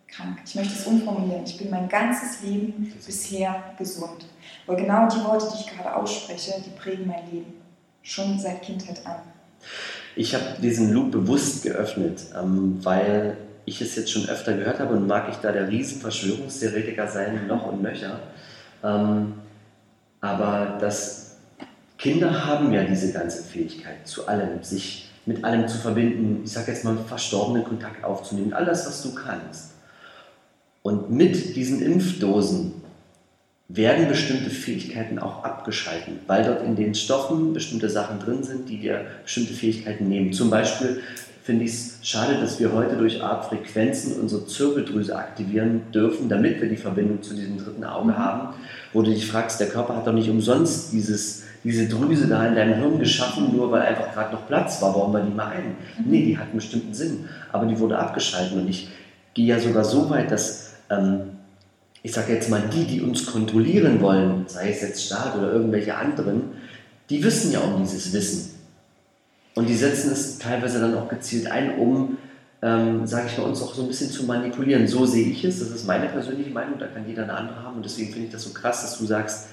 krank. 0.07 0.37
Ich 0.45 0.53
möchte 0.53 0.73
es 0.75 0.85
umformulieren. 0.85 1.43
Ich 1.43 1.57
bin 1.57 1.71
mein 1.71 1.89
ganzes 1.89 2.43
Leben 2.43 2.93
bisher 3.03 3.55
gesund. 3.79 4.27
Weil 4.67 4.75
genau 4.75 5.07
die 5.09 5.23
Worte, 5.23 5.47
die 5.51 5.61
ich 5.63 5.75
gerade 5.75 5.95
ausspreche, 5.95 6.53
die 6.63 6.79
prägen 6.79 7.07
mein 7.07 7.25
Leben. 7.31 7.51
Schon 8.03 8.37
seit 8.37 8.61
Kindheit 8.61 9.03
an. 9.07 9.21
Ich 10.15 10.35
habe 10.35 10.61
diesen 10.61 10.91
Loop 10.93 11.09
bewusst 11.09 11.63
geöffnet, 11.63 12.25
ähm, 12.39 12.77
weil 12.83 13.37
ich 13.65 13.81
es 13.81 13.95
jetzt 13.95 14.11
schon 14.11 14.27
öfter 14.27 14.53
gehört 14.53 14.79
habe 14.79 14.93
und 14.93 15.07
mag 15.07 15.29
ich 15.29 15.37
da 15.37 15.51
der 15.51 15.69
riesen 15.69 16.01
Verschwörungstheoretiker 16.01 17.07
sein, 17.07 17.47
noch 17.47 17.65
und 17.71 17.81
nöcher. 17.81 18.19
Ähm, 18.83 19.33
aber 20.21 20.77
das 20.79 21.37
Kinder 21.97 22.45
haben 22.45 22.73
ja 22.73 22.83
diese 22.83 23.13
ganze 23.13 23.43
Fähigkeit 23.43 24.05
zu 24.07 24.27
allem, 24.27 24.63
sich 24.63 25.09
mit 25.25 25.43
allem 25.43 25.67
zu 25.67 25.77
verbinden, 25.77 26.41
ich 26.43 26.51
sage 26.51 26.71
jetzt 26.71 26.83
mal 26.83 26.97
verstorbenen 26.97 27.63
Kontakt 27.63 28.03
aufzunehmen, 28.03 28.53
all 28.53 28.65
das, 28.65 28.85
was 28.85 29.01
du 29.03 29.13
kannst. 29.15 29.71
Und 30.81 31.09
mit 31.09 31.55
diesen 31.55 31.81
Impfdosen 31.81 32.73
werden 33.69 34.09
bestimmte 34.09 34.49
Fähigkeiten 34.49 35.17
auch 35.17 35.43
abgeschalten, 35.43 36.19
weil 36.27 36.43
dort 36.43 36.63
in 36.63 36.75
den 36.75 36.93
Stoffen 36.93 37.53
bestimmte 37.53 37.89
Sachen 37.89 38.19
drin 38.19 38.43
sind, 38.43 38.67
die 38.67 38.79
dir 38.79 39.05
bestimmte 39.23 39.53
Fähigkeiten 39.53 40.09
nehmen. 40.09 40.33
Zum 40.33 40.49
Beispiel 40.49 41.01
finde 41.43 41.65
ich 41.65 41.71
es 41.71 41.97
schade, 42.01 42.39
dass 42.39 42.59
wir 42.59 42.71
heute 42.71 42.95
durch 42.95 43.21
Art 43.21 43.45
Frequenzen 43.45 44.13
unsere 44.19 44.47
Zirbeldrüse 44.47 45.15
aktivieren 45.15 45.81
dürfen, 45.93 46.29
damit 46.29 46.61
wir 46.61 46.69
die 46.69 46.77
Verbindung 46.77 47.21
zu 47.21 47.35
diesem 47.35 47.57
dritten 47.57 47.83
Auge 47.83 48.11
Mhm. 48.11 48.17
haben, 48.17 48.55
wo 48.93 49.01
du 49.01 49.11
dich 49.11 49.27
fragst, 49.27 49.59
der 49.59 49.67
Körper 49.67 49.97
hat 49.97 50.07
doch 50.07 50.13
nicht 50.13 50.29
umsonst 50.29 50.93
dieses, 50.93 51.43
diese 51.63 51.87
Drüse 51.87 52.27
da 52.27 52.47
in 52.47 52.55
deinem 52.55 52.75
Hirn 52.75 52.97
geschaffen, 52.97 53.55
nur 53.55 53.71
weil 53.71 53.81
einfach 53.81 54.13
gerade 54.13 54.33
noch 54.33 54.47
Platz 54.47 54.81
war, 54.81 54.93
bauen 54.93 55.11
wir 55.11 55.19
die 55.21 55.33
mal 55.33 55.47
ein. 55.47 55.75
Mhm. 56.05 56.11
Nee, 56.11 56.25
die 56.25 56.37
hat 56.37 56.45
einen 56.45 56.55
bestimmten 56.55 56.93
Sinn, 56.93 57.25
aber 57.51 57.65
die 57.65 57.77
wurde 57.77 57.99
abgeschaltet 57.99 58.53
und 58.53 58.69
ich 58.69 58.89
gehe 59.33 59.47
ja 59.47 59.59
sogar 59.59 59.83
so 59.83 60.09
weit, 60.09 60.31
dass 60.31 60.75
ähm, 60.89 61.21
ich 62.03 62.13
sage 62.13 62.33
jetzt 62.33 62.49
mal, 62.49 62.61
die, 62.73 62.85
die 62.85 63.01
uns 63.01 63.25
kontrollieren 63.25 64.01
wollen, 64.01 64.45
sei 64.47 64.71
es 64.71 64.81
jetzt 64.81 65.05
Staat 65.05 65.37
oder 65.37 65.51
irgendwelche 65.51 65.95
anderen, 65.95 66.43
die 67.09 67.23
wissen 67.23 67.51
ja 67.51 67.59
um 67.59 67.81
dieses 67.81 68.13
Wissen. 68.13 68.51
Und 69.55 69.67
die 69.69 69.75
setzen 69.75 70.11
es 70.11 70.39
teilweise 70.39 70.79
dann 70.79 70.95
auch 70.97 71.07
gezielt 71.07 71.49
ein, 71.51 71.77
um, 71.77 72.17
ähm, 72.61 73.05
sage 73.05 73.27
ich 73.27 73.37
mal, 73.37 73.43
uns 73.45 73.61
auch 73.61 73.73
so 73.75 73.83
ein 73.83 73.87
bisschen 73.87 74.09
zu 74.09 74.23
manipulieren. 74.23 74.87
So 74.87 75.05
sehe 75.05 75.27
ich 75.27 75.43
es, 75.43 75.59
das 75.59 75.69
ist 75.69 75.85
meine 75.85 76.07
persönliche 76.07 76.49
Meinung, 76.49 76.79
da 76.79 76.87
kann 76.87 77.07
jeder 77.07 77.23
eine 77.23 77.33
andere 77.33 77.61
haben. 77.63 77.75
Und 77.77 77.85
deswegen 77.85 78.11
finde 78.11 78.27
ich 78.27 78.33
das 78.33 78.43
so 78.43 78.51
krass, 78.51 78.81
dass 78.81 78.97
du 78.97 79.05
sagst, 79.05 79.47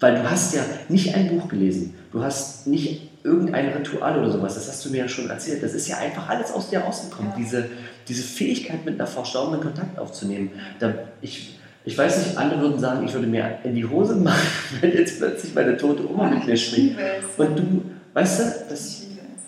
weil 0.00 0.16
du 0.16 0.28
hast 0.28 0.54
ja 0.54 0.62
nicht 0.88 1.14
ein 1.14 1.28
Buch 1.28 1.48
gelesen, 1.48 1.94
du 2.10 2.22
hast 2.24 2.66
nicht 2.66 3.10
irgendein 3.22 3.68
Ritual 3.68 4.18
oder 4.18 4.30
sowas, 4.32 4.54
das 4.54 4.66
hast 4.66 4.84
du 4.84 4.90
mir 4.90 4.98
ja 4.98 5.08
schon 5.08 5.30
erzählt. 5.30 5.62
Das 5.62 5.74
ist 5.74 5.86
ja 5.86 5.98
einfach 5.98 6.28
alles 6.28 6.50
aus 6.50 6.70
dir 6.70 6.80
rausgekommen, 6.80 7.30
Ja. 7.32 7.38
diese, 7.38 7.66
diese 8.08 8.22
Fähigkeit 8.24 8.84
mit 8.84 8.94
einer 8.98 9.06
Verstorbenen 9.06 9.60
Kontakt 9.60 9.96
aufzunehmen. 9.98 10.50
Da, 10.80 10.92
ich, 11.20 11.58
ich 11.84 11.96
weiß 11.96 12.18
nicht, 12.26 12.38
andere 12.38 12.60
würden 12.60 12.80
sagen, 12.80 13.06
ich 13.06 13.12
würde 13.12 13.28
mir 13.28 13.58
in 13.62 13.74
die 13.76 13.84
Hose 13.84 14.16
machen, 14.16 14.40
wenn 14.80 14.92
jetzt 14.92 15.18
plötzlich 15.18 15.54
meine 15.54 15.76
tote 15.76 16.10
Oma 16.10 16.30
mit 16.30 16.46
mir 16.46 16.54
es. 16.54 16.96
Und 17.36 17.56
du, 17.58 17.82
weißt 18.14 18.40
du, 18.40 18.44
das. 18.70 19.01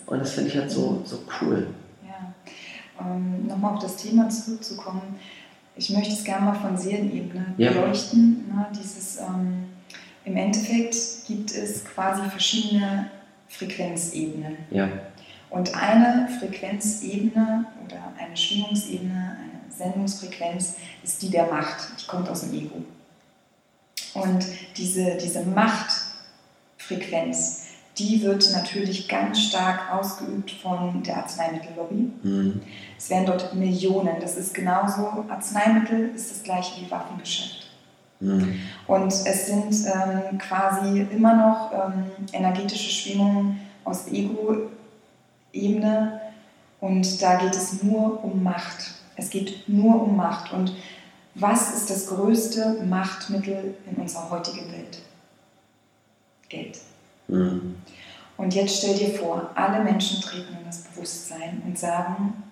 Und 0.07 0.19
das 0.21 0.33
finde 0.33 0.51
ich 0.51 0.57
halt 0.57 0.71
so, 0.71 1.03
so 1.05 1.21
cool. 1.41 1.67
Ja. 2.07 2.33
Ähm, 3.01 3.47
Nochmal 3.47 3.75
auf 3.75 3.83
das 3.83 3.97
Thema 3.97 4.29
zurückzukommen. 4.29 5.17
Ich 5.77 5.91
möchte 5.91 6.13
es 6.15 6.23
gerne 6.25 6.47
mal 6.47 6.55
von 6.55 6.77
Seelenebene 6.77 7.55
Ja. 7.57 7.73
beleuchten. 7.73 8.47
Ne? 8.49 8.67
Dieses, 8.79 9.19
ähm, 9.19 9.65
Im 10.25 10.37
Endeffekt 10.37 10.97
gibt 11.27 11.53
es 11.55 11.85
quasi 11.85 12.23
verschiedene 12.31 13.11
Frequenzebenen. 13.49 14.57
Ja, 14.71 14.89
Und 15.51 15.75
eine 15.77 16.29
Frequenzebene 16.41 17.67
oder 17.85 18.13
eine 18.19 18.37
Schwingungsebene, 18.37 19.37
eine 19.39 19.61
Sendungsfrequenz 19.71 20.77
ist 21.03 21.21
die 21.23 21.31
der 21.31 21.47
Macht. 21.47 21.89
Die 22.01 22.07
kommt 22.07 22.29
aus 22.29 22.41
dem 22.41 22.53
Ego. 22.55 22.83
Und 24.15 24.45
diese, 24.77 25.17
diese 25.23 25.45
Machtfrequenz, 25.45 27.64
die 27.99 28.23
wird 28.23 28.51
natürlich 28.53 29.09
ganz 29.09 29.41
stark 29.41 29.93
ausgeübt 29.93 30.51
von 30.51 31.03
der 31.03 31.19
Arzneimittellobby. 31.19 32.11
Mhm. 32.23 32.63
Es 32.99 33.11
werden 33.11 33.27
dort 33.27 33.55
Millionen. 33.55 34.21
Das 34.21 34.37
ist 34.37 34.55
genauso, 34.55 35.25
Arzneimittel 35.29 36.11
ist 36.15 36.31
das 36.31 36.43
gleiche 36.43 36.81
wie 36.81 36.91
Waffengeschäft. 36.91 37.67
Mhm. 38.21 38.59
Und 38.87 39.13
es 39.13 39.47
sind 39.47 39.75
ähm, 39.87 40.39
quasi 40.39 41.07
immer 41.11 41.35
noch 41.35 41.73
ähm, 41.73 42.05
energetische 42.33 42.91
Schwingungen 42.91 43.61
aus 43.85 44.09
Ego-Ebene 44.09 46.21
und 46.81 47.23
da 47.23 47.37
geht 47.37 47.55
es 47.55 47.83
nur 47.83 48.25
um 48.25 48.43
Macht. 48.43 48.95
Es 49.17 49.31
geht 49.31 49.69
nur 49.69 50.03
um 50.03 50.17
Macht. 50.17 50.53
Und 50.53 50.75
was 51.35 51.75
ist 51.75 51.91
das 51.91 52.09
größte 52.09 52.83
Machtmittel 52.85 53.75
in 53.91 53.97
unserer 53.97 54.31
heutigen 54.31 54.71
Welt? 54.73 55.01
Geld. 56.49 56.79
Mhm. 57.29 57.77
Und 58.37 58.55
jetzt 58.55 58.79
stell 58.79 58.97
dir 58.97 59.11
vor, 59.11 59.51
alle 59.55 59.83
Menschen 59.85 60.21
treten 60.21 60.57
in 60.59 60.67
das 60.67 60.83
Bewusstsein 60.83 61.63
und 61.65 61.79
sagen, 61.79 62.43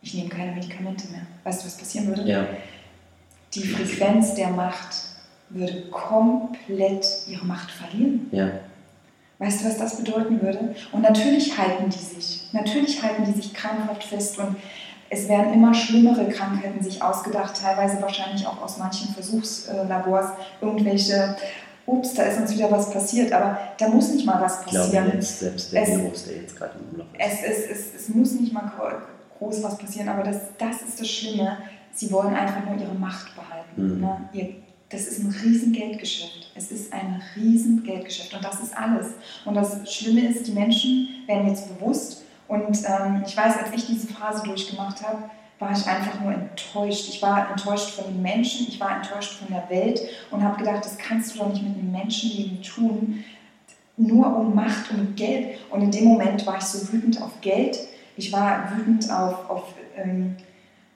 ich 0.00 0.14
nehme 0.14 0.28
keine 0.28 0.52
Medikamente 0.52 1.08
mehr. 1.08 1.22
Weißt 1.44 1.62
du, 1.62 1.66
was 1.66 1.76
passieren 1.76 2.08
würde? 2.08 2.22
Ja. 2.22 2.46
Die 3.54 3.66
Frequenz 3.66 4.34
der 4.34 4.50
Macht 4.50 4.96
würde 5.50 5.82
komplett 5.90 7.06
ihre 7.28 7.44
Macht 7.44 7.70
verlieren. 7.70 8.28
Ja. 8.32 8.50
Weißt 9.38 9.60
du, 9.60 9.66
was 9.66 9.76
das 9.76 9.98
bedeuten 9.98 10.40
würde? 10.40 10.74
Und 10.92 11.02
natürlich 11.02 11.58
halten 11.58 11.90
die 11.90 11.98
sich. 11.98 12.48
Natürlich 12.52 13.02
halten 13.02 13.24
die 13.24 13.32
sich 13.32 13.52
krankhaft 13.52 14.04
fest 14.04 14.38
und 14.38 14.56
es 15.08 15.28
werden 15.28 15.52
immer 15.52 15.72
schlimmere 15.72 16.28
Krankheiten 16.28 16.82
sich 16.82 17.02
ausgedacht, 17.02 17.60
teilweise 17.60 18.00
wahrscheinlich 18.02 18.46
auch 18.46 18.60
aus 18.60 18.78
manchen 18.78 19.14
Versuchslabors, 19.14 20.30
irgendwelche 20.60 21.36
ups, 21.86 22.14
da 22.14 22.24
ist 22.24 22.40
uns 22.40 22.52
wieder 22.52 22.70
was 22.70 22.90
passiert, 22.90 23.32
aber 23.32 23.58
da 23.78 23.88
muss 23.88 24.12
nicht 24.12 24.26
mal 24.26 24.40
was 24.40 24.62
passieren. 24.62 24.84
Ich 24.84 24.90
glaube, 24.92 25.10
jetzt, 25.14 25.38
selbst 25.40 25.72
der 25.72 25.82
es, 25.82 25.88
Virus, 25.88 26.24
der 26.24 26.36
jetzt 26.36 26.56
gerade 26.56 26.72
im 26.78 26.90
Umlauf 26.90 27.06
ist. 27.12 27.20
Es, 27.20 27.58
es, 27.58 27.70
es, 27.70 27.94
es, 27.94 28.08
muss 28.08 28.32
nicht 28.32 28.52
mal 28.52 28.70
groß 29.38 29.62
was 29.62 29.78
passieren, 29.78 30.08
aber 30.08 30.22
das, 30.22 30.38
das 30.58 30.82
ist 30.82 31.00
das 31.00 31.08
Schlimme. 31.08 31.58
Sie 31.92 32.10
wollen 32.12 32.34
einfach 32.34 32.64
nur 32.64 32.76
ihre 32.78 32.94
Macht 32.94 33.34
behalten. 33.34 33.96
Mhm. 33.96 34.00
Ne? 34.00 34.28
Ihr, 34.32 34.48
das 34.88 35.06
ist 35.06 35.18
ein 35.20 35.34
riesen 35.42 35.72
Geldgeschäft. 35.72 36.52
Es 36.54 36.70
ist 36.70 36.92
ein 36.92 37.22
riesen 37.34 37.82
Geldgeschäft 37.82 38.34
und 38.34 38.44
das 38.44 38.60
ist 38.60 38.76
alles. 38.76 39.08
Und 39.44 39.54
das 39.54 39.92
Schlimme 39.92 40.28
ist, 40.28 40.46
die 40.46 40.52
Menschen 40.52 41.08
werden 41.26 41.48
jetzt 41.48 41.76
bewusst 41.76 42.22
und 42.48 42.78
ähm, 42.84 43.24
ich 43.26 43.36
weiß, 43.36 43.56
als 43.58 43.74
ich 43.74 43.86
diese 43.86 44.06
Phase 44.08 44.44
durchgemacht 44.44 45.02
habe, 45.02 45.30
war 45.58 45.72
ich 45.72 45.86
einfach 45.86 46.20
nur 46.20 46.32
enttäuscht. 46.32 47.08
Ich 47.08 47.22
war 47.22 47.50
enttäuscht 47.50 47.90
von 47.90 48.04
den 48.04 48.22
Menschen, 48.22 48.66
ich 48.68 48.78
war 48.78 48.96
enttäuscht 48.96 49.38
von 49.38 49.48
der 49.48 49.68
Welt 49.70 50.00
und 50.30 50.42
habe 50.42 50.58
gedacht, 50.58 50.84
das 50.84 50.98
kannst 50.98 51.34
du 51.34 51.38
doch 51.38 51.48
nicht 51.48 51.62
mit 51.62 51.78
einem 51.78 51.92
Menschenleben 51.92 52.62
tun, 52.62 53.24
nur 53.96 54.26
um 54.36 54.54
Macht 54.54 54.90
und 54.90 55.16
Geld. 55.16 55.58
Und 55.70 55.82
in 55.82 55.90
dem 55.90 56.04
Moment 56.04 56.46
war 56.46 56.58
ich 56.58 56.64
so 56.64 56.92
wütend 56.92 57.20
auf 57.22 57.40
Geld, 57.40 57.78
ich 58.16 58.32
war 58.32 58.70
wütend 58.76 59.10
auf, 59.10 59.50
auf, 59.50 59.62
ähm, 59.96 60.36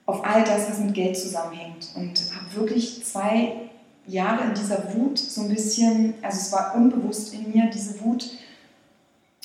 auf 0.06 0.24
all 0.24 0.44
das, 0.44 0.70
was 0.70 0.78
mit 0.78 0.94
Geld 0.94 1.16
zusammenhängt 1.16 1.88
und 1.94 2.20
habe 2.34 2.54
wirklich 2.54 3.04
zwei 3.04 3.52
Jahre 4.06 4.44
in 4.44 4.54
dieser 4.54 4.94
Wut 4.94 5.18
so 5.18 5.42
ein 5.42 5.48
bisschen, 5.48 6.14
also 6.22 6.38
es 6.38 6.52
war 6.52 6.74
unbewusst 6.74 7.32
in 7.34 7.50
mir, 7.50 7.70
diese 7.70 8.00
Wut 8.00 8.30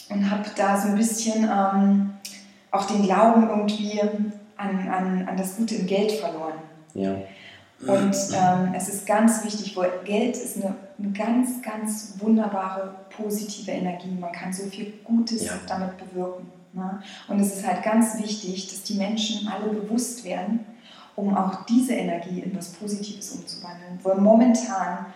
und 0.10 0.30
habe 0.30 0.44
da 0.56 0.80
so 0.80 0.90
ein 0.90 0.96
bisschen 0.96 1.44
ähm, 1.44 2.14
auch 2.72 2.86
den 2.86 3.04
Glauben 3.04 3.50
irgendwie 3.50 4.02
an, 4.58 4.88
an, 4.88 5.28
an 5.28 5.38
das 5.38 5.58
Gute 5.58 5.76
im 5.76 5.88
Geld 5.88 6.12
verloren. 6.14 6.56
Ja. 6.94 7.16
Und 7.82 8.16
ähm, 8.34 8.74
es 8.76 8.88
ist 8.88 9.06
ganz 9.06 9.44
wichtig, 9.44 9.76
weil 9.76 9.92
Geld 10.06 10.38
ist 10.38 10.58
eine, 10.58 10.76
eine, 10.98 11.12
ganz, 11.12 11.62
ganz 11.62 12.14
wunderbare, 12.20 12.96
positive 13.16 13.70
Energie. 13.70 14.12
Man 14.20 14.32
kann 14.32 14.54
so 14.54 14.64
viel 14.68 14.94
Gutes 15.04 15.46
ja. 15.46 15.54
damit 15.68 15.92
bewirken. 15.98 16.50
Ne? 16.74 17.02
Und 17.28 17.40
es 17.40 17.58
ist 17.58 17.68
halt 17.68 17.84
ganz 17.84 18.18
wichtig, 18.20 18.70
dass 18.70 18.84
die 18.84 18.96
Menschen 18.96 19.48
alle 19.48 19.74
bewusst 19.74 20.24
werden, 20.24 20.62
um 21.16 21.36
auch 21.36 21.66
diese 21.66 21.94
Energie 21.94 22.40
in 22.40 22.56
was 22.56 22.70
Positives 22.70 23.32
umzuwandeln. 23.32 24.00
Weil 24.04 24.18
momentan, 24.18 25.08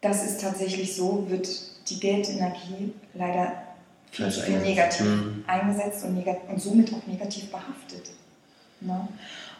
das 0.00 0.24
ist 0.24 0.40
tatsächlich 0.40 0.96
so, 0.96 1.26
wird 1.28 1.48
die 1.88 2.00
Geldenergie 2.00 2.94
leider 3.12 3.52
viel, 4.10 4.30
viel 4.30 4.60
negativ 4.60 5.06
mhm. 5.06 5.44
eingesetzt 5.46 6.04
und, 6.04 6.14
negat 6.14 6.38
und 6.48 6.60
somit 6.60 6.92
auch 6.92 7.06
negativ 7.06 7.50
behaftet. 7.50 8.10
Ne? 8.80 9.08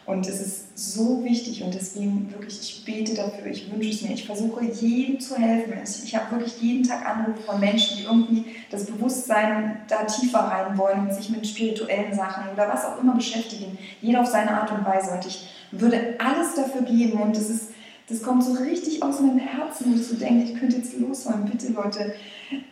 Und 0.05 0.27
es 0.27 0.39
ist 0.39 0.77
so 0.93 1.23
wichtig 1.23 1.63
und 1.63 1.73
deswegen 1.73 2.31
wirklich, 2.31 2.59
ich 2.61 2.85
bete 2.85 3.15
dafür, 3.15 3.47
ich 3.47 3.71
wünsche 3.71 3.89
es 3.89 4.03
mir, 4.03 4.13
ich 4.13 4.27
versuche 4.27 4.63
jedem 4.63 5.19
zu 5.19 5.35
helfen. 5.35 5.73
Ich, 5.83 6.15
habe 6.15 6.29
wirklich 6.35 6.61
jeden 6.61 6.87
Tag 6.87 7.03
Anrufe 7.03 7.41
von 7.41 7.59
Menschen, 7.59 7.97
die 7.97 8.03
irgendwie 8.03 8.45
das 8.69 8.85
Bewusstsein 8.85 9.81
da 9.87 10.03
tiefer 10.03 10.39
rein 10.39 10.77
wollen 10.77 11.07
und 11.07 11.13
sich 11.13 11.31
mit 11.31 11.47
spirituellen 11.47 12.13
Sachen 12.13 12.53
oder 12.53 12.69
was 12.69 12.85
auch 12.85 13.01
immer 13.01 13.15
beschäftigen. 13.15 13.79
Jeder 13.99 14.21
auf 14.21 14.27
seine 14.27 14.61
Art 14.61 14.71
und 14.71 14.85
Weise. 14.85 15.09
Und 15.09 15.25
ich 15.25 15.47
würde 15.71 16.15
alles 16.19 16.53
dafür 16.53 16.83
geben 16.83 17.19
und 17.19 17.35
das 17.35 17.49
ist, 17.49 17.71
das 18.07 18.21
kommt 18.21 18.43
so 18.43 18.53
richtig 18.53 19.01
aus 19.01 19.21
meinem 19.21 19.39
Herzen, 19.39 19.91
wo 19.91 19.95
ich 19.95 20.05
so 20.05 20.15
denke, 20.15 20.51
ich 20.51 20.59
könnte 20.59 20.77
jetzt 20.77 20.99
losholen. 20.99 21.45
Bitte 21.45 21.73
Leute, 21.73 22.13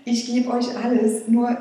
ich 0.06 0.28
gebe 0.28 0.52
euch 0.52 0.68
alles. 0.78 1.28
Nur 1.28 1.58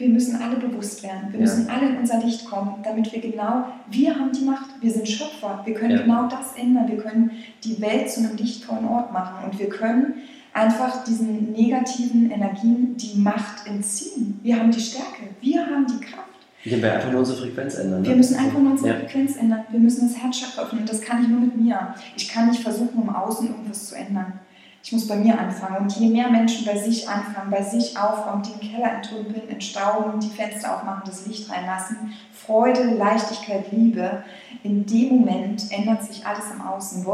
wir 0.00 0.08
müssen 0.08 0.40
alle 0.42 0.56
bewusst 0.56 1.02
werden. 1.02 1.28
Wir 1.30 1.40
ja. 1.40 1.44
müssen 1.44 1.68
alle 1.68 1.90
in 1.90 1.98
unser 1.98 2.18
Licht 2.20 2.46
kommen, 2.46 2.76
damit 2.82 3.12
wir 3.12 3.20
genau, 3.20 3.66
wir 3.90 4.18
haben 4.18 4.32
die 4.32 4.44
Macht, 4.44 4.70
wir 4.80 4.90
sind 4.90 5.06
Schöpfer, 5.06 5.60
wir 5.64 5.74
können 5.74 5.90
ja. 5.90 6.02
genau 6.02 6.26
das 6.26 6.56
ändern, 6.56 6.88
wir 6.88 6.96
können 6.96 7.30
die 7.62 7.80
Welt 7.80 8.10
zu 8.10 8.20
einem 8.20 8.36
lichtvollen 8.36 8.86
Ort 8.86 9.12
machen 9.12 9.44
und 9.44 9.58
wir 9.58 9.68
können 9.68 10.14
einfach 10.52 11.04
diesen 11.04 11.52
negativen 11.52 12.30
Energien 12.30 12.96
die 12.96 13.18
Macht 13.18 13.66
entziehen. 13.66 14.40
Wir 14.42 14.58
haben 14.58 14.70
die 14.70 14.80
Stärke, 14.80 15.28
wir 15.40 15.64
haben 15.66 15.86
die 15.86 16.04
Kraft. 16.04 16.26
Wir 16.62 16.92
einfach 16.92 17.10
nur 17.10 17.20
unsere 17.20 17.38
Frequenz 17.38 17.76
ändern. 17.76 18.02
Ne? 18.02 18.08
Wir 18.08 18.16
müssen 18.16 18.36
einfach 18.36 18.58
nur 18.58 18.72
unsere 18.72 18.90
ja. 18.90 18.94
Frequenz 18.96 19.36
ändern. 19.36 19.64
Wir 19.70 19.80
müssen 19.80 20.08
das 20.08 20.22
Herzchakra 20.22 20.62
öffnen 20.62 20.82
und 20.82 20.90
das 20.90 21.00
kann 21.00 21.22
ich 21.22 21.28
nur 21.28 21.40
mit 21.40 21.56
mir. 21.56 21.94
Ich 22.16 22.28
kann 22.28 22.48
nicht 22.48 22.62
versuchen, 22.62 23.02
im 23.02 23.08
Außen 23.08 23.48
irgendwas 23.48 23.88
zu 23.88 23.94
ändern. 23.94 24.40
Ich 24.82 24.92
muss 24.92 25.06
bei 25.06 25.16
mir 25.16 25.38
anfangen. 25.38 25.82
Und 25.82 25.92
je 25.96 26.08
mehr 26.08 26.30
Menschen 26.30 26.64
bei 26.64 26.76
sich 26.76 27.08
anfangen, 27.08 27.50
bei 27.50 27.62
sich 27.62 27.98
aufräumen, 27.98 28.42
den 28.42 28.60
Keller 28.60 28.92
entrümpeln, 28.92 29.48
entstauben, 29.48 30.20
die 30.20 30.30
Fenster 30.30 30.74
aufmachen, 30.74 31.02
das 31.04 31.26
Licht 31.26 31.50
reinlassen, 31.50 32.12
Freude, 32.32 32.94
Leichtigkeit, 32.94 33.70
Liebe, 33.72 34.24
in 34.62 34.86
dem 34.86 35.18
Moment 35.18 35.70
ändert 35.70 36.02
sich 36.04 36.26
alles 36.26 36.50
im 36.52 36.62
Außen. 36.62 37.06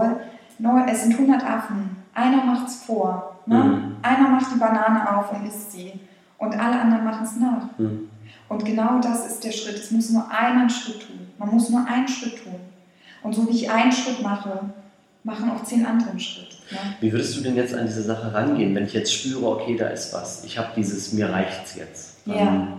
Es 0.89 1.03
sind 1.03 1.14
100 1.14 1.45
Affen. 1.45 1.97
Einer 2.14 2.45
macht 2.45 2.69
es 2.69 2.77
vor. 2.77 3.37
Ne? 3.47 3.62
Mhm. 3.62 3.97
Einer 4.03 4.29
macht 4.29 4.55
die 4.55 4.59
Banane 4.59 5.17
auf 5.17 5.33
und 5.33 5.47
isst 5.47 5.73
sie. 5.73 5.93
Und 6.39 6.59
alle 6.59 6.81
anderen 6.81 7.05
machen 7.05 7.25
es 7.25 7.37
nach. 7.37 7.79
Mhm. 7.79 8.09
Und 8.49 8.64
genau 8.64 9.01
das 9.01 9.27
ist 9.27 9.45
der 9.45 9.53
Schritt. 9.53 9.77
Es 9.77 9.91
muss 9.91 10.11
nur 10.11 10.31
einer 10.31 10.61
einen 10.61 10.71
Schritt 10.71 11.07
tun. 11.07 11.27
Man 11.39 11.51
muss 11.51 11.69
nur 11.69 11.87
einen 11.87 12.09
Schritt 12.09 12.43
tun. 12.43 12.55
Und 13.23 13.35
so 13.35 13.49
wie 13.49 13.57
ich 13.57 13.71
einen 13.71 13.93
Schritt 13.93 14.23
mache, 14.23 14.61
machen 15.27 15.51
auch 15.51 15.64
zehn 15.64 15.85
andere 15.85 16.11
einen 16.11 16.20
Schritt. 16.20 16.57
Ja. 16.70 16.79
Wie 17.01 17.12
würdest 17.12 17.37
du 17.37 17.41
denn 17.43 17.57
jetzt 17.57 17.74
an 17.74 17.85
diese 17.85 18.03
Sache 18.03 18.33
rangehen, 18.33 18.74
wenn 18.74 18.87
ich 18.87 18.95
jetzt 18.95 19.12
spüre, 19.12 19.47
okay, 19.47 19.77
da 19.77 19.89
ist 19.89 20.12
was, 20.14 20.45
ich 20.45 20.57
habe 20.57 20.68
dieses, 20.77 21.12
mir 21.12 21.29
reicht 21.29 21.66
es 21.66 21.74
jetzt. 21.74 22.14
Ja. 22.24 22.35
Ähm, 22.37 22.72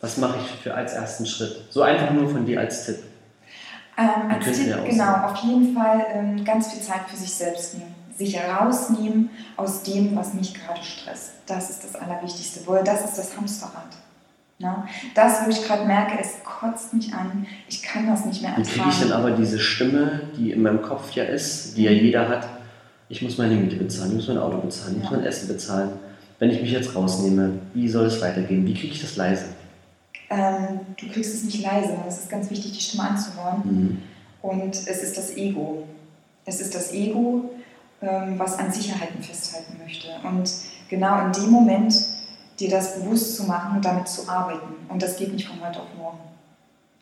was 0.00 0.16
mache 0.16 0.38
ich 0.40 0.62
für 0.62 0.74
als 0.74 0.92
ersten 0.92 1.26
Schritt? 1.26 1.64
So 1.70 1.82
einfach 1.82 2.10
nur 2.12 2.30
von 2.30 2.46
dir 2.46 2.60
als 2.60 2.86
Tipp. 2.86 2.98
Ähm, 3.98 4.30
als 4.30 4.44
Tipp, 4.44 4.74
genau, 4.86 5.14
auf 5.24 5.36
jeden 5.38 5.74
Fall 5.74 6.06
ähm, 6.12 6.44
ganz 6.44 6.72
viel 6.72 6.82
Zeit 6.82 7.02
für 7.08 7.16
sich 7.16 7.32
selbst 7.32 7.78
nehmen. 7.78 7.94
Sich 8.16 8.36
herausnehmen 8.36 9.30
aus 9.56 9.82
dem, 9.82 10.14
was 10.14 10.34
mich 10.34 10.54
gerade 10.54 10.82
stresst. 10.84 11.32
Das 11.46 11.68
ist 11.68 11.82
das 11.82 11.96
Allerwichtigste, 11.96 12.60
weil 12.66 12.84
das 12.84 13.04
ist 13.04 13.18
das 13.18 13.36
Hamsterrad. 13.36 13.88
Ne? 14.58 14.84
Das, 15.14 15.44
wo 15.44 15.50
ich 15.50 15.64
gerade 15.64 15.84
merke, 15.84 16.18
es 16.20 16.44
kotzt 16.44 16.94
mich 16.94 17.12
an, 17.12 17.46
ich 17.68 17.82
kann 17.82 18.06
das 18.06 18.24
nicht 18.24 18.40
mehr 18.40 18.50
ertragen. 18.50 18.68
Wie 18.68 18.78
kriege 18.78 18.88
ich 18.90 18.98
denn 19.00 19.12
aber 19.12 19.32
diese 19.32 19.58
Stimme, 19.58 20.20
die 20.36 20.52
in 20.52 20.62
meinem 20.62 20.80
Kopf 20.80 21.10
ja 21.12 21.24
ist, 21.24 21.76
die 21.76 21.84
ja 21.84 21.90
jeder 21.90 22.28
hat, 22.28 22.46
ich 23.08 23.20
muss 23.20 23.36
meine 23.36 23.56
Miete 23.56 23.76
bezahlen, 23.76 24.10
ich 24.10 24.16
muss 24.16 24.28
mein 24.28 24.38
Auto 24.38 24.58
bezahlen, 24.58 24.96
ich 24.96 25.02
muss 25.02 25.10
mein 25.10 25.24
Essen 25.24 25.48
bezahlen. 25.48 25.90
Wenn 26.38 26.50
ich 26.50 26.60
mich 26.60 26.70
jetzt 26.70 26.94
rausnehme, 26.94 27.58
wie 27.74 27.88
soll 27.88 28.06
es 28.06 28.20
weitergehen? 28.20 28.66
Wie 28.66 28.74
kriege 28.74 28.92
ich 28.92 29.00
das 29.00 29.16
leise? 29.16 29.44
Ähm, 30.30 30.80
du 30.98 31.08
kriegst 31.08 31.34
es 31.34 31.44
nicht 31.44 31.62
leise. 31.62 31.96
Es 32.08 32.20
ist 32.20 32.30
ganz 32.30 32.50
wichtig, 32.50 32.72
die 32.72 32.80
Stimme 32.80 33.08
anzuhören. 33.08 33.62
Mhm. 33.64 34.02
Und 34.42 34.74
es 34.74 35.02
ist 35.02 35.16
das 35.16 35.36
Ego. 35.36 35.86
Es 36.44 36.60
ist 36.60 36.74
das 36.74 36.92
Ego, 36.92 37.50
ähm, 38.02 38.38
was 38.38 38.58
an 38.58 38.72
Sicherheiten 38.72 39.22
festhalten 39.22 39.76
möchte. 39.82 40.08
Und 40.24 40.50
genau 40.88 41.26
in 41.26 41.32
dem 41.32 41.50
Moment 41.50 41.94
dir 42.58 42.70
das 42.70 43.00
bewusst 43.00 43.36
zu 43.36 43.44
machen 43.44 43.76
und 43.76 43.84
damit 43.84 44.08
zu 44.08 44.28
arbeiten. 44.28 44.74
Und 44.88 45.02
das 45.02 45.16
geht 45.16 45.32
nicht 45.32 45.46
von 45.46 45.60
heute 45.60 45.80
auf 45.80 45.94
morgen. 45.96 46.18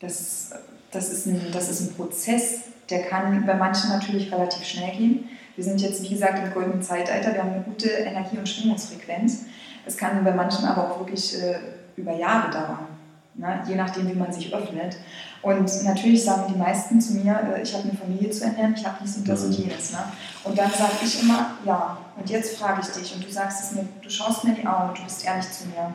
Das, 0.00 0.50
das, 0.90 1.10
ist 1.10 1.26
ein, 1.26 1.40
das 1.52 1.68
ist 1.68 1.80
ein 1.80 1.94
Prozess, 1.94 2.60
der 2.90 3.02
kann 3.02 3.46
bei 3.46 3.54
manchen 3.54 3.90
natürlich 3.90 4.32
relativ 4.32 4.64
schnell 4.64 4.96
gehen. 4.96 5.28
Wir 5.54 5.64
sind 5.64 5.80
jetzt, 5.80 6.02
wie 6.02 6.08
gesagt, 6.08 6.38
im 6.44 6.52
goldenen 6.52 6.82
Zeitalter, 6.82 7.34
wir 7.34 7.42
haben 7.42 7.52
eine 7.52 7.62
gute 7.62 7.88
Energie- 7.88 8.38
und 8.38 8.48
Schwingungsfrequenz. 8.48 9.44
Es 9.86 9.96
kann 9.96 10.24
bei 10.24 10.32
manchen 10.32 10.64
aber 10.64 10.90
auch 10.90 10.98
wirklich 11.00 11.40
äh, 11.40 11.58
über 11.96 12.12
Jahre 12.16 12.50
dauern. 12.50 12.86
Ne? 13.34 13.62
Je 13.66 13.76
nachdem, 13.76 14.08
wie 14.08 14.14
man 14.14 14.32
sich 14.32 14.54
öffnet. 14.54 14.96
Und 15.40 15.84
natürlich 15.84 16.22
sagen 16.22 16.52
die 16.52 16.58
meisten 16.58 17.00
zu 17.00 17.14
mir, 17.14 17.40
äh, 17.54 17.62
ich 17.62 17.74
habe 17.74 17.88
eine 17.88 17.98
Familie 17.98 18.30
zu 18.30 18.44
ernähren, 18.44 18.74
ich 18.76 18.86
habe 18.86 18.98
dies 19.02 19.16
und 19.16 19.28
das 19.28 19.44
und 19.44 19.58
mhm. 19.58 19.64
jenes. 19.64 19.92
Ne? 19.92 19.98
Und 20.44 20.58
dann 20.58 20.70
sage 20.70 20.92
ich 21.02 21.22
immer, 21.22 21.52
ja, 21.64 21.96
und 22.16 22.28
jetzt 22.28 22.56
frage 22.58 22.82
ich 22.82 22.88
dich, 22.88 23.14
und 23.14 23.24
du 23.24 23.30
sagst 23.30 23.64
es 23.64 23.72
mir, 23.72 23.88
du 24.02 24.10
schaust 24.10 24.44
mir 24.44 24.50
in 24.50 24.56
die 24.56 24.66
Augen 24.66 24.90
und 24.90 24.98
du 24.98 25.04
bist 25.04 25.24
ehrlich 25.24 25.50
zu 25.50 25.66
mir. 25.68 25.94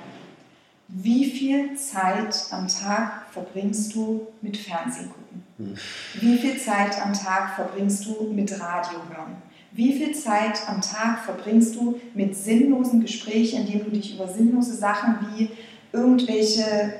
Wie 0.89 1.25
viel 1.29 1.75
Zeit 1.75 2.35
am 2.51 2.67
Tag 2.67 3.25
verbringst 3.31 3.93
du 3.93 4.27
mit 4.41 4.57
Fernsehen 4.57 5.09
gucken? 5.09 5.43
Mhm. 5.57 5.75
Wie 6.15 6.37
viel 6.37 6.57
Zeit 6.57 6.99
am 7.01 7.13
Tag 7.13 7.55
verbringst 7.55 8.05
du 8.05 8.31
mit 8.33 8.51
Radio 8.59 8.99
hören? 9.09 9.35
Wie 9.73 9.93
viel 9.93 10.15
Zeit 10.15 10.59
am 10.67 10.81
Tag 10.81 11.23
verbringst 11.23 11.75
du 11.75 11.99
mit 12.15 12.35
sinnlosen 12.35 13.01
Gesprächen, 13.01 13.67
indem 13.67 13.83
du 13.83 13.91
dich 13.91 14.15
über 14.15 14.27
sinnlose 14.27 14.73
Sachen 14.73 15.17
wie 15.29 15.51
irgendwelche 15.91 16.93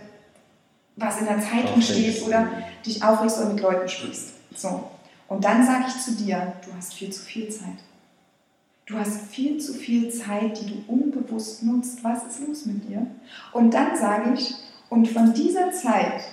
was 0.97 1.19
in 1.19 1.27
der 1.27 1.39
Zeitung 1.39 1.81
steht 1.81 2.21
oder 2.23 2.49
dich 2.85 3.03
aufregst 3.03 3.39
oder 3.39 3.53
mit 3.53 3.61
Leuten 3.61 3.87
sprichst. 3.87 4.33
So. 4.55 4.91
Und 5.27 5.43
dann 5.45 5.65
sage 5.65 5.85
ich 5.87 6.01
zu 6.01 6.15
dir, 6.15 6.53
du 6.65 6.75
hast 6.75 6.93
viel 6.93 7.11
zu 7.11 7.21
viel 7.21 7.49
Zeit. 7.49 7.77
Du 8.85 8.97
hast 8.97 9.21
viel 9.29 9.59
zu 9.59 9.73
viel 9.73 10.09
Zeit, 10.09 10.59
die 10.59 10.67
du 10.67 10.83
unbewusst 10.87 11.63
nutzt. 11.63 12.03
Was 12.03 12.23
ist 12.23 12.47
los 12.47 12.65
mit 12.65 12.89
dir? 12.89 13.05
Und 13.51 13.73
dann 13.73 13.95
sage 13.95 14.33
ich, 14.33 14.55
und 14.89 15.07
von 15.07 15.33
dieser 15.33 15.71
Zeit 15.71 16.23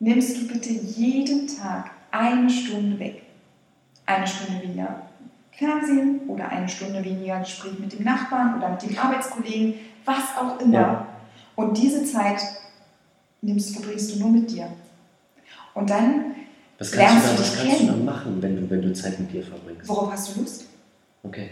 nimmst 0.00 0.36
du 0.36 0.48
bitte 0.48 0.70
jeden 0.70 1.46
Tag 1.46 1.90
eine 2.10 2.48
Stunde 2.48 2.98
weg. 2.98 3.22
Eine 4.06 4.26
Stunde 4.26 4.62
weniger 4.62 5.02
Fernsehen 5.52 6.20
oder 6.28 6.48
eine 6.48 6.68
Stunde 6.68 7.04
weniger 7.04 7.40
Gespräch 7.40 7.78
mit 7.78 7.92
dem 7.92 8.04
Nachbarn 8.04 8.56
oder 8.56 8.70
mit 8.70 8.82
dem 8.82 8.98
Arbeitskollegen, 8.98 9.74
was 10.06 10.36
auch 10.40 10.58
immer. 10.60 10.72
Ja. 10.72 11.06
Und 11.56 11.76
diese 11.76 12.04
Zeit 12.06 12.40
nimmst, 13.42 13.74
verbringst 13.74 14.14
du 14.14 14.18
nur 14.20 14.30
mit 14.30 14.50
dir. 14.50 14.68
Und 15.74 15.90
dann 15.90 16.34
was 16.78 16.92
kannst, 16.92 17.12
lernst 17.12 17.26
du, 17.26 17.28
dann, 17.28 17.38
was 17.38 17.56
kannst 17.56 17.80
du 17.80 17.86
dann 17.86 18.04
machen, 18.04 18.42
wenn 18.42 18.56
du, 18.56 18.70
wenn 18.70 18.82
du 18.82 18.92
Zeit 18.92 19.18
mit 19.18 19.32
dir 19.32 19.42
verbringst? 19.42 19.88
Worauf 19.88 20.12
hast 20.12 20.34
du 20.34 20.40
Lust? 20.40 20.66
Okay. 21.22 21.50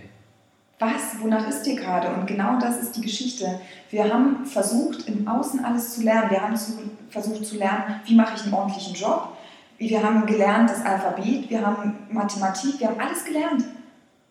Was, 0.78 1.20
wonach 1.20 1.48
ist 1.48 1.62
dir 1.62 1.74
gerade? 1.74 2.08
Und 2.14 2.26
genau 2.26 2.58
das 2.58 2.82
ist 2.82 2.96
die 2.96 3.00
Geschichte. 3.00 3.60
Wir 3.90 4.12
haben 4.12 4.44
versucht, 4.44 5.08
im 5.08 5.26
Außen 5.26 5.64
alles 5.64 5.94
zu 5.94 6.02
lernen. 6.02 6.30
Wir 6.30 6.42
haben 6.42 6.56
zu, 6.56 6.72
versucht 7.08 7.46
zu 7.46 7.56
lernen, 7.56 8.00
wie 8.04 8.14
mache 8.14 8.34
ich 8.36 8.44
einen 8.44 8.52
ordentlichen 8.52 8.94
Job. 8.94 9.36
Wir 9.78 10.02
haben 10.02 10.26
gelernt 10.26 10.70
das 10.70 10.84
Alphabet, 10.84 11.50
wir 11.50 11.66
haben 11.66 11.94
Mathematik, 12.10 12.80
wir 12.80 12.88
haben 12.88 13.00
alles 13.00 13.24
gelernt. 13.24 13.64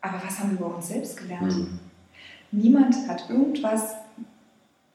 Aber 0.01 0.22
was 0.26 0.39
haben 0.39 0.51
wir 0.51 0.60
über 0.66 0.76
uns 0.76 0.88
selbst 0.88 1.18
gelernt? 1.18 1.56
Mhm. 1.56 1.80
Niemand 2.51 2.95
hat 3.08 3.30
irgendwas 3.30 3.95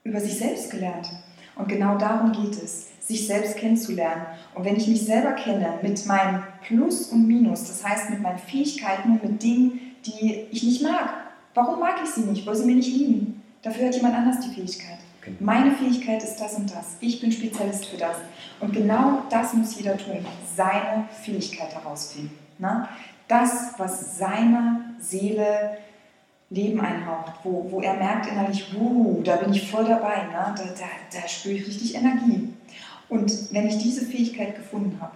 über 0.03 0.19
sich 0.19 0.37
selbst 0.37 0.71
gelernt. 0.71 1.09
Und 1.55 1.67
genau 1.67 1.97
darum 1.97 2.31
geht 2.31 2.61
es, 2.61 2.87
sich 2.99 3.27
selbst 3.27 3.57
kennenzulernen. 3.57 4.25
Und 4.55 4.65
wenn 4.65 4.75
ich 4.75 4.87
mich 4.87 5.05
selber 5.05 5.33
kenne 5.33 5.79
mit 5.81 6.05
meinem 6.05 6.43
Plus 6.65 7.07
und 7.07 7.27
Minus, 7.27 7.67
das 7.67 7.85
heißt 7.85 8.09
mit 8.09 8.21
meinen 8.21 8.39
Fähigkeiten 8.39 9.11
und 9.11 9.23
mit 9.23 9.43
Dingen, 9.43 9.79
die 10.05 10.47
ich 10.51 10.63
nicht 10.63 10.81
mag, 10.81 11.09
warum 11.53 11.79
mag 11.79 11.95
ich 12.03 12.09
sie 12.09 12.21
nicht? 12.21 12.45
Weil 12.45 12.55
sie 12.55 12.65
mir 12.65 12.75
nicht 12.75 12.95
liegen. 12.95 13.41
Dafür 13.61 13.87
hat 13.87 13.95
jemand 13.95 14.15
anders 14.15 14.39
die 14.39 14.53
Fähigkeit. 14.53 14.97
Okay. 15.21 15.35
Meine 15.39 15.71
Fähigkeit 15.71 16.23
ist 16.23 16.37
das 16.37 16.55
und 16.55 16.71
das. 16.71 16.97
Ich 16.99 17.21
bin 17.21 17.31
Spezialist 17.31 17.85
für 17.85 17.97
das. 17.97 18.17
Und 18.59 18.73
genau 18.73 19.23
das 19.29 19.53
muss 19.53 19.77
jeder 19.77 19.97
tun, 19.97 20.25
seine 20.55 21.05
Fähigkeit 21.21 21.75
herausfinden. 21.75 22.31
Na? 22.57 22.89
Das, 23.27 23.73
was 23.77 24.17
seiner 24.17 24.81
Seele 24.99 25.77
Leben 26.51 26.81
einhaucht, 26.81 27.33
wo, 27.43 27.65
wo 27.71 27.81
er 27.81 27.95
merkt 27.95 28.27
innerlich, 28.27 28.75
uh, 28.77 29.21
da 29.23 29.37
bin 29.37 29.53
ich 29.53 29.71
voll 29.71 29.85
dabei, 29.85 30.23
ne? 30.23 30.53
da, 30.55 30.63
da, 30.63 31.21
da 31.21 31.27
spüre 31.27 31.55
ich 31.55 31.67
richtig 31.67 31.95
Energie. 31.95 32.49
Und 33.07 33.53
wenn 33.53 33.67
ich 33.67 33.77
diese 33.77 34.05
Fähigkeit 34.05 34.55
gefunden 34.55 34.97
habe, 34.99 35.13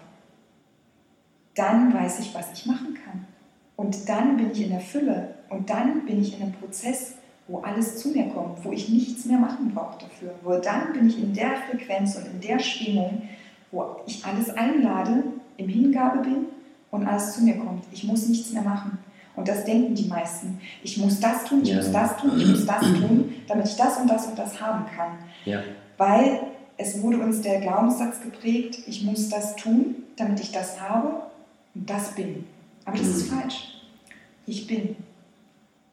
dann 1.53 1.93
weiß 1.93 2.19
ich, 2.19 2.33
was 2.33 2.51
ich 2.53 2.65
machen 2.65 2.97
kann. 3.05 3.27
Und 3.75 4.07
dann 4.07 4.38
bin 4.38 4.51
ich 4.51 4.63
in 4.63 4.69
der 4.69 4.79
Fülle 4.79 5.36
und 5.49 5.69
dann 5.69 6.05
bin 6.05 6.21
ich 6.21 6.36
in 6.36 6.43
einem 6.43 6.53
Prozess, 6.53 7.15
wo 7.47 7.59
alles 7.59 7.97
zu 7.97 8.09
mir 8.09 8.27
kommt, 8.29 8.63
wo 8.63 8.71
ich 8.71 8.89
nichts 8.89 9.25
mehr 9.25 9.38
machen 9.38 9.71
brauche 9.73 9.99
dafür. 9.99 10.31
Wo 10.43 10.57
dann 10.57 10.93
bin 10.93 11.07
ich 11.07 11.21
in 11.21 11.33
der 11.33 11.57
Frequenz 11.57 12.15
und 12.15 12.25
in 12.27 12.41
der 12.41 12.59
Schwingung, 12.59 13.23
wo 13.71 13.97
ich 14.07 14.25
alles 14.25 14.49
einlade, 14.49 15.23
im 15.57 15.67
Hingabe 15.67 16.19
bin 16.19 16.45
und 16.91 17.05
alles 17.05 17.33
zu 17.36 17.43
mir 17.43 17.57
kommt. 17.57 17.83
Ich 17.91 18.05
muss 18.05 18.27
nichts 18.27 18.51
mehr 18.51 18.63
machen. 18.63 18.97
Und 19.36 19.47
das 19.47 19.65
denken 19.65 19.95
die 19.95 20.07
meisten. 20.07 20.59
Ich 20.83 20.97
muss 20.97 21.19
das 21.19 21.43
tun, 21.43 21.61
ich 21.63 21.69
ja. 21.69 21.77
muss 21.77 21.91
das 21.91 22.17
tun, 22.17 22.39
ich 22.39 22.47
muss 22.47 22.65
das 22.65 22.81
tun, 22.81 23.33
damit 23.47 23.67
ich 23.67 23.75
das 23.75 23.97
und 23.97 24.09
das 24.09 24.27
und 24.27 24.39
das 24.39 24.61
haben 24.61 24.86
kann. 24.86 25.17
Ja. 25.43 25.61
Weil 25.97 26.41
es 26.77 27.01
wurde 27.01 27.19
uns 27.19 27.41
der 27.41 27.61
Glaubenssatz 27.61 28.21
geprägt, 28.21 28.79
ich 28.88 29.03
muss 29.03 29.29
das 29.29 29.55
tun, 29.55 29.95
damit 30.15 30.39
ich 30.39 30.51
das 30.51 30.79
habe 30.79 31.21
und 31.73 31.89
das 31.89 32.15
bin. 32.15 32.45
Aber 32.86 32.97
das 32.97 33.07
ist 33.07 33.31
mhm. 33.31 33.39
falsch. 33.39 33.81
Ich 34.45 34.67
bin. 34.67 34.95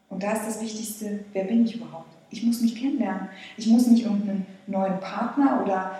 Und 0.09 0.23
da 0.23 0.33
ist 0.33 0.45
das 0.45 0.61
Wichtigste, 0.61 1.25
wer 1.33 1.45
bin 1.45 1.65
ich 1.65 1.75
überhaupt? 1.75 2.13
Ich 2.29 2.43
muss 2.43 2.61
mich 2.61 2.75
kennenlernen. 2.75 3.29
Ich 3.57 3.67
muss 3.67 3.87
nicht 3.87 4.05
irgendeinen 4.05 4.45
neuen 4.67 4.99
Partner 4.99 5.61
oder 5.63 5.99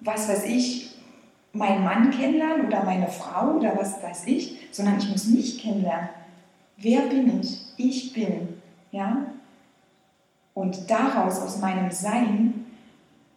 was 0.00 0.28
weiß 0.28 0.44
ich, 0.44 0.94
meinen 1.52 1.84
Mann 1.84 2.10
kennenlernen 2.10 2.66
oder 2.66 2.84
meine 2.84 3.08
Frau 3.08 3.52
oder 3.52 3.76
was 3.76 4.02
weiß 4.02 4.26
ich, 4.26 4.58
sondern 4.72 4.98
ich 4.98 5.08
muss 5.08 5.26
mich 5.26 5.58
kennenlernen. 5.58 6.08
Wer 6.76 7.02
bin 7.02 7.40
ich? 7.40 7.58
Ich 7.76 8.12
bin. 8.12 8.48
Ja? 8.92 9.26
Und 10.54 10.90
daraus, 10.90 11.38
aus 11.38 11.58
meinem 11.58 11.90
Sein, 11.90 12.66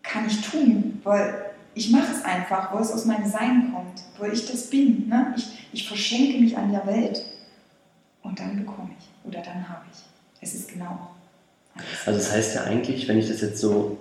kann 0.04 0.28
ich 0.28 0.42
tun, 0.42 1.00
weil 1.04 1.46
ich 1.74 1.92
mache 1.92 2.12
es 2.14 2.24
einfach, 2.24 2.74
weil 2.74 2.82
es 2.82 2.92
aus 2.92 3.06
meinem 3.06 3.30
Sein 3.30 3.72
kommt, 3.74 4.02
weil 4.18 4.34
ich 4.34 4.50
das 4.50 4.70
bin. 4.70 5.08
Ne? 5.08 5.34
Ich, 5.38 5.68
ich 5.72 5.88
verschenke 5.88 6.40
mich 6.40 6.58
an 6.58 6.72
der 6.72 6.86
Welt 6.88 7.24
und 8.24 8.40
dann 8.40 8.58
bekomme 8.58 8.90
ich 8.98 9.28
oder 9.28 9.42
dann 9.42 9.68
habe 9.68 9.84
ich. 9.92 10.00
Es 10.42 10.56
ist 10.56 10.70
genau. 10.70 11.12
Alles. 11.76 11.88
Also 12.06 12.20
das 12.20 12.32
heißt 12.32 12.56
ja 12.56 12.64
eigentlich, 12.64 13.08
wenn 13.08 13.18
ich 13.18 13.28
das 13.28 13.42
jetzt 13.42 13.60
so 13.60 13.98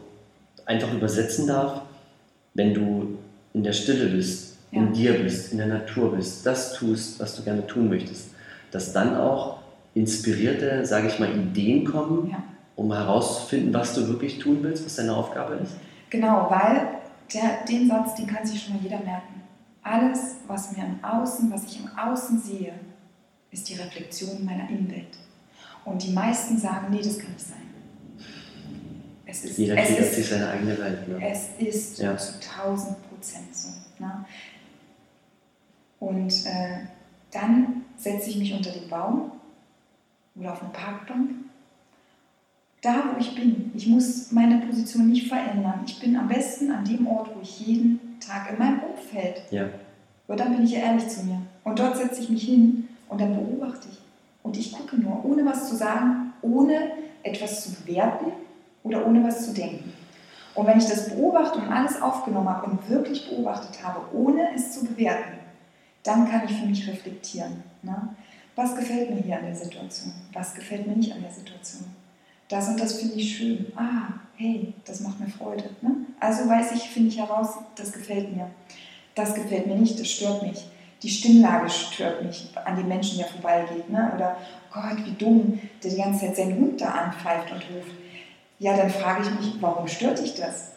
einfach 0.65 0.93
übersetzen 0.93 1.47
darf, 1.47 1.83
wenn 2.55 2.75
du 2.75 3.19
in 3.55 3.63
der 3.63 3.73
Stille 3.73 4.07
bist, 4.07 4.57
ja. 4.71 4.81
in 4.81 4.93
dir 4.93 5.15
bist, 5.15 5.53
in 5.53 5.59
der 5.59 5.67
Natur 5.67 6.15
bist, 6.15 6.45
das 6.45 6.75
tust, 6.75 7.19
was 7.21 7.37
du 7.37 7.43
gerne 7.43 7.67
tun 7.67 7.89
möchtest, 7.89 8.31
dass 8.71 8.93
dann 8.93 9.17
auch 9.17 9.59
inspirierte, 9.95 10.85
sage 10.87 11.09
ich 11.09 11.19
mal, 11.19 11.31
Ideen 11.31 11.85
kommen, 11.85 12.31
ja. 12.31 12.43
um 12.77 12.93
herauszufinden, 12.93 13.73
was 13.75 13.95
du 13.95 14.09
wirklich 14.09 14.39
tun 14.39 14.59
willst, 14.63 14.85
was 14.85 14.97
deine 14.97 15.15
Aufgabe 15.17 15.55
ist? 15.63 15.73
Genau, 16.11 16.49
weil 16.51 16.89
der, 17.33 17.65
den 17.69 17.89
Satz, 17.89 18.15
den 18.15 18.27
kann 18.27 18.47
sich 18.47 18.63
schon 18.63 18.75
mal 18.75 18.83
jeder 18.83 19.01
merken. 19.01 19.43
Alles, 19.83 20.37
was 20.47 20.77
mir 20.77 20.85
im 20.85 21.03
Außen, 21.03 21.51
was 21.51 21.65
ich 21.65 21.81
im 21.81 21.89
Außen 21.99 22.41
sehe, 22.41 22.73
ist 23.51 23.69
die 23.69 23.75
Reflexion 23.75 24.45
meiner 24.45 24.69
Innenwelt. 24.69 25.19
Und 25.85 26.03
die 26.03 26.13
meisten 26.13 26.59
sagen, 26.59 26.89
nee, 26.91 27.03
das 27.03 27.19
kann 27.19 27.33
nicht 27.33 27.47
sein. 27.47 27.59
Es 29.25 29.45
ist, 29.45 29.59
Jeder 29.59 29.77
kreiert 29.77 30.13
sich 30.13 30.27
seine 30.27 30.49
eigene 30.49 30.79
Welt. 30.79 31.09
Ne? 31.09 31.19
Es 31.31 31.51
ist 31.59 31.99
ja. 31.99 32.17
zu 32.17 32.33
1000 32.35 32.97
Prozent 33.09 33.55
so. 33.55 33.69
Ne? 33.99 34.25
Und 36.01 36.47
äh, 36.47 36.87
dann 37.31 37.85
setze 37.97 38.31
ich 38.31 38.37
mich 38.37 38.55
unter 38.55 38.71
den 38.71 38.89
Baum 38.89 39.33
oder 40.35 40.53
auf 40.53 40.63
eine 40.63 40.71
Parkbank. 40.71 41.31
Da, 42.81 43.05
wo 43.13 43.21
ich 43.21 43.35
bin. 43.35 43.73
Ich 43.75 43.89
muss 43.89 44.31
meine 44.31 44.59
Position 44.67 45.09
nicht 45.09 45.29
verändern. 45.29 45.81
Ich 45.85 45.99
bin 45.99 46.17
am 46.17 46.29
besten 46.29 46.71
an 46.71 46.85
dem 46.85 47.07
Ort, 47.09 47.31
wo 47.35 47.41
ich 47.43 47.61
jeden 47.61 48.19
Tag 48.21 48.53
in 48.53 48.59
meinem 48.59 48.81
Umfeld. 48.81 49.43
Ja. 49.51 49.69
Aber 50.29 50.37
dann 50.37 50.55
bin 50.55 50.65
ich 50.65 50.73
ja 50.73 50.81
ehrlich 50.81 51.09
zu 51.09 51.25
mir. 51.25 51.43
Und 51.65 51.79
dort 51.79 51.97
setze 51.97 52.23
ich 52.23 52.29
mich 52.29 52.45
hin 52.45 52.89
und 53.09 53.21
dann 53.21 53.35
beobachte 53.35 53.89
ich. 53.91 53.99
Und 54.43 54.57
ich 54.57 54.73
gucke 54.73 54.97
nur, 54.97 55.25
ohne 55.25 55.45
was 55.45 55.69
zu 55.69 55.77
sagen, 55.77 56.33
ohne 56.41 56.93
etwas 57.23 57.65
zu 57.65 57.83
bewerten 57.83 58.33
oder 58.85 59.05
ohne 59.07 59.25
was 59.25 59.47
zu 59.47 59.53
denken. 59.53 59.93
Und 60.55 60.67
wenn 60.67 60.79
ich 60.79 60.87
das 60.87 61.09
beobachte 61.09 61.59
und 61.59 61.71
alles 61.71 62.01
aufgenommen 62.01 62.49
habe 62.49 62.71
und 62.71 62.89
wirklich 62.89 63.29
beobachtet 63.29 63.83
habe, 63.85 64.01
ohne 64.13 64.55
es 64.55 64.73
zu 64.73 64.85
bewerten, 64.85 65.38
dann 66.03 66.31
kann 66.31 66.43
ich 66.45 66.57
für 66.57 66.67
mich 66.67 66.87
reflektieren. 66.89 67.63
Ne? 67.83 68.15
Was 68.57 68.75
gefällt 68.75 69.11
mir 69.11 69.23
hier 69.23 69.39
an 69.39 69.47
der 69.47 69.55
Situation? 69.55 70.13
Was 70.33 70.55
gefällt 70.55 70.87
mir 70.87 70.97
nicht 70.97 71.13
an 71.13 71.23
der 71.23 71.31
Situation? 71.31 71.85
Das 72.49 72.69
und 72.69 72.81
das 72.81 72.95
finde 72.95 73.15
ich 73.17 73.37
schön. 73.37 73.73
Ah, 73.77 74.15
hey, 74.37 74.73
das 74.85 75.01
macht 75.01 75.21
mir 75.21 75.29
Freude. 75.29 75.65
Ne? 75.83 75.91
Also 76.19 76.49
weiß 76.49 76.73
ich, 76.73 76.83
finde 76.89 77.09
ich 77.11 77.19
heraus, 77.19 77.59
das 77.77 77.93
gefällt 77.93 78.35
mir. 78.35 78.51
Das 79.15 79.35
gefällt 79.35 79.67
mir 79.67 79.77
nicht, 79.77 80.01
das 80.01 80.11
stört 80.11 80.43
mich. 80.43 80.65
Die 81.03 81.09
Stimmlage 81.09 81.69
stört 81.71 82.25
mich 82.25 82.49
an 82.65 82.77
den 82.77 82.89
Menschen, 82.89 83.19
der 83.19 83.29
vorbeigeht. 83.29 83.89
Ne? 83.91 84.11
Oder, 84.15 84.37
oh 84.75 84.81
Gott, 84.81 85.05
wie 85.05 85.13
dumm, 85.13 85.61
der 85.83 85.91
die 85.91 85.97
ganze 85.97 86.27
Zeit 86.27 86.37
seinen 86.37 86.57
Hund 86.57 86.81
da 86.81 86.91
anpfeift 86.91 87.53
und 87.53 87.59
ruft. 87.59 87.93
Ja, 88.59 88.77
dann 88.77 88.91
frage 88.91 89.23
ich 89.23 89.31
mich, 89.39 89.63
warum 89.63 89.87
stört 89.87 90.19
dich 90.19 90.35
das? 90.35 90.73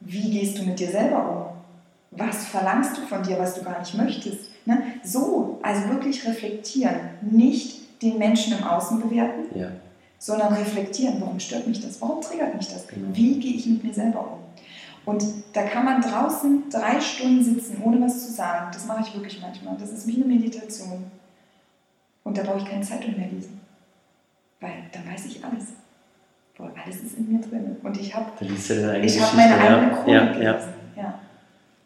Wie 0.00 0.30
gehst 0.30 0.58
du 0.58 0.64
mit 0.64 0.78
dir 0.78 0.90
selber 0.90 1.30
um? 1.30 2.18
Was 2.18 2.46
verlangst 2.46 2.96
du 2.98 3.06
von 3.06 3.22
dir, 3.22 3.38
was 3.38 3.54
du 3.54 3.62
gar 3.62 3.78
nicht 3.78 3.94
möchtest? 3.94 4.51
Ne? 4.64 4.82
So, 5.04 5.58
also 5.62 5.88
wirklich 5.88 6.26
reflektieren, 6.26 6.96
nicht 7.20 8.02
den 8.02 8.18
Menschen 8.18 8.56
im 8.58 8.64
Außen 8.64 9.00
bewerten, 9.00 9.58
ja. 9.58 9.68
sondern 10.18 10.52
reflektieren, 10.52 11.16
warum 11.20 11.38
stört 11.40 11.66
mich 11.66 11.80
das, 11.80 12.00
warum 12.00 12.20
triggert 12.20 12.54
mich 12.54 12.68
das, 12.68 12.86
genau. 12.86 13.08
wie 13.12 13.38
gehe 13.38 13.54
ich 13.54 13.66
mit 13.66 13.84
mir 13.84 13.94
selber 13.94 14.20
um. 14.20 14.42
Und 15.04 15.24
da 15.52 15.64
kann 15.64 15.84
man 15.84 16.00
draußen 16.00 16.70
drei 16.70 17.00
Stunden 17.00 17.42
sitzen, 17.42 17.82
ohne 17.82 18.00
was 18.00 18.26
zu 18.26 18.32
sagen. 18.32 18.70
Das 18.72 18.86
mache 18.86 19.02
ich 19.02 19.14
wirklich 19.14 19.40
manchmal. 19.40 19.76
Das 19.76 19.90
ist 19.90 20.06
wie 20.06 20.14
eine 20.14 20.24
Meditation. 20.24 21.04
Und 22.22 22.38
da 22.38 22.42
brauche 22.42 22.58
ich 22.58 22.64
keine 22.64 22.82
Zeitung 22.82 23.16
mehr 23.16 23.28
lesen. 23.28 23.60
Weil 24.60 24.74
dann 24.92 25.12
weiß 25.12 25.26
ich 25.26 25.44
alles. 25.44 25.72
Boah, 26.56 26.70
alles 26.84 27.02
ist 27.02 27.18
in 27.18 27.32
mir 27.32 27.40
drin. 27.40 27.76
Und 27.82 27.98
ich 27.98 28.14
habe 28.14 28.26
hab 28.30 29.34
meine 29.34 29.58
eigene 29.58 29.92
Chronik 29.92 30.06
ja. 30.08 30.32
Ja. 30.34 30.40
ja. 30.40 30.60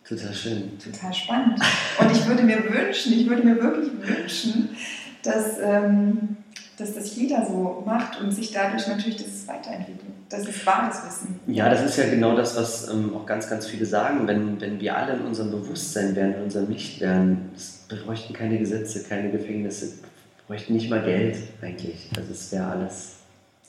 Total 0.09 0.33
schön. 0.33 0.79
Total 0.79 1.13
spannend. 1.13 1.61
Und 1.99 2.13
ich 2.13 2.27
würde 2.27 2.43
mir 2.45 2.63
wünschen, 2.63 3.13
ich 3.13 3.29
würde 3.29 3.43
mir 3.43 3.61
wirklich 3.61 3.91
wünschen, 4.01 4.77
dass, 5.23 5.59
ähm, 5.61 6.37
dass 6.79 6.95
das 6.95 7.17
jeder 7.17 7.45
so 7.45 7.83
macht 7.85 8.21
und 8.21 8.31
sich 8.31 8.53
dadurch 8.53 8.87
natürlich 8.87 9.17
das 9.17 9.49
weiterentwickelt. 9.49 10.13
Das 10.29 10.47
ist 10.47 10.65
wahres 10.67 11.05
Wissen. 11.07 11.41
Ja, 11.47 11.69
das 11.69 11.85
ist 11.85 11.97
ja 11.99 12.09
genau 12.09 12.37
das, 12.37 12.57
was 12.57 12.89
ähm, 12.89 13.15
auch 13.17 13.27
ganz, 13.27 13.49
ganz 13.49 13.67
viele 13.67 13.87
sagen. 13.87 14.27
Wenn, 14.27 14.61
wenn 14.61 14.81
wir 14.81 14.97
alle 14.97 15.15
in 15.15 15.23
unserem 15.23 15.51
Bewusstsein 15.51 16.15
wären, 16.15 16.35
in 16.35 16.43
unserem 16.43 16.71
Licht 16.71 17.01
wären, 17.01 17.51
wir 17.89 17.99
bräuchten 17.99 18.33
keine 18.33 18.59
Gesetze, 18.59 19.05
keine 19.05 19.31
Gefängnisse, 19.31 19.99
bräuchten 20.47 20.75
nicht 20.75 20.91
mal 20.91 21.03
Geld 21.03 21.37
eigentlich. 21.63 22.11
Also 22.17 22.33
es 22.33 22.51
wäre 22.53 22.67
alles. 22.67 23.17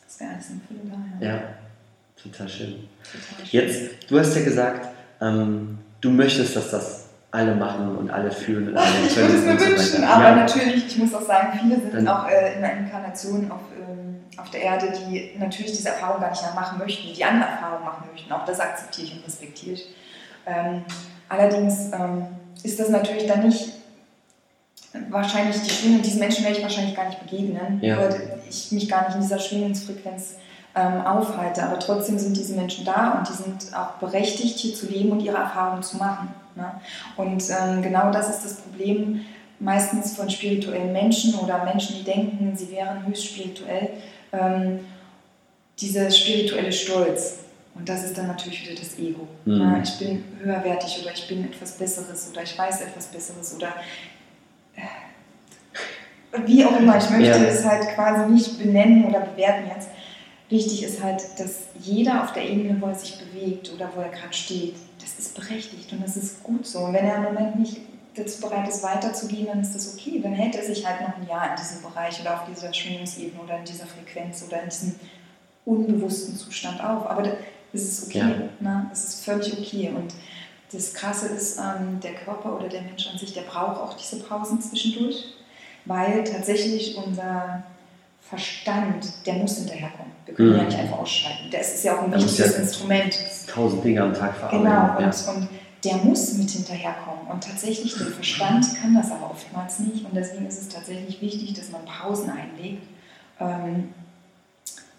Das 0.05 0.19
wäre 0.19 0.31
alles 0.33 0.49
in 0.49 0.61
Fülle 0.67 0.79
da, 0.91 1.25
ja. 1.25 1.33
Ja, 1.33 1.43
total 2.21 2.49
schön. 2.49 2.75
Total 3.03 3.45
schön. 3.45 3.61
Jetzt, 3.61 4.11
du 4.11 4.19
hast 4.19 4.35
ja 4.35 4.43
gesagt, 4.43 4.87
ähm, 5.21 5.77
du 6.01 6.09
möchtest, 6.09 6.55
dass 6.55 6.71
das 6.71 7.05
alle 7.31 7.55
machen 7.55 7.97
und 7.97 8.09
alle 8.09 8.31
fühlen 8.31 8.69
und 8.69 8.77
alle 8.77 8.89
Ich 9.05 9.15
würde 9.15 9.33
es 9.33 9.43
mir 9.43 9.59
wünschen, 9.59 10.01
so 10.01 10.07
aber 10.07 10.23
ja. 10.23 10.35
natürlich, 10.35 10.87
ich 10.87 10.97
muss 10.97 11.13
auch 11.13 11.21
sagen, 11.21 11.59
viele 11.61 11.75
sind 11.75 11.93
Dann, 11.93 12.07
auch 12.07 12.27
äh, 12.27 12.57
in 12.57 12.63
einer 12.63 12.79
Inkarnation 12.79 13.51
auf, 13.51 13.59
ähm, 13.77 14.21
auf 14.37 14.49
der 14.49 14.61
Erde, 14.61 14.91
die 14.91 15.37
natürlich 15.37 15.71
diese 15.71 15.89
Erfahrung 15.89 16.21
gar 16.21 16.29
nicht 16.29 16.41
mehr 16.41 16.53
machen 16.53 16.79
möchten, 16.79 17.13
die 17.13 17.23
andere 17.23 17.49
Erfahrungen 17.49 17.83
machen 17.83 18.07
möchten. 18.11 18.31
Auch 18.31 18.45
das 18.45 18.59
akzeptiere 18.59 19.07
ich 19.07 19.13
und 19.15 19.25
respektiere 19.25 19.73
ich. 19.73 19.87
Ähm, 20.45 20.83
allerdings 21.27 21.91
ähm, 21.93 22.27
ist 22.63 22.79
das 22.79 22.89
natürlich 22.89 23.27
dann 23.27 23.45
nicht 23.45 23.73
wahrscheinlich 25.09 25.61
die 25.61 25.69
Schwingung, 25.69 26.01
diesen 26.01 26.19
Menschen 26.19 26.43
werde 26.43 26.57
ich 26.57 26.63
wahrscheinlich 26.63 26.95
gar 26.95 27.07
nicht 27.07 27.19
begegnen, 27.19 27.79
ja. 27.81 27.97
weil 27.97 28.39
ich 28.49 28.71
mich 28.71 28.89
gar 28.89 29.05
nicht 29.05 29.15
in 29.15 29.21
dieser 29.21 29.39
Schwingungsfrequenz 29.39 30.35
ähm, 30.77 31.05
aufhalte. 31.05 31.63
Aber 31.63 31.79
trotzdem 31.79 32.19
sind 32.19 32.37
diese 32.37 32.53
Menschen 32.53 32.85
da 32.85 33.17
und 33.17 33.27
die 33.27 33.33
sind 33.33 33.75
auch 33.75 33.93
berechtigt, 33.93 34.59
hier 34.59 34.75
zu 34.75 34.87
leben 34.87 35.11
und 35.11 35.21
ihre 35.21 35.37
Erfahrungen 35.37 35.81
zu 35.81 35.97
machen. 35.97 36.29
Ne? 36.55 36.71
Und 37.15 37.43
ähm, 37.49 37.81
genau 37.81 38.11
das 38.11 38.29
ist 38.29 38.45
das 38.45 38.53
Problem 38.55 39.21
meistens 39.59 40.15
von 40.15 40.29
spirituellen 40.29 40.93
Menschen 40.93 41.33
oder 41.35 41.63
Menschen, 41.63 41.95
die 41.97 42.03
denken, 42.03 42.55
sie 42.55 42.71
wären 42.71 43.05
höchst 43.07 43.25
spirituell. 43.25 43.89
Ähm, 44.31 44.81
dieser 45.79 46.09
spirituelle 46.11 46.71
Stolz. 46.71 47.39
Und 47.75 47.87
das 47.87 48.03
ist 48.03 48.17
dann 48.17 48.27
natürlich 48.27 48.67
wieder 48.67 48.79
das 48.79 48.97
Ego. 48.97 49.27
Mhm. 49.45 49.57
Ne? 49.57 49.81
Ich 49.83 49.99
bin 49.99 50.23
höherwertig 50.41 50.99
oder 51.01 51.13
ich 51.13 51.27
bin 51.27 51.45
etwas 51.45 51.73
Besseres 51.73 52.29
oder 52.31 52.43
ich 52.43 52.57
weiß 52.57 52.81
etwas 52.81 53.07
Besseres 53.07 53.55
oder 53.55 53.73
äh, 54.75 54.81
wie 56.45 56.65
auch 56.65 56.79
immer. 56.79 56.97
Ich 56.97 57.09
möchte 57.09 57.27
ja. 57.27 57.45
es 57.45 57.63
halt 57.63 57.87
quasi 57.95 58.31
nicht 58.31 58.57
benennen 58.57 59.05
oder 59.05 59.21
bewerten 59.21 59.69
jetzt. 59.73 59.89
Wichtig 60.49 60.83
ist 60.83 61.03
halt, 61.03 61.21
dass 61.37 61.63
jeder 61.79 62.23
auf 62.23 62.31
der 62.31 62.49
Ebene, 62.49 62.79
wo 62.81 62.87
er 62.87 62.95
sich 62.95 63.17
bewegt 63.19 63.71
oder 63.73 63.91
wo 63.95 64.01
er 64.01 64.09
gerade 64.09 64.33
steht, 64.33 64.75
das 64.99 65.19
ist 65.19 65.35
berechtigt 65.35 65.91
und 65.91 66.01
das 66.01 66.15
ist 66.15 66.41
gut 66.43 66.65
so. 66.65 66.79
Und 66.79 66.93
wenn 66.93 67.05
er 67.05 67.17
im 67.17 67.23
Moment 67.23 67.59
nicht 67.59 67.77
dazu 68.15 68.41
bereit 68.41 68.67
ist, 68.67 68.81
weiterzugehen, 68.81 69.47
dann 69.47 69.61
ist 69.61 69.75
das 69.75 69.93
okay. 69.93 70.19
Dann 70.21 70.33
hält 70.33 70.55
er 70.55 70.63
sich 70.63 70.87
halt 70.87 71.01
noch 71.01 71.17
ein 71.17 71.27
Jahr 71.27 71.49
in 71.49 71.55
diesem 71.57 71.81
Bereich 71.81 72.19
oder 72.21 72.35
auf 72.35 72.47
dieser 72.47 72.73
Schwingungsebene 72.73 73.41
oder 73.41 73.57
in 73.57 73.65
dieser 73.65 73.85
Frequenz 73.85 74.43
oder 74.47 74.63
in 74.63 74.69
diesem 74.69 74.95
unbewussten 75.65 76.35
Zustand 76.35 76.81
auf. 76.81 77.09
Aber 77.09 77.23
das 77.23 77.81
ist 77.81 78.07
okay. 78.07 78.19
Ja. 78.19 78.27
Ne? 78.59 78.87
Das 78.89 79.03
ist 79.03 79.25
völlig 79.25 79.51
okay. 79.57 79.91
Und 79.95 80.13
das 80.71 80.93
Krasse 80.93 81.27
ist, 81.27 81.57
ähm, 81.57 81.99
der 82.01 82.13
Körper 82.13 82.55
oder 82.57 82.69
der 82.69 82.81
Mensch 82.81 83.07
an 83.07 83.17
sich, 83.17 83.33
der 83.33 83.41
braucht 83.41 83.79
auch 83.79 83.93
diese 83.95 84.23
Pausen 84.23 84.61
zwischendurch, 84.61 85.25
weil 85.85 86.23
tatsächlich 86.23 86.97
unser 86.97 87.63
Verstand, 88.29 89.07
der 89.25 89.35
muss 89.35 89.57
hinterherkommen. 89.57 90.11
Wir 90.25 90.33
können 90.33 90.49
mhm. 90.51 90.57
ja 90.57 90.63
nicht 90.63 90.77
einfach 90.77 90.99
ausschalten. 90.99 91.49
Das 91.51 91.73
ist 91.75 91.83
ja 91.83 91.97
auch 91.97 92.03
ein 92.03 92.13
wichtiges 92.13 92.37
ja 92.37 92.61
Instrument. 92.61 93.17
Tausend 93.47 93.83
Dinge 93.83 94.01
am 94.01 94.13
Tag 94.13 94.35
verarbeiten. 94.35 94.63
Genau, 94.63 94.97
und, 94.97 95.25
ja. 95.25 95.31
und 95.33 95.47
der 95.83 95.95
muss 95.97 96.33
mit 96.33 96.49
hinterherkommen. 96.49 97.27
Und 97.31 97.43
tatsächlich, 97.43 97.97
der 97.97 98.07
Verstand 98.07 98.65
kann 98.81 98.93
das 98.95 99.11
aber 99.11 99.31
oftmals 99.31 99.79
nicht. 99.79 100.03
Und 100.03 100.13
deswegen 100.13 100.45
ist 100.45 100.61
es 100.61 100.67
tatsächlich 100.67 101.21
wichtig, 101.21 101.53
dass 101.53 101.69
man 101.71 101.85
Pausen 101.85 102.29
einlegt. 102.29 102.83
Ähm, 103.39 103.89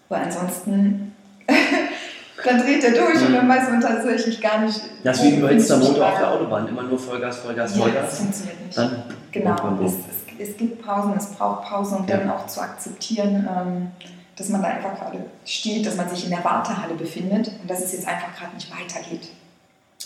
weil 0.07 0.23
ansonsten 0.23 1.13
dann 2.43 2.57
dreht 2.59 2.83
er 2.83 2.91
durch 2.91 3.19
mhm. 3.19 3.27
und 3.27 3.33
dann 3.33 3.45
mhm. 3.45 3.49
weiß 3.49 3.69
man 3.69 3.81
tatsächlich 3.81 4.41
gar 4.41 4.61
nicht. 4.61 4.81
Das 5.03 5.17
ist 5.17 5.23
wie 5.23 5.27
ein 5.27 5.39
überhitzter 5.39 5.77
Motor 5.77 6.07
auf 6.07 6.17
der 6.17 6.31
Autobahn. 6.31 6.67
Immer 6.67 6.83
nur 6.83 6.97
Vollgas, 6.97 7.37
Vollgas, 7.37 7.75
Vollgas. 7.75 7.95
Ja, 7.95 8.01
das 8.01 8.17
funktioniert 8.17 8.65
nicht. 8.65 8.77
Dann 8.77 9.03
genau, 9.31 9.79
es, 9.85 9.93
es, 9.93 10.28
es, 10.39 10.57
gibt 10.57 10.83
Pausen, 10.83 11.13
es 11.15 11.27
braucht 11.31 11.65
Pausen 11.65 11.99
und 11.99 12.09
dann 12.09 12.29
auch 12.29 12.47
zu 12.47 12.61
akzeptieren. 12.61 13.47
Ähm, 13.49 13.91
dass 14.39 14.47
man 14.47 14.61
da 14.61 14.69
einfach 14.69 14.97
gerade 14.97 15.25
steht, 15.45 15.85
dass 15.85 15.97
man 15.97 16.09
sich 16.09 16.23
in 16.23 16.29
der 16.29 16.43
Wartehalle 16.43 16.93
befindet 16.93 17.51
und 17.61 17.69
dass 17.69 17.81
es 17.81 17.91
jetzt 17.91 18.07
einfach 18.07 18.33
gerade 18.37 18.55
nicht 18.55 18.71
weitergeht. 18.71 19.27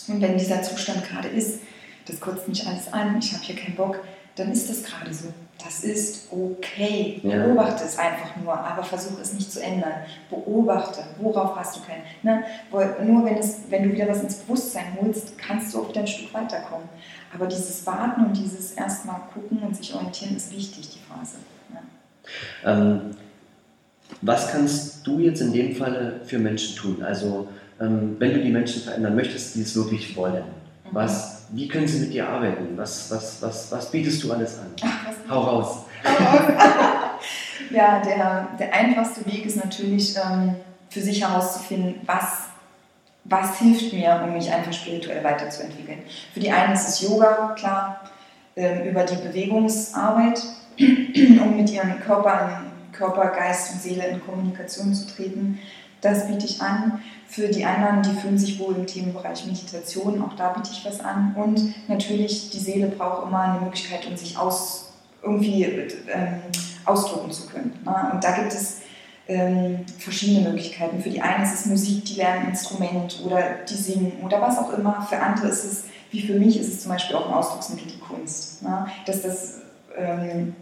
Und 0.07 0.21
wenn 0.21 0.37
dieser 0.37 0.63
Zustand 0.63 1.07
gerade 1.07 1.27
ist, 1.27 1.59
das 2.07 2.19
kotzt 2.19 2.47
mich 2.47 2.65
alles 2.67 2.91
an, 2.91 3.17
ich 3.19 3.31
habe 3.31 3.43
hier 3.43 3.55
keinen 3.55 3.75
Bock, 3.75 3.99
dann 4.35 4.51
ist 4.51 4.69
das 4.69 4.83
gerade 4.83 5.13
so. 5.13 5.27
Das 5.63 5.83
ist 5.83 6.27
okay. 6.31 7.21
Ja. 7.23 7.45
Beobachte 7.45 7.83
es 7.85 7.97
einfach 7.97 8.35
nur, 8.35 8.57
aber 8.57 8.83
versuche 8.83 9.21
es 9.21 9.33
nicht 9.33 9.51
zu 9.51 9.61
ändern. 9.61 9.93
Beobachte, 10.29 11.03
worauf 11.19 11.55
hast 11.55 11.77
du 11.77 11.81
keinen. 11.81 12.01
Ne? 12.23 12.43
Nur 12.71 13.23
wenn, 13.23 13.37
es, 13.37 13.59
wenn 13.69 13.83
du 13.83 13.93
wieder 13.93 14.09
was 14.09 14.21
ins 14.21 14.35
Bewusstsein 14.37 14.97
holst, 14.99 15.37
kannst 15.37 15.73
du 15.73 15.81
auch 15.81 15.89
wieder 15.89 16.01
ein 16.01 16.07
Stück 16.07 16.33
weiterkommen. 16.33 16.89
Aber 17.33 17.47
dieses 17.47 17.85
Warten 17.85 18.25
und 18.25 18.37
dieses 18.37 18.73
erstmal 18.73 19.21
gucken 19.33 19.59
und 19.59 19.75
sich 19.75 19.93
orientieren 19.93 20.35
ist 20.35 20.51
wichtig, 20.51 20.89
die 20.89 20.99
Phase. 20.99 21.37
Ne? 21.71 21.79
Ähm, 22.63 23.15
was 24.21 24.51
kannst 24.51 25.05
du 25.05 25.19
jetzt 25.19 25.41
in 25.41 25.51
dem 25.51 25.75
Falle 25.75 26.21
für 26.25 26.37
Menschen 26.37 26.75
tun? 26.75 27.03
Also, 27.03 27.47
ähm, 27.81 28.15
wenn 28.19 28.33
du 28.33 28.43
die 28.43 28.51
Menschen 28.51 28.83
verändern 28.83 29.15
möchtest, 29.15 29.55
die 29.55 29.61
es 29.61 29.75
wirklich 29.75 30.15
wollen, 30.15 30.43
mhm. 30.43 30.89
was, 30.91 31.47
wie 31.51 31.67
können 31.67 31.87
sie 31.87 31.99
mit 31.99 32.13
dir 32.13 32.29
arbeiten? 32.29 32.77
Was, 32.77 33.09
was, 33.11 33.41
was, 33.41 33.71
was 33.71 33.91
bietest 33.91 34.23
du 34.23 34.31
alles 34.31 34.59
an? 34.59 34.67
Ach, 34.81 35.29
Hau 35.29 35.41
raus. 35.41 35.85
ja, 37.71 38.01
der, 38.01 38.49
der 38.59 38.73
einfachste 38.73 39.25
Weg 39.25 39.45
ist 39.45 39.57
natürlich, 39.57 40.15
ähm, 40.17 40.55
für 40.93 41.01
sich 41.01 41.27
herauszufinden, 41.27 41.95
was, 42.05 42.49
was 43.25 43.59
hilft 43.59 43.93
mir, 43.93 44.21
um 44.23 44.33
mich 44.33 44.51
einfach 44.51 44.73
spirituell 44.73 45.23
weiterzuentwickeln. 45.23 45.99
Für 46.33 46.39
die 46.39 46.51
einen 46.51 46.73
ist 46.73 46.87
es 46.87 47.01
Yoga, 47.01 47.53
klar, 47.57 48.01
ähm, 48.55 48.83
über 48.83 49.03
die 49.03 49.15
Bewegungsarbeit, 49.15 50.43
um 50.79 51.55
mit 51.55 51.69
ihrem 51.71 51.99
Körper 52.01 52.63
Körper, 52.93 53.27
Geist 53.29 53.73
und 53.73 53.81
Seele 53.81 54.07
in 54.07 54.25
Kommunikation 54.25 54.93
zu 54.93 55.07
treten. 55.07 55.59
Das 55.99 56.27
biete 56.27 56.45
ich 56.45 56.61
an. 56.61 57.01
Für 57.27 57.47
die 57.47 57.65
anderen, 57.65 58.03
die 58.03 58.19
fühlen 58.19 58.37
sich 58.37 58.59
wohl 58.59 58.75
im 58.75 58.85
Themenbereich 58.85 59.45
Meditation, 59.45 60.21
auch 60.21 60.35
da 60.35 60.49
biete 60.49 60.69
ich 60.71 60.85
was 60.85 60.99
an. 60.99 61.33
Und 61.35 61.89
natürlich, 61.89 62.51
die 62.51 62.59
Seele 62.59 62.87
braucht 62.87 63.27
immer 63.27 63.41
eine 63.41 63.61
Möglichkeit, 63.61 64.05
um 64.05 64.15
sich 64.15 64.37
aus, 64.37 64.93
irgendwie 65.23 65.63
ähm, 65.63 66.41
ausdrücken 66.85 67.31
zu 67.31 67.47
können. 67.47 67.79
Ne? 67.83 68.11
Und 68.13 68.23
da 68.23 68.31
gibt 68.33 68.53
es 68.53 68.81
ähm, 69.27 69.85
verschiedene 69.97 70.49
Möglichkeiten. 70.49 71.01
Für 71.01 71.09
die 71.09 71.21
einen 71.21 71.43
ist 71.43 71.53
es 71.53 71.65
Musik, 71.65 72.05
die 72.05 72.15
lernen 72.15 72.43
ein 72.43 72.49
Instrument 72.51 73.21
oder 73.25 73.41
die 73.69 73.75
singen 73.75 74.13
oder 74.23 74.41
was 74.41 74.57
auch 74.57 74.73
immer. 74.77 75.05
Für 75.09 75.19
andere 75.19 75.47
ist 75.47 75.63
es, 75.63 75.83
wie 76.11 76.21
für 76.21 76.33
mich, 76.33 76.59
ist 76.59 76.73
es 76.73 76.81
zum 76.81 76.91
Beispiel 76.91 77.15
auch 77.15 77.27
ein 77.27 77.33
Ausdrucksmittel, 77.33 77.87
die 77.87 77.99
Kunst. 77.99 78.61
Ne? 78.61 78.87
Dass 79.05 79.21
das 79.21 79.61
ähm, 79.97 80.55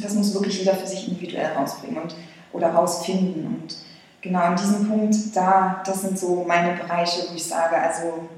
das 0.00 0.14
muss 0.14 0.34
wirklich 0.34 0.58
jeder 0.58 0.74
für 0.74 0.86
sich 0.86 1.08
individuell 1.08 1.52
rausbringen 1.52 2.02
und, 2.02 2.14
oder 2.52 2.70
rausfinden. 2.70 3.46
Und 3.46 3.76
genau 4.20 4.40
an 4.40 4.56
diesem 4.56 4.88
Punkt, 4.88 5.16
da, 5.34 5.82
das 5.84 6.02
sind 6.02 6.18
so 6.18 6.44
meine 6.46 6.76
Bereiche, 6.76 7.26
wo 7.30 7.34
ich 7.34 7.44
sage, 7.44 7.76
also 7.76 8.28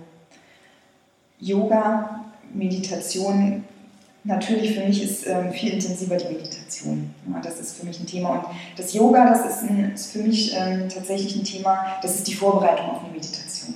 Yoga, 1.38 2.24
Meditation, 2.52 3.64
natürlich 4.26 4.74
für 4.74 4.84
mich 4.84 5.02
ist 5.02 5.26
ähm, 5.26 5.52
viel 5.52 5.72
intensiver 5.72 6.16
die 6.16 6.34
Meditation. 6.34 7.14
Ja, 7.32 7.40
das 7.40 7.60
ist 7.60 7.78
für 7.78 7.86
mich 7.86 7.98
ein 8.00 8.06
Thema. 8.06 8.30
Und 8.30 8.44
das 8.76 8.92
Yoga, 8.92 9.28
das 9.30 9.46
ist, 9.46 9.70
ein, 9.70 9.92
ist 9.94 10.12
für 10.12 10.18
mich 10.18 10.54
ähm, 10.54 10.88
tatsächlich 10.88 11.36
ein 11.36 11.44
Thema, 11.44 11.96
das 12.02 12.16
ist 12.16 12.28
die 12.28 12.34
Vorbereitung 12.34 12.90
auf 12.90 13.04
eine 13.04 13.12
Meditation. 13.12 13.74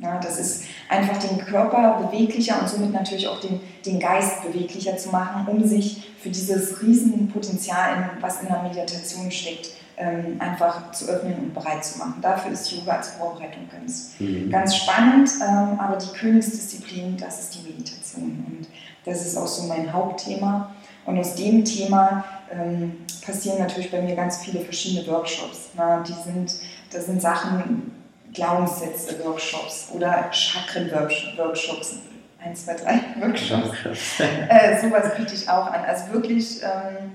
Ja, 0.00 0.20
das 0.20 0.38
ist 0.38 0.64
einfach 0.88 1.16
den 1.18 1.38
Körper 1.38 2.00
beweglicher 2.08 2.60
und 2.60 2.68
somit 2.68 2.92
natürlich 2.92 3.26
auch 3.26 3.40
den, 3.40 3.60
den 3.84 3.98
Geist 3.98 4.42
beweglicher 4.44 4.96
zu 4.96 5.08
machen, 5.08 5.48
um 5.48 5.66
sich 5.66 6.08
für 6.20 6.28
dieses 6.28 6.80
Riesenpotenzial, 6.80 8.10
was 8.20 8.40
in 8.42 8.46
der 8.46 8.62
Meditation 8.62 9.28
steckt, 9.32 9.70
ähm, 9.96 10.36
einfach 10.38 10.92
zu 10.92 11.06
öffnen 11.06 11.34
und 11.34 11.54
bereit 11.54 11.84
zu 11.84 11.98
machen. 11.98 12.14
Dafür 12.22 12.52
ist 12.52 12.70
Yoga 12.70 12.98
als 12.98 13.08
Vorbereitung 13.10 13.68
ganz, 13.72 14.12
mhm. 14.20 14.48
ganz 14.50 14.76
spannend, 14.76 15.30
ähm, 15.42 15.80
aber 15.80 15.96
die 15.96 16.16
Königsdisziplin, 16.16 17.16
das 17.16 17.40
ist 17.40 17.56
die 17.56 17.68
Meditation 17.68 18.44
und 18.46 18.68
das 19.04 19.24
ist 19.26 19.36
auch 19.36 19.46
so 19.46 19.64
mein 19.64 19.92
Hauptthema. 19.92 20.74
Und 21.06 21.18
aus 21.18 21.34
dem 21.34 21.64
Thema 21.64 22.24
ähm, 22.52 23.06
passieren 23.24 23.58
natürlich 23.58 23.90
bei 23.90 24.02
mir 24.02 24.14
ganz 24.14 24.38
viele 24.38 24.60
verschiedene 24.60 25.06
Workshops. 25.06 25.70
Na, 25.74 26.02
die 26.02 26.12
sind, 26.12 26.54
das 26.92 27.06
sind 27.06 27.22
Sachen, 27.22 27.92
Glaubenssätze, 28.32 29.24
Workshops 29.24 29.88
oder 29.94 30.30
Chakren-Workshops, 30.30 31.96
1, 32.44 32.64
2, 32.64 32.74
3 32.74 33.00
Workshops. 33.20 34.20
äh, 34.48 34.80
sowas 34.80 35.14
biete 35.16 35.34
ich 35.34 35.48
auch 35.48 35.66
an. 35.66 35.84
Also 35.84 36.12
wirklich, 36.12 36.62
ähm, 36.62 37.12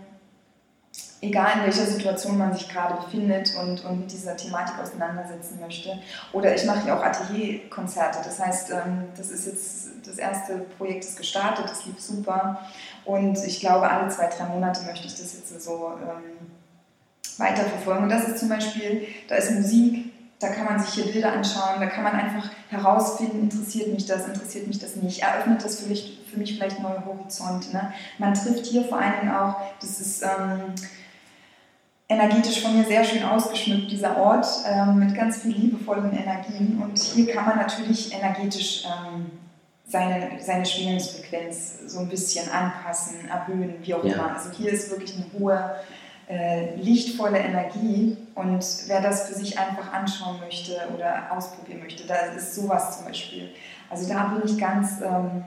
egal 1.21 1.59
in 1.59 1.63
welcher 1.63 1.85
Situation 1.85 2.37
man 2.37 2.53
sich 2.53 2.67
gerade 2.67 2.95
befindet 2.95 3.55
und, 3.55 3.83
und 3.85 4.01
mit 4.01 4.11
dieser 4.11 4.35
Thematik 4.35 4.75
auseinandersetzen 4.79 5.59
möchte. 5.61 5.97
Oder 6.33 6.53
ich 6.55 6.65
mache 6.65 6.87
ja 6.87 6.97
auch 6.97 7.03
Atelierkonzerte. 7.03 8.19
Das 8.23 8.39
heißt, 8.39 8.71
ähm, 8.71 9.05
das 9.15 9.29
ist 9.29 9.45
jetzt 9.45 9.82
das 10.05 10.17
erste 10.17 10.59
Projekt 10.77 11.03
ist 11.03 11.17
gestartet, 11.17 11.65
das 11.69 11.85
lief 11.85 11.99
super. 11.99 12.59
Und 13.05 13.37
ich 13.45 13.59
glaube, 13.59 13.89
alle 13.89 14.09
zwei, 14.09 14.27
drei 14.27 14.45
Monate 14.45 14.81
möchte 14.83 15.07
ich 15.07 15.15
das 15.15 15.33
jetzt 15.33 15.61
so 15.63 15.93
ähm, 16.01 16.51
weiterverfolgen. 17.37 18.03
Und 18.03 18.09
das 18.09 18.27
ist 18.27 18.39
zum 18.39 18.49
Beispiel, 18.49 19.07
da 19.27 19.35
ist 19.35 19.51
Musik, 19.51 20.11
da 20.39 20.49
kann 20.49 20.65
man 20.65 20.79
sich 20.79 20.93
hier 20.93 21.11
Bilder 21.11 21.31
anschauen, 21.31 21.79
da 21.79 21.85
kann 21.85 22.03
man 22.03 22.13
einfach 22.13 22.49
herausfinden, 22.69 23.43
interessiert 23.43 23.93
mich 23.93 24.05
das, 24.05 24.27
interessiert 24.27 24.67
mich 24.67 24.79
das 24.79 24.97
nicht, 24.97 25.21
eröffnet 25.21 25.63
das 25.63 25.79
für 25.79 25.87
mich, 25.87 26.19
für 26.29 26.37
mich 26.37 26.55
vielleicht 26.55 26.81
neue 26.81 27.05
Horizonte. 27.05 27.71
Ne? 27.71 27.93
Man 28.17 28.33
trifft 28.33 28.65
hier 28.65 28.83
vor 28.83 28.99
allen 28.99 29.21
Dingen 29.21 29.33
auch, 29.33 29.55
das 29.79 30.01
ist 30.01 30.21
ähm, 30.21 30.75
energetisch 32.09 32.61
von 32.61 32.77
mir 32.77 32.85
sehr 32.85 33.03
schön 33.03 33.23
ausgeschmückt, 33.23 33.89
dieser 33.89 34.17
Ort, 34.17 34.45
ähm, 34.67 34.99
mit 34.99 35.15
ganz 35.15 35.37
viel 35.37 35.55
liebevollen 35.55 36.11
Energien. 36.11 36.81
Und 36.81 36.99
hier 36.99 37.33
kann 37.33 37.45
man 37.45 37.57
natürlich 37.57 38.13
energetisch 38.13 38.85
ähm, 38.85 39.31
seine, 39.93 40.31
seine 40.39 40.65
Schwingungsfrequenz 40.65 41.81
so 41.85 41.99
ein 41.99 42.09
bisschen 42.09 42.49
anpassen, 42.49 43.29
erhöhen, 43.29 43.75
wie 43.83 43.93
auch 43.93 44.03
ja. 44.03 44.13
immer. 44.13 44.35
Also 44.35 44.49
hier 44.49 44.71
ist 44.71 44.89
wirklich 44.89 45.15
eine 45.15 45.25
hohe 45.37 45.75
äh, 46.27 46.75
lichtvolle 46.77 47.37
Energie 47.37 48.17
und 48.33 48.65
wer 48.87 49.01
das 49.01 49.27
für 49.27 49.35
sich 49.35 49.59
einfach 49.59 49.93
anschauen 49.93 50.39
möchte 50.39 50.71
oder 50.95 51.31
ausprobieren 51.31 51.81
möchte, 51.81 52.07
da 52.07 52.15
ist 52.35 52.55
sowas 52.55 52.97
zum 52.97 53.05
Beispiel. 53.05 53.49
Also 53.87 54.09
da 54.09 54.29
bin 54.29 54.49
ich 54.49 54.59
ganz, 54.59 54.99
ähm, 55.01 55.43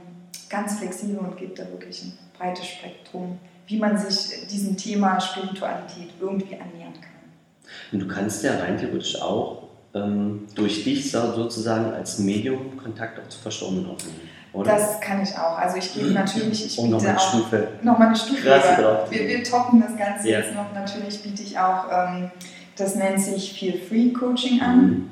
ganz 0.48 0.78
flexibel 0.78 1.18
und 1.18 1.36
gebe 1.36 1.54
da 1.54 1.68
wirklich 1.68 2.04
ein 2.04 2.16
breites 2.38 2.68
Spektrum, 2.68 3.40
wie 3.66 3.78
man 3.78 3.98
sich 3.98 4.46
diesem 4.46 4.76
Thema 4.76 5.20
Spiritualität 5.20 6.10
irgendwie 6.20 6.54
annähern 6.54 6.94
kann. 6.94 7.32
Und 7.90 7.98
du 7.98 8.06
kannst 8.06 8.44
ja 8.44 8.56
rein 8.60 8.78
theoretisch 8.78 9.20
auch 9.20 9.65
ähm, 9.96 10.46
durch 10.54 10.84
dich 10.84 11.10
sozusagen 11.10 11.92
als 11.92 12.18
Medium 12.18 12.76
Kontakt 12.76 13.18
auch 13.18 13.28
zu 13.28 13.38
Verstorbenen 13.38 13.90
aufnehmen. 13.90 14.20
Oder? 14.52 14.72
Das 14.72 15.00
kann 15.00 15.22
ich 15.22 15.36
auch. 15.36 15.58
Also 15.58 15.76
ich 15.76 15.92
gebe 15.92 16.10
natürlich, 16.10 16.66
ich 16.66 16.76
biete 16.76 16.88
noch 16.88 17.04
eine 17.04 17.18
auch 17.18 17.28
Stufe. 17.28 17.68
nochmal 17.82 18.08
eine 18.08 18.16
Stufe. 18.16 18.44
Wir, 19.10 19.28
wir 19.28 19.44
toppen 19.44 19.82
das 19.82 19.96
Ganze 19.96 20.30
ja. 20.30 20.38
jetzt 20.38 20.54
noch. 20.54 20.72
Natürlich 20.72 21.22
biete 21.22 21.42
ich 21.42 21.58
auch, 21.58 21.84
ähm, 21.90 22.30
das 22.76 22.94
nennt 22.94 23.20
sich 23.20 23.58
Feel 23.58 23.78
Free 23.78 24.10
Coaching 24.10 24.60
an. 24.62 24.80
Mhm. 24.80 25.10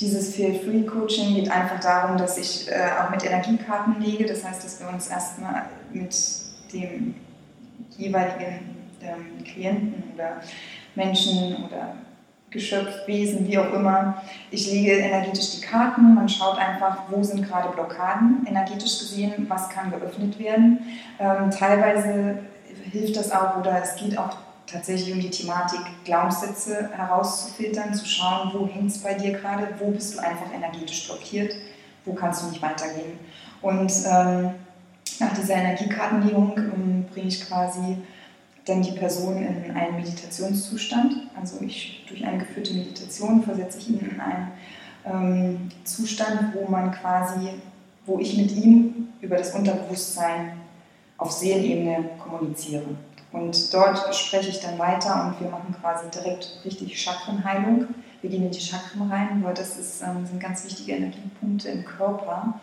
Dieses 0.00 0.34
Feel 0.34 0.58
Free 0.58 0.82
Coaching 0.82 1.34
geht 1.36 1.50
einfach 1.50 1.80
darum, 1.80 2.18
dass 2.18 2.36
ich 2.36 2.68
äh, 2.68 2.90
auch 3.00 3.10
mit 3.10 3.24
Energiekarten 3.24 4.00
lege. 4.00 4.26
Das 4.26 4.44
heißt, 4.44 4.62
dass 4.62 4.80
wir 4.80 4.88
uns 4.88 5.08
erstmal 5.08 5.66
mit 5.92 6.14
dem 6.72 7.14
jeweiligen 7.96 8.76
ähm, 9.00 9.44
Klienten 9.44 10.02
oder 10.14 10.40
Menschen 10.94 11.64
oder 11.64 11.94
Geschöpf, 12.52 13.06
Wesen, 13.06 13.48
wie 13.48 13.58
auch 13.58 13.72
immer. 13.72 14.22
Ich 14.50 14.70
lege 14.70 14.92
energetisch 14.92 15.56
die 15.56 15.60
Karten, 15.62 16.14
man 16.14 16.28
schaut 16.28 16.58
einfach, 16.58 16.98
wo 17.08 17.22
sind 17.22 17.48
gerade 17.48 17.70
Blockaden, 17.70 18.46
energetisch 18.46 18.98
gesehen, 18.98 19.46
was 19.48 19.68
kann 19.70 19.90
geöffnet 19.90 20.38
werden. 20.38 20.78
Ähm, 21.18 21.50
teilweise 21.50 22.40
hilft 22.90 23.16
das 23.16 23.32
auch 23.32 23.56
oder 23.58 23.82
es 23.82 23.96
geht 23.96 24.18
auch 24.18 24.36
tatsächlich 24.66 25.12
um 25.14 25.20
die 25.20 25.30
Thematik, 25.30 25.80
Glaubenssätze 26.04 26.90
herauszufiltern, 26.94 27.94
zu 27.94 28.06
schauen, 28.06 28.50
wo 28.52 28.66
hängt 28.66 28.90
es 28.90 28.98
bei 28.98 29.14
dir 29.14 29.32
gerade, 29.32 29.68
wo 29.78 29.90
bist 29.90 30.14
du 30.14 30.18
einfach 30.20 30.52
energetisch 30.54 31.06
blockiert, 31.06 31.54
wo 32.04 32.12
kannst 32.14 32.42
du 32.42 32.48
nicht 32.48 32.62
weitergehen. 32.62 33.18
Und 33.60 33.92
ähm, 34.06 34.50
nach 35.20 35.32
dieser 35.34 35.54
Energiekartenlegung 35.54 36.56
ähm, 36.56 37.06
bringe 37.12 37.28
ich 37.28 37.46
quasi 37.46 37.98
dann 38.64 38.82
die 38.82 38.92
Person 38.92 39.36
in 39.38 39.70
einen 39.76 39.96
Meditationszustand. 39.96 41.16
Also 41.38 41.60
ich, 41.60 42.04
durch 42.08 42.24
eine 42.24 42.38
geführte 42.38 42.74
Meditation 42.74 43.42
versetze 43.42 43.78
ich 43.78 43.88
ihn 43.88 43.98
in 44.00 44.20
einen 44.20 44.52
ähm, 45.04 45.68
Zustand, 45.84 46.54
wo 46.54 46.70
man 46.70 46.92
quasi, 46.92 47.48
wo 48.06 48.18
ich 48.18 48.36
mit 48.36 48.52
ihm 48.52 49.08
über 49.20 49.36
das 49.36 49.54
Unterbewusstsein 49.54 50.52
auf 51.18 51.32
Seelenebene 51.32 52.10
kommuniziere. 52.18 52.84
Und 53.32 53.72
dort 53.72 54.14
spreche 54.14 54.50
ich 54.50 54.60
dann 54.60 54.78
weiter 54.78 55.26
und 55.26 55.40
wir 55.40 55.50
machen 55.50 55.74
quasi 55.80 56.10
direkt 56.10 56.60
richtig 56.64 57.00
Chakrenheilung. 57.00 57.86
Wir 58.20 58.30
gehen 58.30 58.44
in 58.44 58.50
die 58.50 58.60
Chakren 58.60 59.10
rein, 59.10 59.42
weil 59.42 59.54
das 59.54 59.78
ist, 59.78 60.02
ähm, 60.02 60.26
sind 60.26 60.40
ganz 60.40 60.64
wichtige 60.64 60.92
Energiepunkte 60.92 61.70
im 61.70 61.84
Körper. 61.84 62.60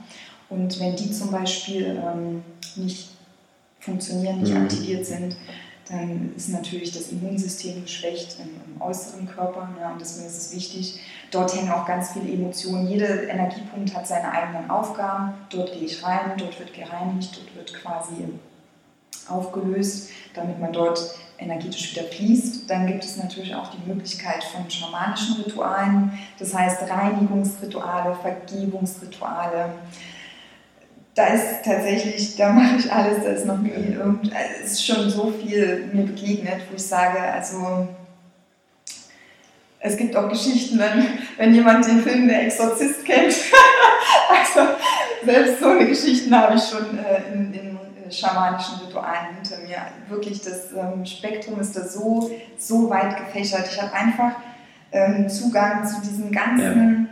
Und 0.50 0.80
wenn 0.80 0.96
die 0.96 1.12
zum 1.12 1.32
Beispiel 1.32 2.02
ähm, 2.06 2.44
nicht 2.76 3.10
funktionieren, 3.80 4.42
nicht 4.42 4.54
mhm. 4.54 4.64
aktiviert 4.64 5.06
sind, 5.06 5.36
dann 5.90 6.34
ist 6.36 6.50
natürlich 6.50 6.92
das 6.92 7.12
Immunsystem 7.12 7.82
geschwächt 7.82 8.38
im, 8.40 8.50
im 8.76 8.82
äußeren 8.82 9.28
Körper. 9.28 9.70
Ja, 9.80 9.92
und 9.92 10.00
deswegen 10.00 10.28
ist 10.28 10.38
es 10.38 10.56
wichtig, 10.56 11.00
dort 11.32 11.56
hängen 11.56 11.72
auch 11.72 11.86
ganz 11.86 12.12
viele 12.12 12.32
Emotionen. 12.32 12.88
Jeder 12.88 13.28
Energiepunkt 13.28 13.96
hat 13.96 14.08
seine 14.08 14.32
eigenen 14.32 14.70
Aufgaben. 14.70 15.34
Dort 15.50 15.74
gehe 15.74 15.84
ich 15.84 16.04
rein, 16.04 16.34
dort 16.38 16.60
wird 16.60 16.74
gereinigt, 16.74 17.36
dort 17.36 17.56
wird 17.56 17.74
quasi 17.74 18.26
aufgelöst, 19.28 20.10
damit 20.34 20.60
man 20.60 20.74
dort 20.74 21.00
energetisch 21.40 21.96
wieder 21.96 22.08
fließt. 22.08 22.70
Dann 22.70 22.86
gibt 22.86 23.04
es 23.04 23.18
natürlich 23.18 23.56
auch 23.56 23.72
die 23.72 23.90
Möglichkeit 23.90 24.44
von 24.44 24.70
schamanischen 24.70 25.42
Ritualen, 25.44 26.12
das 26.38 26.54
heißt 26.54 26.90
Reinigungsrituale, 26.90 28.16
Vergebungsrituale 28.16 29.74
da 31.20 31.26
ist 31.34 31.66
tatsächlich, 31.66 32.38
da 32.38 32.54
mache 32.54 32.78
ich 32.78 32.90
alles, 32.90 33.22
da 33.22 33.32
ist 33.32 33.46
noch 33.46 33.58
nie 33.58 33.72
irgend, 33.72 34.32
es 34.64 34.72
ist 34.72 34.86
schon 34.86 35.10
so 35.10 35.34
viel 35.34 35.90
mir 35.92 36.06
begegnet, 36.06 36.62
wo 36.70 36.76
ich 36.78 36.86
sage, 36.86 37.20
also 37.20 37.90
es 39.82 39.98
gibt 39.98 40.16
auch 40.16 40.30
Geschichten, 40.30 40.80
wenn, 40.80 41.06
wenn 41.38 41.54
jemand 41.54 41.86
den 41.86 42.02
Film 42.04 42.30
Der 42.30 42.44
Exorzist 42.44 43.04
kennt. 43.04 43.34
also 44.30 44.72
selbst 45.26 45.60
so 45.60 45.68
eine 45.68 45.88
Geschichten 45.88 46.34
habe 46.34 46.56
ich 46.56 46.64
schon 46.64 46.98
äh, 46.98 47.34
in, 47.34 47.54
in, 47.54 47.80
schamanischen 48.12 48.80
Ritualen 48.86 49.36
hinter 49.36 49.58
mir. 49.68 49.78
Wirklich, 50.08 50.42
das 50.42 50.72
ähm, 50.72 51.06
Spektrum 51.06 51.60
ist 51.60 51.76
da 51.76 51.86
so, 51.86 52.32
so 52.58 52.90
weit 52.90 53.18
gefächert. 53.18 53.68
Ich 53.72 53.80
habe 53.80 53.94
einfach 53.94 54.32
ähm, 54.92 55.30
Zugang 55.30 55.86
zu 55.86 56.02
diesen 56.02 56.32
ganzen 56.32 57.08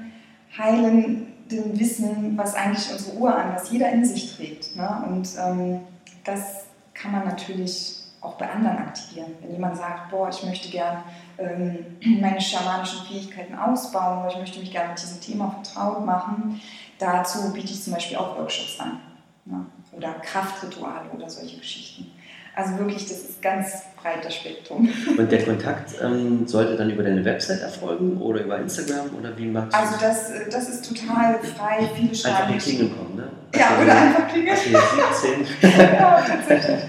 ja. 0.57 0.63
heilen 0.63 1.27
dem 1.51 1.79
Wissen, 1.79 2.37
was 2.37 2.55
eigentlich 2.55 2.91
unsere 2.91 3.17
Uhr 3.17 3.35
an, 3.35 3.53
was 3.53 3.71
jeder 3.71 3.91
in 3.91 4.05
sich 4.05 4.35
trägt. 4.35 4.75
Ne? 4.75 5.03
Und 5.07 5.29
ähm, 5.39 5.81
das 6.23 6.65
kann 6.93 7.11
man 7.11 7.25
natürlich 7.25 7.97
auch 8.21 8.35
bei 8.35 8.49
anderen 8.49 8.77
aktivieren. 8.77 9.33
Wenn 9.41 9.51
jemand 9.51 9.77
sagt, 9.77 10.09
boah, 10.09 10.29
ich 10.29 10.43
möchte 10.43 10.69
gerne 10.69 11.03
ähm, 11.37 11.85
meine 12.21 12.41
schamanischen 12.41 13.05
Fähigkeiten 13.05 13.55
ausbauen 13.55 14.19
oder 14.19 14.31
ich 14.31 14.39
möchte 14.39 14.59
mich 14.59 14.71
gerne 14.71 14.89
mit 14.89 15.01
diesem 15.01 15.21
Thema 15.21 15.51
vertraut 15.51 16.05
machen, 16.05 16.59
dazu 16.99 17.53
biete 17.53 17.71
ich 17.71 17.83
zum 17.83 17.93
Beispiel 17.93 18.17
auch 18.17 18.37
Workshops 18.37 18.79
an. 18.79 18.99
Ne? 19.45 19.65
Oder 19.91 20.13
Kraftrituale 20.15 21.09
oder 21.15 21.29
solche 21.29 21.57
Geschichten. 21.57 22.11
Also 22.57 22.75
wirklich, 22.79 23.07
das 23.07 23.19
ist 23.19 23.39
ganz 23.39 23.83
breiter 24.01 24.31
Spektrum. 24.31 24.89
Und 25.17 25.31
der 25.31 25.45
Kontakt 25.45 25.91
ähm, 26.01 26.47
sollte 26.47 26.75
dann 26.75 26.89
über 26.89 27.03
deine 27.03 27.23
Website 27.23 27.61
erfolgen 27.61 28.19
oder 28.19 28.41
über 28.41 28.57
Instagram 28.57 29.11
oder 29.15 29.37
wie 29.37 29.45
machst 29.45 29.73
du 29.73 29.77
Also 29.77 29.93
das, 30.01 30.31
das 30.51 30.67
ist 30.67 30.89
total 30.89 31.37
frei, 31.55 31.87
viele 31.95 32.15
schreiben. 32.15 32.53
Einfach 32.53 32.65
Klingeln 32.65 32.97
kommen, 32.97 33.15
ne? 33.15 33.29
Ja, 33.53 33.67
also 33.67 33.83
oder 33.83 34.01
einfach 34.01 34.27
klingeln. 34.27 34.57
ja, 35.61 36.21
tatsächlich. 36.27 36.79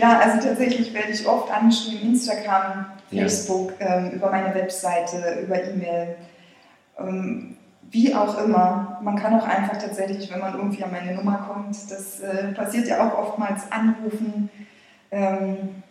Ja, 0.00 0.18
also 0.18 0.48
tatsächlich 0.48 0.94
werde 0.94 1.12
ich 1.12 1.26
oft 1.26 1.52
angeschrieben, 1.52 2.08
Instagram, 2.08 2.86
Facebook, 3.10 3.74
ja. 3.78 3.98
ähm, 3.98 4.12
über 4.12 4.30
meine 4.30 4.54
Webseite, 4.54 5.40
über 5.42 5.62
E-Mail. 5.62 6.16
Ähm, 6.98 7.58
wie 7.90 8.14
auch 8.14 8.42
immer. 8.42 8.98
Man 9.02 9.16
kann 9.16 9.38
auch 9.38 9.46
einfach 9.46 9.76
tatsächlich, 9.76 10.32
wenn 10.32 10.40
man 10.40 10.54
irgendwie 10.54 10.82
an 10.82 10.90
meine 10.90 11.14
Nummer 11.14 11.48
kommt, 11.52 11.76
das 11.90 12.20
äh, 12.20 12.52
passiert 12.52 12.88
ja 12.88 13.06
auch 13.06 13.18
oftmals, 13.18 13.70
anrufen 13.70 14.48
ähm, 15.10 15.82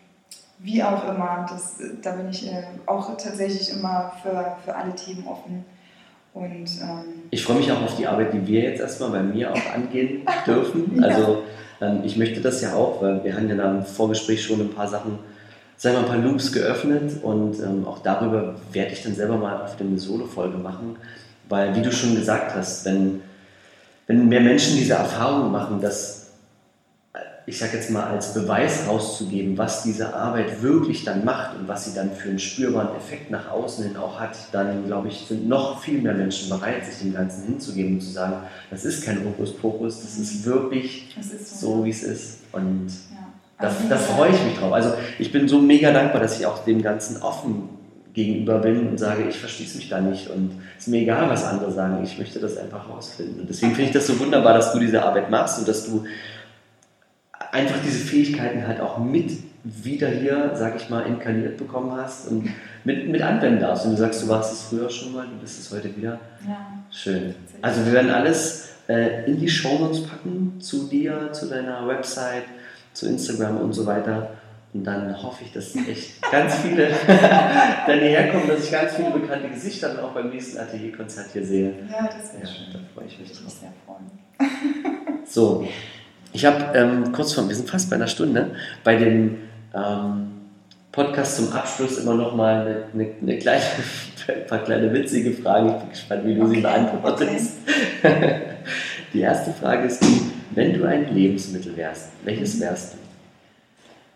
wie 0.59 0.83
auch 0.83 1.07
immer, 1.07 1.45
das, 1.49 1.75
da 2.01 2.11
bin 2.13 2.29
ich 2.29 2.47
äh, 2.47 2.63
auch 2.85 3.15
tatsächlich 3.17 3.71
immer 3.71 4.11
für, 4.21 4.57
für 4.65 4.75
alle 4.75 4.95
Themen 4.95 5.27
offen. 5.27 5.65
Und, 6.33 6.67
ähm, 6.81 7.23
ich 7.31 7.43
freue 7.43 7.57
mich 7.57 7.71
auch 7.71 7.81
auf 7.81 7.95
die 7.95 8.07
Arbeit, 8.07 8.33
die 8.33 8.45
wir 8.45 8.61
jetzt 8.61 8.79
erstmal 8.79 9.09
bei 9.09 9.23
mir 9.23 9.51
auch 9.51 9.73
angehen 9.73 10.21
dürfen. 10.45 10.99
ja. 11.01 11.07
Also 11.07 11.43
ähm, 11.81 12.01
ich 12.03 12.17
möchte 12.17 12.41
das 12.41 12.61
ja 12.61 12.73
auch, 12.73 13.01
weil 13.01 13.23
wir 13.23 13.35
haben 13.35 13.49
ja 13.49 13.55
da 13.55 13.71
im 13.71 13.85
Vorgespräch 13.85 14.43
schon 14.43 14.61
ein 14.61 14.73
paar 14.73 14.87
Sachen, 14.87 15.19
sagen 15.77 15.95
wir 15.95 15.99
ein 16.01 16.05
paar 16.07 16.17
Loops 16.17 16.51
geöffnet 16.51 17.23
und 17.23 17.59
ähm, 17.59 17.85
auch 17.85 17.99
darüber 17.99 18.55
werde 18.71 18.93
ich 18.93 19.03
dann 19.03 19.13
selber 19.13 19.37
mal 19.37 19.63
auf 19.63 19.79
eine 19.79 19.97
Solo-Folge 19.97 20.57
machen, 20.57 20.95
weil 21.49 21.75
wie 21.75 21.81
du 21.81 21.91
schon 21.91 22.15
gesagt 22.15 22.55
hast, 22.55 22.85
wenn, 22.85 23.21
wenn 24.07 24.27
mehr 24.27 24.41
Menschen 24.41 24.75
diese 24.75 24.93
Erfahrung 24.93 25.51
machen, 25.51 25.79
dass 25.81 26.16
ich 27.47 27.59
sag 27.59 27.73
jetzt 27.73 27.89
mal, 27.91 28.03
als 28.03 28.33
Beweis 28.33 28.87
rauszugeben, 28.89 29.57
was 29.57 29.81
diese 29.81 30.13
Arbeit 30.13 30.61
wirklich 30.61 31.05
dann 31.05 31.23
macht 31.23 31.57
und 31.57 31.65
was 31.69 31.85
sie 31.85 31.95
dann 31.95 32.11
für 32.11 32.27
einen 32.27 32.39
spürbaren 32.39 32.93
Effekt 32.97 33.31
nach 33.31 33.49
außen 33.49 33.85
hin 33.85 33.95
auch 33.95 34.19
hat, 34.19 34.35
dann 34.51 34.85
glaube 34.85 35.07
ich, 35.07 35.25
sind 35.29 35.47
noch 35.47 35.81
viel 35.81 36.01
mehr 36.01 36.13
Menschen 36.13 36.49
bereit, 36.49 36.85
sich 36.85 36.99
dem 36.99 37.13
Ganzen 37.13 37.45
hinzugeben 37.45 37.93
und 37.93 38.01
zu 38.01 38.11
sagen, 38.11 38.33
das 38.69 38.83
ist 38.83 39.05
kein 39.05 39.23
Hokuspokus, 39.23 40.01
das 40.01 40.17
ist 40.17 40.45
wirklich 40.45 41.15
Das 41.15 41.27
ist 41.27 41.61
so, 41.61 41.85
wie 41.85 41.89
es 41.89 42.03
ist. 42.03 42.39
Und 42.51 42.89
Ja. 43.11 43.27
das, 43.61 43.75
Also, 43.75 43.83
gesagt, 43.83 44.01
freue 44.01 44.29
ich 44.31 44.43
mich 44.43 44.57
drauf. 44.59 44.73
Also 44.73 44.93
ich 45.17 45.31
bin 45.31 45.47
so 45.47 45.59
mega 45.59 45.93
dankbar, 45.93 46.19
dass 46.21 46.37
ich 46.37 46.45
auch 46.45 46.65
dem 46.65 46.81
Ganzen 46.81 47.21
offen 47.21 47.69
gegenüber 48.13 48.59
bin 48.59 48.89
und 48.89 48.99
sage, 48.99 49.23
ich 49.29 49.37
verschließe 49.37 49.77
mich 49.77 49.87
da 49.87 50.01
nicht 50.01 50.29
und 50.29 50.51
es 50.75 50.87
ist 50.87 50.87
mir 50.89 51.01
egal, 51.01 51.29
was 51.29 51.45
andere 51.45 51.71
sagen, 51.71 52.03
ich 52.03 52.17
möchte 52.17 52.39
das 52.39 52.57
einfach 52.57 52.89
rausfinden. 52.89 53.39
Und 53.39 53.49
deswegen 53.49 53.73
finde 53.73 53.89
ich 53.89 53.93
das 53.93 54.07
so 54.07 54.19
wunderbar, 54.19 54.55
dass 54.55 54.73
du 54.73 54.79
diese 54.79 55.03
Arbeit 55.03 55.29
machst 55.29 55.59
und 55.59 55.67
dass 55.67 55.85
du 55.85 56.03
einfach 57.51 57.77
diese 57.85 57.99
Fähigkeiten 57.99 58.65
halt 58.67 58.79
auch 58.81 58.97
mit 58.97 59.31
wieder 59.63 60.07
hier, 60.09 60.51
sag 60.55 60.75
ich 60.77 60.89
mal, 60.89 61.01
inkarniert 61.05 61.57
bekommen 61.57 61.91
hast 61.95 62.29
und 62.29 62.47
mit, 62.85 63.09
mit 63.09 63.21
anwenden 63.21 63.59
darfst. 63.59 63.85
Und 63.85 63.91
du 63.93 63.97
sagst, 63.97 64.23
du 64.23 64.27
warst 64.29 64.53
es 64.53 64.61
früher 64.63 64.89
schon 64.89 65.13
mal, 65.13 65.25
du 65.27 65.35
bist 65.41 65.59
es 65.59 65.71
heute 65.75 65.95
wieder. 65.95 66.19
Ja. 66.47 66.57
Schön. 66.89 67.35
Also 67.61 67.85
wir 67.85 67.91
werden 67.93 68.11
alles 68.11 68.69
äh, 68.87 69.25
in 69.29 69.39
die 69.39 69.49
Shownotes 69.49 70.03
packen, 70.07 70.55
zu 70.61 70.87
dir, 70.87 71.31
zu 71.33 71.47
deiner 71.47 71.85
Website, 71.87 72.43
zu 72.93 73.07
Instagram 73.09 73.57
und 73.57 73.73
so 73.73 73.85
weiter. 73.85 74.29
Und 74.73 74.85
dann 74.85 75.21
hoffe 75.21 75.43
ich, 75.43 75.51
dass 75.51 75.75
echt 75.75 76.21
ganz 76.31 76.55
viele 76.55 76.87
dann 77.87 77.99
hierher 77.99 78.31
kommen, 78.31 78.47
dass 78.47 78.63
ich 78.63 78.71
ganz 78.71 78.93
viele 78.95 79.11
bekannte 79.11 79.49
Gesichter 79.49 79.89
dann 79.95 80.05
auch 80.05 80.11
beim 80.11 80.29
nächsten 80.29 80.57
Atelierkonzert 80.59 81.27
hier 81.33 81.45
sehe. 81.45 81.73
ja, 81.91 82.05
das 82.07 82.33
wäre 82.33 82.43
Ja, 82.43 82.47
schön. 82.47 82.65
da 82.73 82.79
freue 82.93 83.05
ich 83.07 83.19
mich 83.19 83.29
Würde 83.29 83.39
drauf. 83.41 83.43
mich 83.45 83.53
sehr 83.53 83.73
freuen. 83.85 85.25
So, 85.25 85.67
ich 86.37 86.45
habe 86.45 86.77
ähm, 86.77 87.11
kurz 87.13 87.33
vor, 87.33 87.47
wir 87.47 87.55
sind 87.55 87.67
fast 87.67 87.89
bei 87.89 87.95
einer 87.95 88.05
Stunde, 88.05 88.51
bei 88.83 88.95
dem 88.95 89.37
ähm, 89.73 90.33
Podcast 90.91 91.37
zum 91.37 91.51
Abschluss 91.51 91.97
immer 91.97 92.13
noch 92.13 92.35
mal 92.35 92.61
eine, 92.61 92.83
eine, 92.93 93.11
eine 93.19 93.39
kleine, 93.39 93.63
ein 94.27 94.45
paar 94.47 94.59
kleine 94.59 94.93
witzige 94.93 95.31
Fragen. 95.33 95.69
Ich 95.69 95.75
bin 95.77 95.89
gespannt, 95.89 96.25
wie 96.25 96.35
du 96.35 96.45
sie 96.45 96.57
Okay, 96.57 96.61
beantwortest. 96.61 97.53
Die 99.13 99.19
erste 99.21 99.51
Frage 99.51 99.87
ist 99.87 100.03
die, 100.03 100.29
wenn 100.51 100.73
du 100.77 100.85
ein 100.87 101.11
Lebensmittel 101.11 101.75
wärst, 101.75 102.09
welches 102.23 102.59
wärst 102.59 102.95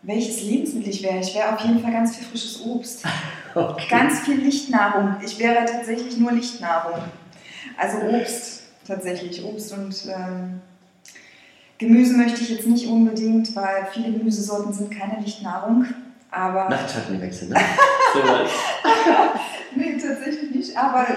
Welches 0.03 0.43
Lebensmittel 0.43 0.89
ich 0.91 1.01
wäre? 1.01 1.21
Ich 1.21 1.33
wäre 1.33 1.55
auf 1.55 1.61
jeden 1.61 1.79
Fall 1.79 1.91
ganz 1.91 2.15
viel 2.15 2.27
frisches 2.27 2.61
Obst. 2.63 3.03
du? 3.03 3.09
Okay. 3.53 3.83
Ganz 3.89 4.19
viel 4.19 4.35
Lichtnahrung. 4.35 5.15
Ich 5.25 5.37
wäre 5.39 5.65
tatsächlich 5.65 6.17
nur 6.17 6.31
Lichtnahrung. 6.31 7.01
Also 7.77 7.97
Obst, 8.07 8.61
tatsächlich. 8.87 9.43
Obst 9.43 9.73
und 9.73 10.05
ähm, 10.05 10.61
Gemüse 11.81 12.13
möchte 12.13 12.41
ich 12.41 12.49
jetzt 12.51 12.67
nicht 12.67 12.87
unbedingt, 12.87 13.55
weil 13.55 13.87
viele 13.91 14.11
Gemüsesorten 14.11 14.71
sind 14.71 14.91
keine 14.91 15.19
Lichtnahrung. 15.19 15.87
Aber 16.29 16.69
Nachtschattenwechsel, 16.69 17.49
ne? 17.49 17.55
Nee, 19.75 19.97
tatsächlich 19.97 20.53
nicht. 20.53 20.77
Aber 20.77 21.07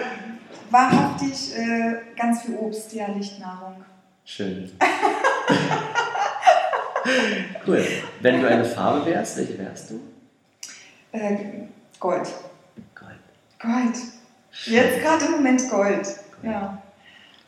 wahrhaftig 0.70 1.54
äh, 1.54 1.96
ganz 2.16 2.42
viel 2.42 2.56
Obst, 2.56 2.94
ja, 2.94 3.08
Lichtnahrung. 3.08 3.84
Schön. 4.24 4.70
cool. 7.66 7.86
Wenn 8.22 8.40
du 8.40 8.48
eine 8.48 8.64
Farbe 8.64 9.04
wärst, 9.04 9.36
welche 9.36 9.58
wärst 9.58 9.90
du? 9.90 10.00
Äh, 11.12 11.36
Gold. 12.00 12.26
Gold. 12.94 13.18
Gold. 13.60 13.96
Jetzt 14.64 15.02
gerade 15.02 15.26
im 15.26 15.32
Moment 15.32 15.68
Gold. 15.68 16.06
Ja. 16.42 16.82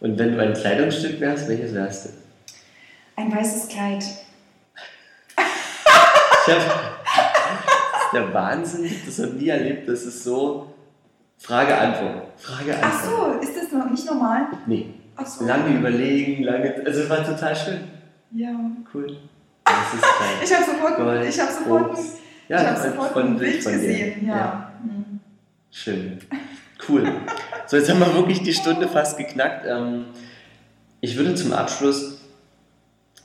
Und 0.01 0.19
wenn 0.19 0.33
du 0.33 0.43
ein 0.43 0.53
Kleidungsstück 0.53 1.19
wärst, 1.19 1.49
welches 1.49 1.73
wärst 1.73 2.05
du? 2.05 2.26
Ein 3.17 3.35
weißes 3.35 3.69
Kleid. 3.69 4.05
Ich 6.49 6.53
hab, 6.53 6.59
das 6.59 8.03
ist 8.05 8.12
der 8.12 8.33
Wahnsinn, 8.35 8.85
ich 8.85 8.93
habe 8.93 9.01
das 9.07 9.19
noch 9.19 9.33
nie 9.33 9.49
erlebt. 9.49 9.89
Das 9.89 10.03
ist 10.03 10.23
so 10.23 10.73
Frage-Antwort. 11.39 12.23
Ach 12.37 12.41
Frage-Antwort. 12.57 13.43
so, 13.43 13.49
ist 13.49 13.57
das 13.57 13.73
noch 13.73 13.91
nicht 13.91 14.07
normal? 14.07 14.47
Nee, 14.67 14.95
Ach 15.17 15.27
so. 15.27 15.45
lange 15.45 15.77
überlegen, 15.79 16.45
lange. 16.45 16.83
Also 16.85 17.01
es 17.03 17.11
war 17.11 17.25
total 17.25 17.57
schön. 17.57 17.81
Ja. 18.33 18.51
Cool. 18.95 19.17
Das 19.64 19.95
ist 19.95 20.03
klein. 20.03 20.31
Ich 20.45 20.55
habe 20.55 20.64
sofort, 20.64 20.97
Gold, 20.97 21.29
ich 21.29 21.41
hab 21.41 21.51
sofort, 21.51 21.91
Obst. 21.91 22.19
ich 22.49 22.55
hab 22.57 22.79
von- 22.79 22.91
sofort 22.93 23.12
von- 23.12 23.23
ein 23.27 23.37
Bild 23.39 23.62
von 23.62 23.73
gesehen. 23.73 24.27
Ja. 24.29 24.71
Mhm. 24.85 25.21
Schön. 25.71 26.19
Cool. 26.89 27.12
So, 27.67 27.77
jetzt 27.77 27.91
haben 27.91 27.99
wir 27.99 28.14
wirklich 28.14 28.43
die 28.43 28.53
Stunde 28.53 28.87
fast 28.87 29.19
geknackt. 29.19 29.67
Ähm, 29.67 30.05
ich 31.01 31.17
würde 31.17 31.35
zum 31.35 31.53
Abschluss 31.53 32.16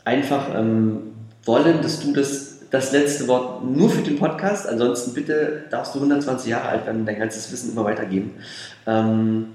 einfach 0.06 0.48
ähm, 0.56 1.14
wollen, 1.44 1.82
dass 1.82 2.00
du 2.00 2.14
das, 2.14 2.60
das 2.70 2.92
letzte 2.92 3.28
Wort 3.28 3.64
nur 3.64 3.90
für 3.90 4.02
den 4.02 4.18
Podcast, 4.18 4.68
ansonsten 4.68 5.14
bitte 5.14 5.64
darfst 5.70 5.94
du 5.96 6.00
120 6.00 6.50
Jahre 6.50 6.70
alt 6.70 6.86
werden 6.86 7.02
und 7.02 7.06
dein 7.06 7.20
ganzes 7.20 7.52
Wissen 7.52 7.72
immer 7.72 7.84
weitergeben. 7.84 8.36
Ähm, 8.88 9.48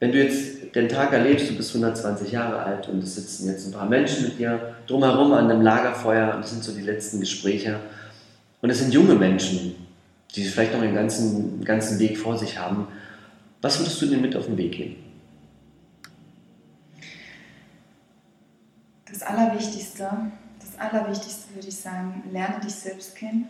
wenn 0.00 0.12
du 0.12 0.22
jetzt 0.22 0.74
den 0.74 0.88
Tag 0.88 1.12
erlebst, 1.12 1.48
du 1.48 1.56
bist 1.56 1.74
120 1.74 2.32
Jahre 2.32 2.58
alt 2.58 2.88
und 2.88 3.02
es 3.02 3.14
sitzen 3.14 3.48
jetzt 3.48 3.66
ein 3.66 3.72
paar 3.72 3.88
Menschen 3.88 4.24
mit 4.24 4.38
dir 4.38 4.74
drumherum 4.86 5.32
an 5.32 5.50
einem 5.50 5.62
Lagerfeuer 5.62 6.34
und 6.34 6.42
das 6.42 6.50
sind 6.50 6.64
so 6.64 6.72
die 6.72 6.82
letzten 6.82 7.20
Gespräche. 7.20 7.78
Und 8.60 8.70
es 8.70 8.80
sind 8.80 8.92
junge 8.92 9.14
Menschen, 9.14 9.74
die 10.34 10.44
vielleicht 10.44 10.74
noch 10.74 10.80
den 10.80 10.94
ganzen, 10.94 11.64
ganzen 11.64 11.98
Weg 11.98 12.18
vor 12.18 12.36
sich 12.36 12.58
haben. 12.58 12.88
Was 13.62 13.78
würdest 13.78 14.02
du 14.02 14.06
denen 14.06 14.22
mit 14.22 14.36
auf 14.36 14.46
den 14.46 14.56
Weg 14.56 14.72
geben? 14.72 14.96
Das 19.14 19.22
Allerwichtigste, 19.22 20.10
das 20.58 20.76
Allerwichtigste 20.76 21.54
würde 21.54 21.68
ich 21.68 21.76
sagen, 21.76 22.24
lerne 22.32 22.58
dich 22.58 22.74
selbst 22.74 23.14
kennen. 23.14 23.48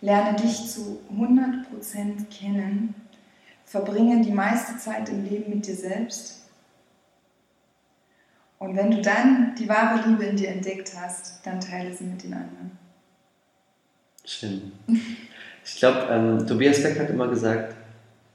Lerne 0.00 0.36
dich 0.36 0.68
zu 0.68 1.00
100% 1.18 2.26
kennen. 2.30 2.94
Verbringe 3.66 4.24
die 4.24 4.30
meiste 4.30 4.78
Zeit 4.78 5.08
im 5.08 5.24
Leben 5.24 5.52
mit 5.52 5.66
dir 5.66 5.74
selbst. 5.74 6.42
Und 8.60 8.76
wenn 8.76 8.92
du 8.92 9.02
dann 9.02 9.56
die 9.56 9.68
wahre 9.68 10.08
Liebe 10.08 10.26
in 10.26 10.36
dir 10.36 10.50
entdeckt 10.50 10.92
hast, 10.96 11.44
dann 11.44 11.58
teile 11.58 11.92
sie 11.92 12.04
mit 12.04 12.22
den 12.22 12.34
anderen. 12.34 12.78
Schön. 14.24 14.70
Ich 15.64 15.76
glaube, 15.76 16.06
ähm, 16.08 16.46
Tobias 16.46 16.80
Beck 16.80 17.00
hat 17.00 17.10
immer 17.10 17.26
gesagt, 17.26 17.74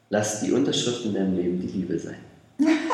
lass 0.09 0.41
die 0.41 0.51
Unterschrift 0.51 1.05
in 1.05 1.13
deinem 1.13 1.37
Leben 1.37 1.61
die 1.61 1.67
Liebe 1.67 1.97
sein. 1.97 2.19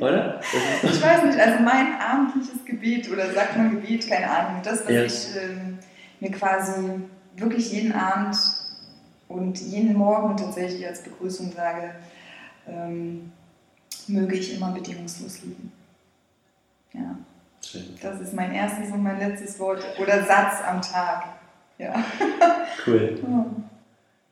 Oder? 0.00 0.40
Ich 0.82 1.02
weiß 1.02 1.24
nicht, 1.24 1.38
also 1.38 1.62
mein 1.62 2.00
abendliches 2.00 2.64
Gebet 2.64 3.10
oder 3.10 3.32
sagt 3.32 3.56
man 3.56 3.70
Gebet, 3.70 4.08
keine 4.08 4.30
Ahnung, 4.30 4.62
das, 4.62 4.84
was 4.84 4.90
Ja. 4.92 5.02
ich 5.02 5.28
ähm, 5.36 5.78
mir 6.20 6.30
quasi 6.30 6.72
wirklich 7.36 7.72
jeden 7.72 7.92
Abend 7.92 8.36
und 9.28 9.58
jeden 9.60 9.94
Morgen 9.94 10.36
tatsächlich 10.36 10.86
als 10.86 11.02
Begrüßung 11.02 11.52
sage, 11.52 11.94
ähm, 12.66 13.30
möge 14.08 14.36
ich 14.36 14.54
immer 14.56 14.72
bedingungslos 14.72 15.42
lieben. 15.42 15.70
Ja, 16.92 17.16
schön. 17.64 17.84
das 18.02 18.20
ist 18.20 18.34
mein 18.34 18.52
erstes 18.52 18.90
und 18.90 19.02
mein 19.02 19.18
letztes 19.18 19.58
Wort 19.60 19.84
oder 20.00 20.24
Satz 20.24 20.56
am 20.66 20.82
Tag. 20.82 21.24
Ja. 21.78 21.94
Cool. 22.86 23.18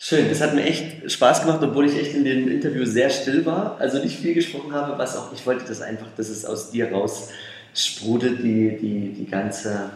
Schön, 0.00 0.28
das 0.28 0.40
hat 0.40 0.54
mir 0.54 0.62
echt 0.62 1.10
Spaß 1.10 1.40
gemacht, 1.40 1.58
obwohl 1.60 1.86
ich 1.86 1.98
echt 1.98 2.14
in 2.14 2.24
dem 2.24 2.46
Interview 2.46 2.84
sehr 2.84 3.10
still 3.10 3.44
war, 3.44 3.76
also 3.80 3.98
nicht 3.98 4.16
viel 4.16 4.32
gesprochen 4.32 4.72
habe, 4.72 4.96
was 4.96 5.16
auch, 5.16 5.32
ich 5.32 5.44
wollte 5.44 5.64
das 5.66 5.82
einfach, 5.82 6.06
dass 6.16 6.28
es 6.28 6.44
aus 6.44 6.70
dir 6.70 6.92
raus 6.92 7.30
sprudelt, 7.74 8.38
die, 8.38 8.78
die, 8.80 9.12
die 9.12 9.26
ganze 9.28 9.90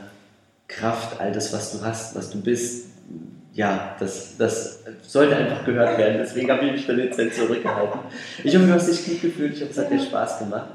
Kraft, 0.66 1.20
all 1.20 1.30
das, 1.30 1.52
was 1.52 1.70
du 1.70 1.84
hast, 1.84 2.16
was 2.16 2.30
du 2.30 2.40
bist. 2.40 2.86
Ja, 3.54 3.94
das, 4.00 4.36
das 4.38 4.80
sollte 5.06 5.36
einfach 5.36 5.64
gehört 5.64 5.96
werden, 5.96 6.18
deswegen 6.18 6.50
habe 6.50 6.66
ich 6.66 6.72
mich 6.72 6.86
da 6.86 6.94
dezent 6.94 7.34
zurückgehalten. 7.34 8.00
Ich 8.42 8.56
hoffe, 8.56 8.66
du 8.66 8.72
hast 8.72 8.88
dich 8.88 9.04
gut 9.06 9.22
gefühlt, 9.22 9.54
ich 9.54 9.62
hoffe, 9.62 9.70
es 9.70 9.78
hat 9.78 9.92
dir 9.92 10.00
Spaß 10.00 10.40
gemacht 10.40 10.70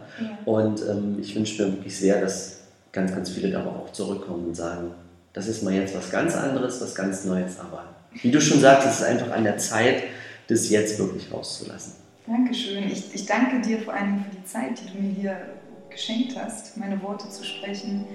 und 0.45 0.82
ähm, 0.84 1.17
ich 1.19 1.36
wünsche 1.36 1.65
mir 1.65 1.73
wirklich 1.73 1.99
sehr, 1.99 2.21
dass 2.21 2.61
ganz, 2.93 3.11
ganz 3.11 3.30
viele 3.30 3.51
darauf 3.51 3.75
auch 3.75 3.91
zurückkommen 3.91 4.45
und 4.45 4.55
sagen, 4.55 4.91
das 5.34 5.49
ist 5.49 5.63
mal 5.63 5.73
jetzt 5.73 5.97
was 5.97 6.09
ganz 6.09 6.34
anderes, 6.34 6.80
was 6.80 6.95
ganz 6.95 7.25
Neues, 7.25 7.59
aber 7.59 7.97
wie 8.22 8.32
du 8.32 8.41
schon 8.41 8.59
sagst, 8.59 8.88
es 8.88 8.99
ist 8.99 9.03
einfach 9.03 9.32
an 9.32 9.43
der 9.43 9.57
Zeit, 9.57 10.03
das 10.47 10.70
jetzt 10.70 10.97
wirklich 10.99 11.32
rauszulassen. 11.32 11.93
Dankeschön. 12.26 12.89
Ich, 12.91 13.13
ich 13.13 13.26
danke 13.26 13.61
dir 13.61 13.80
vor 13.80 13.93
allem 13.93 14.24
für 14.26 14.36
die 14.36 14.43
Zeit, 14.45 14.82
die 14.82 14.91
du 14.91 15.01
mir 15.01 15.13
hier 15.13 15.38
geschenkt 15.89 16.36
hast, 16.38 16.78
meine 16.78 17.01
Worte 17.01 17.30
zu 17.30 17.43
sprechen. 17.43 18.05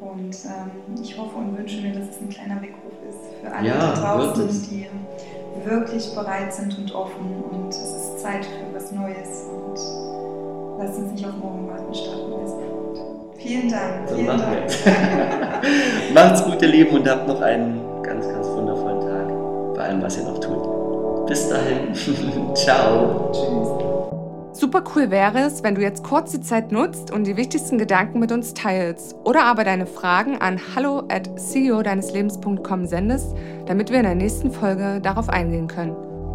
Und 0.00 0.36
ähm, 0.44 1.02
ich 1.02 1.18
hoffe 1.18 1.36
und 1.36 1.56
wünsche 1.58 1.80
mir, 1.80 1.92
dass 1.92 2.08
es 2.10 2.20
ein 2.20 2.28
kleiner 2.28 2.62
Weckruf 2.62 2.92
ist 3.08 3.40
für 3.40 3.52
alle 3.52 3.68
Ja, 3.68 3.92
da 3.94 4.16
draußen, 4.16 4.48
die 4.70 4.86
wirklich 5.64 6.14
bereit 6.14 6.54
sind 6.54 6.78
und 6.78 6.94
offen. 6.94 7.42
Und 7.50 7.70
es 7.70 7.78
ist 7.78 8.20
Zeit 8.20 8.44
für 8.44 8.74
was 8.74 8.92
Neues. 8.92 9.44
Und 9.50 10.78
lasst 10.78 10.98
uns 10.98 11.12
nicht 11.12 11.26
auf 11.26 11.36
morgen 11.36 11.68
warten, 11.68 11.92
starten 11.92 12.30
wir 12.30 12.46
sofort. 12.46 13.38
Vielen 13.38 13.68
Dank. 13.68 14.08
So 14.08 14.14
vielen 14.14 14.38
Dank. 14.38 14.70
Macht's 16.14 16.44
gut, 16.44 16.62
ihr 16.62 16.68
Lieben, 16.68 16.96
und 16.96 17.08
habt 17.08 17.26
noch 17.26 17.40
einen 17.40 17.80
allem, 19.88 20.02
was 20.02 20.16
ihr 20.18 20.24
noch 20.24 20.38
tut. 20.38 21.26
Bis 21.26 21.48
dahin. 21.48 21.94
Ciao. 22.54 23.30
Tschüss. 23.32 24.60
Super 24.60 24.82
cool 24.94 25.10
wäre 25.10 25.38
es, 25.40 25.62
wenn 25.62 25.76
du 25.76 25.82
jetzt 25.82 26.02
kurz 26.02 26.32
die 26.32 26.40
Zeit 26.40 26.72
nutzt 26.72 27.12
und 27.12 27.24
die 27.28 27.36
wichtigsten 27.36 27.78
Gedanken 27.78 28.18
mit 28.18 28.32
uns 28.32 28.54
teilst 28.54 29.14
oder 29.24 29.44
aber 29.44 29.62
deine 29.62 29.86
Fragen 29.86 30.38
an 30.38 30.60
hallo 30.74 31.04
at 31.08 31.30
ceo 31.38 31.82
deines 31.82 32.12
Lebens.com 32.12 32.86
sendest, 32.86 33.36
damit 33.66 33.90
wir 33.90 33.98
in 33.98 34.04
der 34.04 34.16
nächsten 34.16 34.50
Folge 34.50 35.00
darauf 35.00 35.28
eingehen 35.28 35.68
können. 35.68 36.07